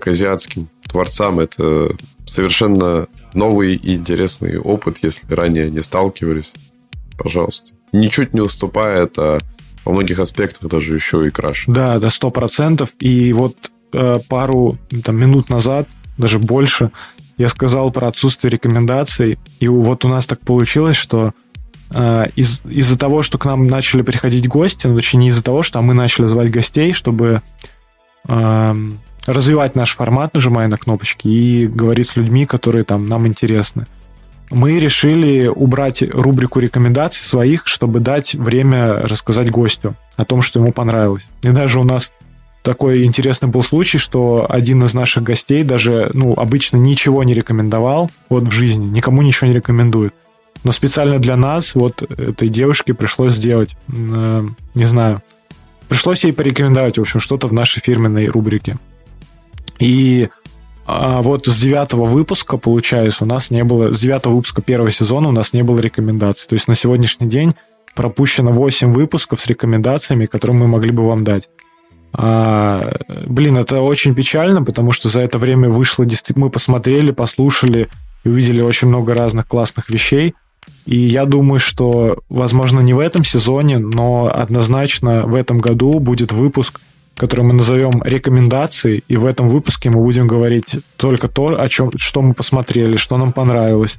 к 0.00 0.06
азиатским 0.06 0.68
творцам. 0.88 1.40
Это 1.40 1.92
совершенно 2.26 3.06
новый 3.32 3.76
и 3.76 3.94
интересный 3.94 4.58
опыт, 4.58 4.98
если 5.02 5.32
ранее 5.32 5.70
не 5.70 5.82
сталкивались. 5.82 6.52
Пожалуйста. 7.22 7.72
Ничуть 7.92 8.34
не 8.34 8.40
уступает, 8.40 9.18
а 9.18 9.38
во 9.84 9.92
многих 9.92 10.18
аспектах 10.18 10.68
даже 10.68 10.94
еще 10.94 11.26
и 11.26 11.30
краше. 11.30 11.70
Да, 11.70 11.98
да, 11.98 12.10
сто 12.10 12.30
процентов. 12.30 12.90
И 12.98 13.32
вот 13.32 13.56
э, 13.92 14.18
пару 14.28 14.78
там, 15.04 15.16
минут 15.16 15.48
назад, 15.48 15.88
даже 16.18 16.38
больше, 16.38 16.90
я 17.38 17.48
сказал 17.48 17.90
про 17.90 18.08
отсутствие 18.08 18.50
рекомендаций. 18.50 19.38
И 19.60 19.68
вот 19.68 20.04
у 20.04 20.08
нас 20.08 20.26
так 20.26 20.40
получилось, 20.40 20.96
что 20.96 21.32
э, 21.90 22.26
из, 22.34 22.62
из-за 22.64 22.98
того, 22.98 23.22
что 23.22 23.38
к 23.38 23.44
нам 23.44 23.66
начали 23.66 24.02
приходить 24.02 24.48
гости, 24.48 24.86
ну, 24.86 24.96
точнее, 24.96 25.20
не 25.20 25.28
из-за 25.28 25.44
того, 25.44 25.62
что 25.62 25.80
мы 25.80 25.94
начали 25.94 26.26
звать 26.26 26.50
гостей, 26.50 26.92
чтобы 26.92 27.42
э, 28.28 28.74
развивать 29.26 29.76
наш 29.76 29.94
формат, 29.94 30.34
нажимая 30.34 30.68
на 30.68 30.76
кнопочки 30.76 31.28
и 31.28 31.66
говорить 31.66 32.08
с 32.08 32.16
людьми, 32.16 32.46
которые 32.46 32.84
там 32.84 33.06
нам 33.06 33.26
интересны 33.26 33.86
мы 34.50 34.78
решили 34.78 35.46
убрать 35.46 36.02
рубрику 36.02 36.60
рекомендаций 36.60 37.26
своих, 37.26 37.66
чтобы 37.66 38.00
дать 38.00 38.34
время 38.34 38.96
рассказать 39.02 39.50
гостю 39.50 39.94
о 40.16 40.24
том, 40.24 40.42
что 40.42 40.60
ему 40.60 40.72
понравилось. 40.72 41.26
И 41.42 41.48
даже 41.48 41.80
у 41.80 41.84
нас 41.84 42.12
такой 42.62 43.04
интересный 43.04 43.48
был 43.48 43.62
случай, 43.62 43.98
что 43.98 44.46
один 44.48 44.82
из 44.84 44.94
наших 44.94 45.22
гостей 45.22 45.64
даже, 45.64 46.10
ну, 46.12 46.34
обычно 46.34 46.76
ничего 46.76 47.24
не 47.24 47.34
рекомендовал 47.34 48.10
вот 48.28 48.44
в 48.44 48.50
жизни, 48.50 48.86
никому 48.86 49.22
ничего 49.22 49.48
не 49.48 49.54
рекомендует. 49.54 50.14
Но 50.64 50.70
специально 50.70 51.18
для 51.18 51.36
нас 51.36 51.74
вот 51.74 52.02
этой 52.02 52.48
девушке 52.48 52.94
пришлось 52.94 53.32
сделать, 53.32 53.76
э, 53.88 54.44
не 54.74 54.84
знаю, 54.84 55.22
пришлось 55.88 56.24
ей 56.24 56.32
порекомендовать, 56.32 56.98
в 56.98 57.00
общем, 57.00 57.18
что-то 57.20 57.48
в 57.48 57.52
нашей 57.52 57.80
фирменной 57.80 58.28
рубрике. 58.28 58.78
И 59.78 60.28
а 60.84 61.22
вот 61.22 61.46
с 61.46 61.58
девятого 61.60 62.06
выпуска, 62.06 62.56
получается, 62.56 63.24
у 63.24 63.26
нас 63.26 63.50
не 63.50 63.62
было... 63.62 63.92
С 63.92 64.00
девятого 64.00 64.34
выпуска 64.34 64.62
первого 64.62 64.90
сезона 64.90 65.28
у 65.28 65.32
нас 65.32 65.52
не 65.52 65.62
было 65.62 65.78
рекомендаций. 65.78 66.48
То 66.48 66.54
есть 66.54 66.66
на 66.66 66.74
сегодняшний 66.74 67.28
день 67.28 67.52
пропущено 67.94 68.50
8 68.50 68.92
выпусков 68.92 69.40
с 69.40 69.46
рекомендациями, 69.46 70.26
которые 70.26 70.56
мы 70.56 70.66
могли 70.66 70.90
бы 70.90 71.06
вам 71.06 71.22
дать. 71.22 71.48
А, 72.14 72.96
блин, 73.26 73.58
это 73.58 73.80
очень 73.80 74.14
печально, 74.14 74.62
потому 74.62 74.92
что 74.92 75.08
за 75.08 75.20
это 75.20 75.38
время 75.38 75.68
вышло... 75.68 76.04
Мы 76.34 76.50
посмотрели, 76.50 77.12
послушали 77.12 77.88
и 78.24 78.28
увидели 78.28 78.60
очень 78.60 78.88
много 78.88 79.14
разных 79.14 79.46
классных 79.46 79.88
вещей. 79.88 80.34
И 80.84 80.96
я 80.96 81.26
думаю, 81.26 81.60
что, 81.60 82.18
возможно, 82.28 82.80
не 82.80 82.92
в 82.92 82.98
этом 82.98 83.22
сезоне, 83.22 83.78
но 83.78 84.30
однозначно 84.34 85.26
в 85.26 85.36
этом 85.36 85.58
году 85.58 86.00
будет 86.00 86.32
выпуск– 86.32 86.80
который 87.22 87.42
мы 87.42 87.52
назовем 87.52 88.02
рекомендации, 88.02 89.04
и 89.06 89.16
в 89.16 89.26
этом 89.26 89.46
выпуске 89.46 89.90
мы 89.90 90.02
будем 90.02 90.26
говорить 90.26 90.78
только 90.96 91.28
то, 91.28 91.60
о 91.60 91.68
чем, 91.68 91.92
что 91.96 92.20
мы 92.20 92.34
посмотрели, 92.34 92.96
что 92.96 93.16
нам 93.16 93.32
понравилось. 93.32 93.98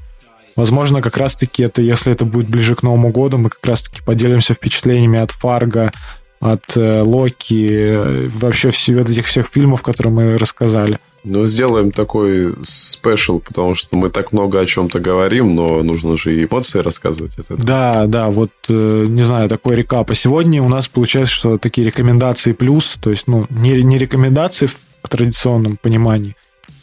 Возможно, 0.58 1.02
как 1.02 1.16
раз-таки 1.16 1.64
это, 1.64 1.82
если 1.82 2.12
это 2.12 2.26
будет 2.26 2.50
ближе 2.50 2.76
к 2.76 2.84
Новому 2.84 3.12
году, 3.14 3.38
мы 3.38 3.50
как 3.50 3.66
раз-таки 3.66 4.02
поделимся 4.02 4.54
впечатлениями 4.54 5.20
от 5.20 5.32
Фарго, 5.32 5.94
от 6.42 6.76
э, 6.76 7.02
Локи, 7.02 7.70
э, 7.72 8.28
вообще 8.28 8.72
все, 8.72 9.00
от 9.00 9.10
этих 9.10 9.26
всех 9.26 9.48
фильмов, 9.48 9.84
которые 9.84 10.14
мы 10.14 10.38
рассказали. 10.38 11.00
Ну, 11.24 11.48
сделаем 11.48 11.92
такой 11.92 12.54
спешл, 12.64 13.40
потому 13.40 13.76
что 13.76 13.96
мы 13.96 14.10
так 14.10 14.34
много 14.34 14.60
о 14.60 14.66
чем-то 14.66 15.00
говорим, 15.00 15.56
но 15.56 15.82
нужно 15.82 16.18
же 16.18 16.36
и 16.36 16.46
эмоции 16.46 16.80
рассказывать. 16.80 17.38
Это. 17.38 17.56
Да, 17.56 18.06
да, 18.08 18.30
вот, 18.30 18.52
э, 18.68 19.06
не 19.08 19.24
знаю, 19.24 19.48
такой 19.48 19.76
рекап. 19.76 20.12
А 20.12 20.16
сегодня 20.16 20.62
у 20.62 20.68
нас 20.68 20.90
получается, 20.90 21.34
что 21.34 21.58
такие 21.58 21.86
рекомендации 21.88 22.52
плюс, 22.52 22.96
то 23.02 23.10
есть, 23.10 23.28
ну, 23.28 23.46
не, 23.50 23.82
не 23.84 23.98
рекомендации 23.98 24.66
в 24.66 24.78
традиционном 25.08 25.78
понимании, 25.78 26.36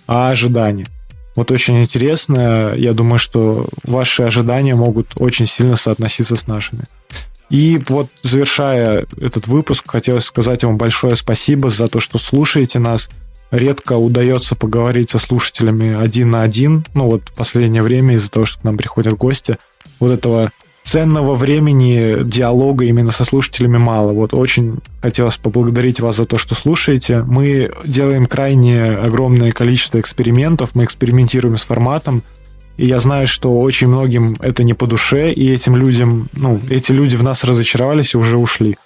а 0.07 0.31
ожидания. 0.31 0.87
Вот 1.37 1.51
очень 1.51 1.81
интересно. 1.81 2.75
Я 2.77 2.93
думаю, 2.93 3.19
что 3.19 3.69
ваши 3.85 4.23
ожидания 4.23 4.75
могут 4.75 5.09
очень 5.17 5.47
сильно 5.47 5.77
соотноситься 5.77 6.37
с 6.37 6.47
нашими. 6.47 6.83
И 7.51 7.81
вот 7.89 8.09
завершая 8.23 9.07
этот 9.21 9.49
выпуск, 9.49 9.85
хотелось 9.89 10.25
сказать 10.25 10.65
вам 10.65 10.77
большое 10.77 11.17
спасибо 11.17 11.69
за 11.69 11.89
то, 11.89 12.01
что 12.01 12.19
слушаете 12.19 12.79
нас. 12.79 13.09
Редко 13.51 13.95
удается 13.95 14.55
поговорить 14.55 15.11
со 15.11 15.19
слушателями 15.19 15.95
один 15.95 16.31
на 16.31 16.43
один. 16.43 16.85
Ну 16.95 17.07
вот 17.07 17.23
в 17.25 17.33
последнее 17.33 17.83
время 17.83 18.15
из-за 18.15 18.31
того, 18.31 18.47
что 18.47 18.61
к 18.61 18.65
нам 18.65 18.77
приходят 18.77 19.15
гости, 19.15 19.59
вот 19.99 20.13
этого 20.13 20.53
ценного 20.85 21.35
времени 21.35 22.23
диалога 22.25 22.85
именно 22.85 23.11
со 23.11 23.25
слушателями 23.25 23.79
мало. 23.79 24.13
Вот 24.13 24.35
очень 24.35 24.79
хотелось 25.03 25.37
поблагодарить 25.37 26.01
вас 26.01 26.17
за 26.17 26.27
то, 26.27 26.39
что 26.39 26.55
слушаете. 26.55 27.23
Мы 27.23 27.71
делаем 27.85 28.27
крайне 28.27 28.85
огромное 28.85 29.53
количество 29.53 30.01
экспериментов, 30.01 30.75
мы 30.75 30.85
экспериментируем 30.85 31.57
с 31.57 31.63
форматом, 31.63 32.23
И 32.77 32.87
я 32.87 32.99
знаю, 32.99 33.27
что 33.27 33.59
очень 33.59 33.89
многим 33.89 34.37
это 34.41 34.65
не 34.65 34.73
по 34.73 34.87
душе, 34.87 35.33
и 35.33 35.53
этим 35.53 35.77
людям, 35.77 36.31
ну, 36.33 36.61
эти 36.71 36.93
люди 36.93 37.15
в 37.15 37.23
нас 37.23 37.45
разочаровались 37.45 38.15
и 38.15 38.17
уже 38.17 38.39
ушли. 38.39 38.77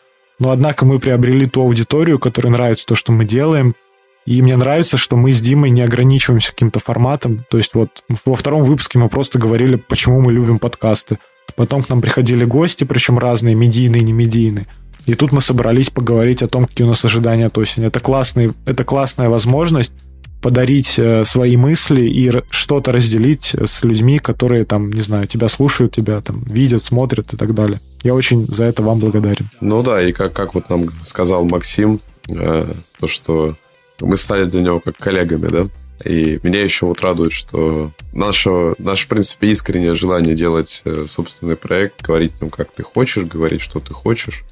Но 0.40 0.50
однако 0.50 0.84
мы 0.84 0.98
приобрели 0.98 1.46
ту 1.46 1.62
аудиторию, 1.62 2.18
которой 2.18 2.48
нравится 2.48 2.86
то, 2.86 2.96
что 2.96 3.12
мы 3.12 3.24
делаем, 3.24 3.76
и 4.26 4.40
мне 4.40 4.56
нравится, 4.56 4.96
что 4.96 5.16
мы 5.16 5.32
с 5.32 5.40
Димой 5.40 5.70
не 5.70 5.82
ограничиваемся 5.82 6.52
каким-то 6.52 6.80
форматом. 6.80 7.44
То 7.50 7.58
есть 7.58 7.74
вот 7.74 7.90
во 8.24 8.34
втором 8.34 8.62
выпуске 8.62 8.98
мы 8.98 9.08
просто 9.08 9.38
говорили, 9.38 9.76
почему 9.76 10.20
мы 10.20 10.32
любим 10.32 10.58
подкасты. 10.58 11.18
Потом 11.56 11.82
к 11.82 11.88
нам 11.88 12.00
приходили 12.00 12.44
гости, 12.44 12.84
причем 12.84 13.18
разные, 13.18 13.54
медийные 13.54 14.02
не 14.02 14.12
медийные. 14.12 14.66
И 15.06 15.14
тут 15.14 15.32
мы 15.32 15.42
собрались 15.42 15.90
поговорить 15.90 16.42
о 16.42 16.46
том, 16.46 16.64
какие 16.64 16.86
у 16.86 16.88
нас 16.88 17.04
ожидания 17.04 17.46
от 17.46 17.58
осени. 17.58 17.86
Это, 17.86 18.00
классный, 18.00 18.52
это 18.64 18.84
классная 18.84 19.28
возможность 19.28 19.92
подарить 20.40 20.98
э, 20.98 21.24
свои 21.24 21.56
мысли 21.56 22.04
и 22.04 22.30
что-то 22.50 22.92
разделить 22.92 23.54
с 23.54 23.82
людьми, 23.84 24.18
которые 24.18 24.64
там, 24.64 24.90
не 24.90 25.00
знаю, 25.00 25.26
тебя 25.26 25.48
слушают, 25.48 25.92
тебя 25.92 26.20
там 26.20 26.42
видят, 26.44 26.84
смотрят 26.84 27.32
и 27.32 27.36
так 27.36 27.54
далее. 27.54 27.80
Я 28.02 28.14
очень 28.14 28.46
за 28.46 28.64
это 28.64 28.82
вам 28.82 28.98
благодарен. 28.98 29.48
Ну 29.60 29.82
да, 29.82 30.02
и 30.02 30.12
как, 30.12 30.32
как 30.32 30.54
вот 30.54 30.68
нам 30.68 30.86
сказал 31.02 31.44
Максим, 31.44 32.00
э, 32.28 32.74
то, 33.00 33.08
что 33.08 33.54
мы 34.00 34.16
стали 34.16 34.44
для 34.44 34.62
него 34.62 34.80
как 34.80 34.96
коллегами, 34.96 35.48
да, 35.48 35.68
и 36.04 36.40
меня 36.42 36.62
еще 36.62 36.86
вот 36.86 37.00
радует, 37.02 37.32
что 37.32 37.92
наше, 38.12 38.74
наше, 38.78 39.04
в 39.04 39.08
принципе, 39.08 39.48
искреннее 39.48 39.94
желание 39.94 40.34
делать 40.34 40.82
э, 40.84 41.06
собственный 41.06 41.56
проект, 41.56 42.02
говорить 42.02 42.32
ну, 42.40 42.50
как 42.50 42.72
ты 42.72 42.82
хочешь, 42.82 43.24
говорить, 43.24 43.60
что 43.60 43.80
ты 43.80 43.92
хочешь, 43.94 44.42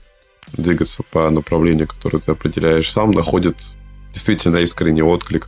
двигаться 0.52 1.02
по 1.10 1.28
направлению, 1.31 1.89
которое 1.89 2.19
ты 2.19 2.31
определяешь 2.31 2.90
сам, 2.90 3.10
находит 3.10 3.56
действительно 4.12 4.59
искренний 4.59 5.02
отклик 5.02 5.47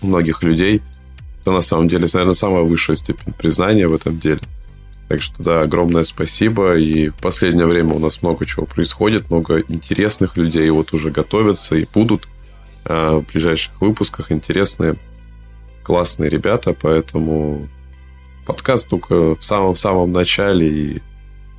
многих 0.00 0.42
людей. 0.42 0.80
Это 1.40 1.52
на 1.52 1.60
самом 1.60 1.88
деле, 1.88 2.06
наверное, 2.12 2.34
самая 2.34 2.62
высшая 2.62 2.96
степень 2.96 3.32
признания 3.32 3.88
в 3.88 3.94
этом 3.94 4.18
деле. 4.18 4.40
Так 5.08 5.22
что, 5.22 5.42
да, 5.42 5.62
огромное 5.62 6.04
спасибо. 6.04 6.76
И 6.76 7.08
в 7.08 7.16
последнее 7.16 7.66
время 7.66 7.94
у 7.94 7.98
нас 7.98 8.22
много 8.22 8.46
чего 8.46 8.66
происходит, 8.66 9.30
много 9.30 9.60
интересных 9.68 10.36
людей 10.36 10.68
вот 10.70 10.92
уже 10.92 11.10
готовятся 11.10 11.76
и 11.76 11.86
будут 11.92 12.28
в 12.88 13.24
ближайших 13.32 13.80
выпусках. 13.80 14.32
Интересные, 14.32 14.96
классные 15.82 16.30
ребята, 16.30 16.74
поэтому 16.80 17.68
подкаст 18.46 18.88
только 18.88 19.36
в 19.36 19.44
самом-самом 19.44 20.12
начале, 20.12 20.68
и 20.68 21.02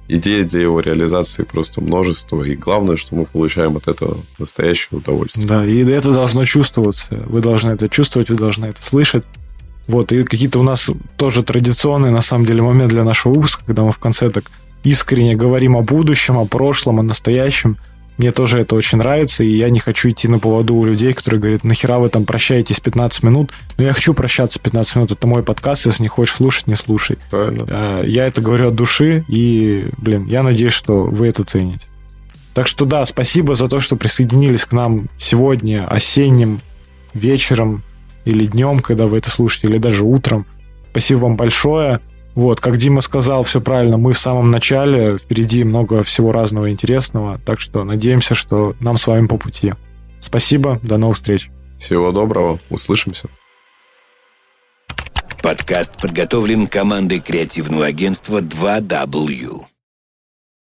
идей 0.09 0.43
для 0.43 0.61
его 0.61 0.79
реализации 0.79 1.43
просто 1.43 1.81
множество. 1.81 2.43
И 2.43 2.55
главное, 2.55 2.97
что 2.97 3.15
мы 3.15 3.25
получаем 3.25 3.77
от 3.77 3.87
этого 3.87 4.17
настоящее 4.39 4.97
удовольствие. 4.97 5.47
Да, 5.47 5.65
и 5.65 5.85
это 5.85 6.11
должно 6.11 6.43
чувствоваться. 6.45 7.23
Вы 7.27 7.41
должны 7.41 7.71
это 7.71 7.87
чувствовать, 7.87 8.29
вы 8.29 8.35
должны 8.35 8.65
это 8.65 8.81
слышать. 8.81 9.23
Вот, 9.87 10.11
и 10.11 10.23
какие-то 10.23 10.59
у 10.59 10.63
нас 10.63 10.89
тоже 11.17 11.43
традиционные, 11.43 12.11
на 12.11 12.21
самом 12.21 12.45
деле, 12.45 12.61
моменты 12.61 12.95
для 12.95 13.03
нашего 13.03 13.33
выпуска, 13.33 13.63
когда 13.65 13.83
мы 13.83 13.91
в 13.91 13.99
конце 13.99 14.29
так 14.29 14.45
искренне 14.83 15.35
говорим 15.35 15.75
о 15.77 15.81
будущем, 15.81 16.37
о 16.37 16.45
прошлом, 16.45 16.99
о 16.99 17.03
настоящем. 17.03 17.77
Мне 18.19 18.31
тоже 18.31 18.59
это 18.59 18.75
очень 18.75 18.97
нравится, 18.97 19.45
и 19.45 19.49
я 19.49 19.69
не 19.69 19.79
хочу 19.79 20.09
идти 20.09 20.27
на 20.27 20.39
поводу 20.39 20.75
у 20.75 20.83
людей, 20.83 21.13
которые 21.13 21.39
говорят, 21.39 21.63
нахера 21.63 21.99
вы 21.99 22.09
там 22.09 22.25
прощаетесь 22.25 22.81
15 22.81 23.23
минут. 23.23 23.51
Но 23.77 23.85
я 23.85 23.93
хочу 23.93 24.13
прощаться 24.13 24.59
15 24.59 24.95
минут, 24.97 25.11
это 25.11 25.25
мой 25.25 25.41
подкаст, 25.41 25.85
если 25.85 26.03
не 26.03 26.09
хочешь 26.09 26.35
слушать, 26.35 26.67
не 26.67 26.75
слушай. 26.75 27.17
Правильно. 27.29 27.65
А, 27.69 28.03
я 28.03 28.27
это 28.27 28.41
говорю 28.41 28.67
от 28.67 28.75
души, 28.75 29.23
и, 29.29 29.85
блин, 29.97 30.25
я 30.25 30.43
надеюсь, 30.43 30.73
что 30.73 31.03
вы 31.05 31.27
это 31.27 31.45
цените. 31.45 31.87
Так 32.53 32.67
что 32.67 32.83
да, 32.83 33.05
спасибо 33.05 33.55
за 33.55 33.69
то, 33.69 33.79
что 33.79 33.95
присоединились 33.95 34.65
к 34.65 34.73
нам 34.73 35.07
сегодня 35.17 35.85
осенним 35.87 36.59
вечером 37.13 37.83
или 38.25 38.47
днем, 38.47 38.81
когда 38.81 39.07
вы 39.07 39.19
это 39.19 39.29
слушаете, 39.29 39.67
или 39.67 39.77
даже 39.77 40.03
утром. 40.03 40.45
Спасибо 40.91 41.19
вам 41.19 41.37
большое. 41.37 42.01
Вот, 42.35 42.61
как 42.61 42.77
Дима 42.77 43.01
сказал, 43.01 43.43
все 43.43 43.59
правильно, 43.59 43.97
мы 43.97 44.13
в 44.13 44.19
самом 44.19 44.51
начале, 44.51 45.17
впереди 45.17 45.63
много 45.63 46.03
всего 46.03 46.31
разного 46.31 46.71
интересного, 46.71 47.39
так 47.45 47.59
что 47.59 47.83
надеемся, 47.83 48.35
что 48.35 48.75
нам 48.79 48.97
с 48.97 49.07
вами 49.07 49.27
по 49.27 49.37
пути. 49.37 49.73
Спасибо, 50.19 50.79
до 50.83 50.97
новых 50.97 51.15
встреч. 51.15 51.49
Всего 51.77 52.11
доброго, 52.11 52.59
услышимся. 52.69 53.29
Подкаст 55.41 55.99
подготовлен 56.01 56.67
командой 56.67 57.19
креативного 57.19 57.85
агентства 57.85 58.41
2W. 58.41 59.68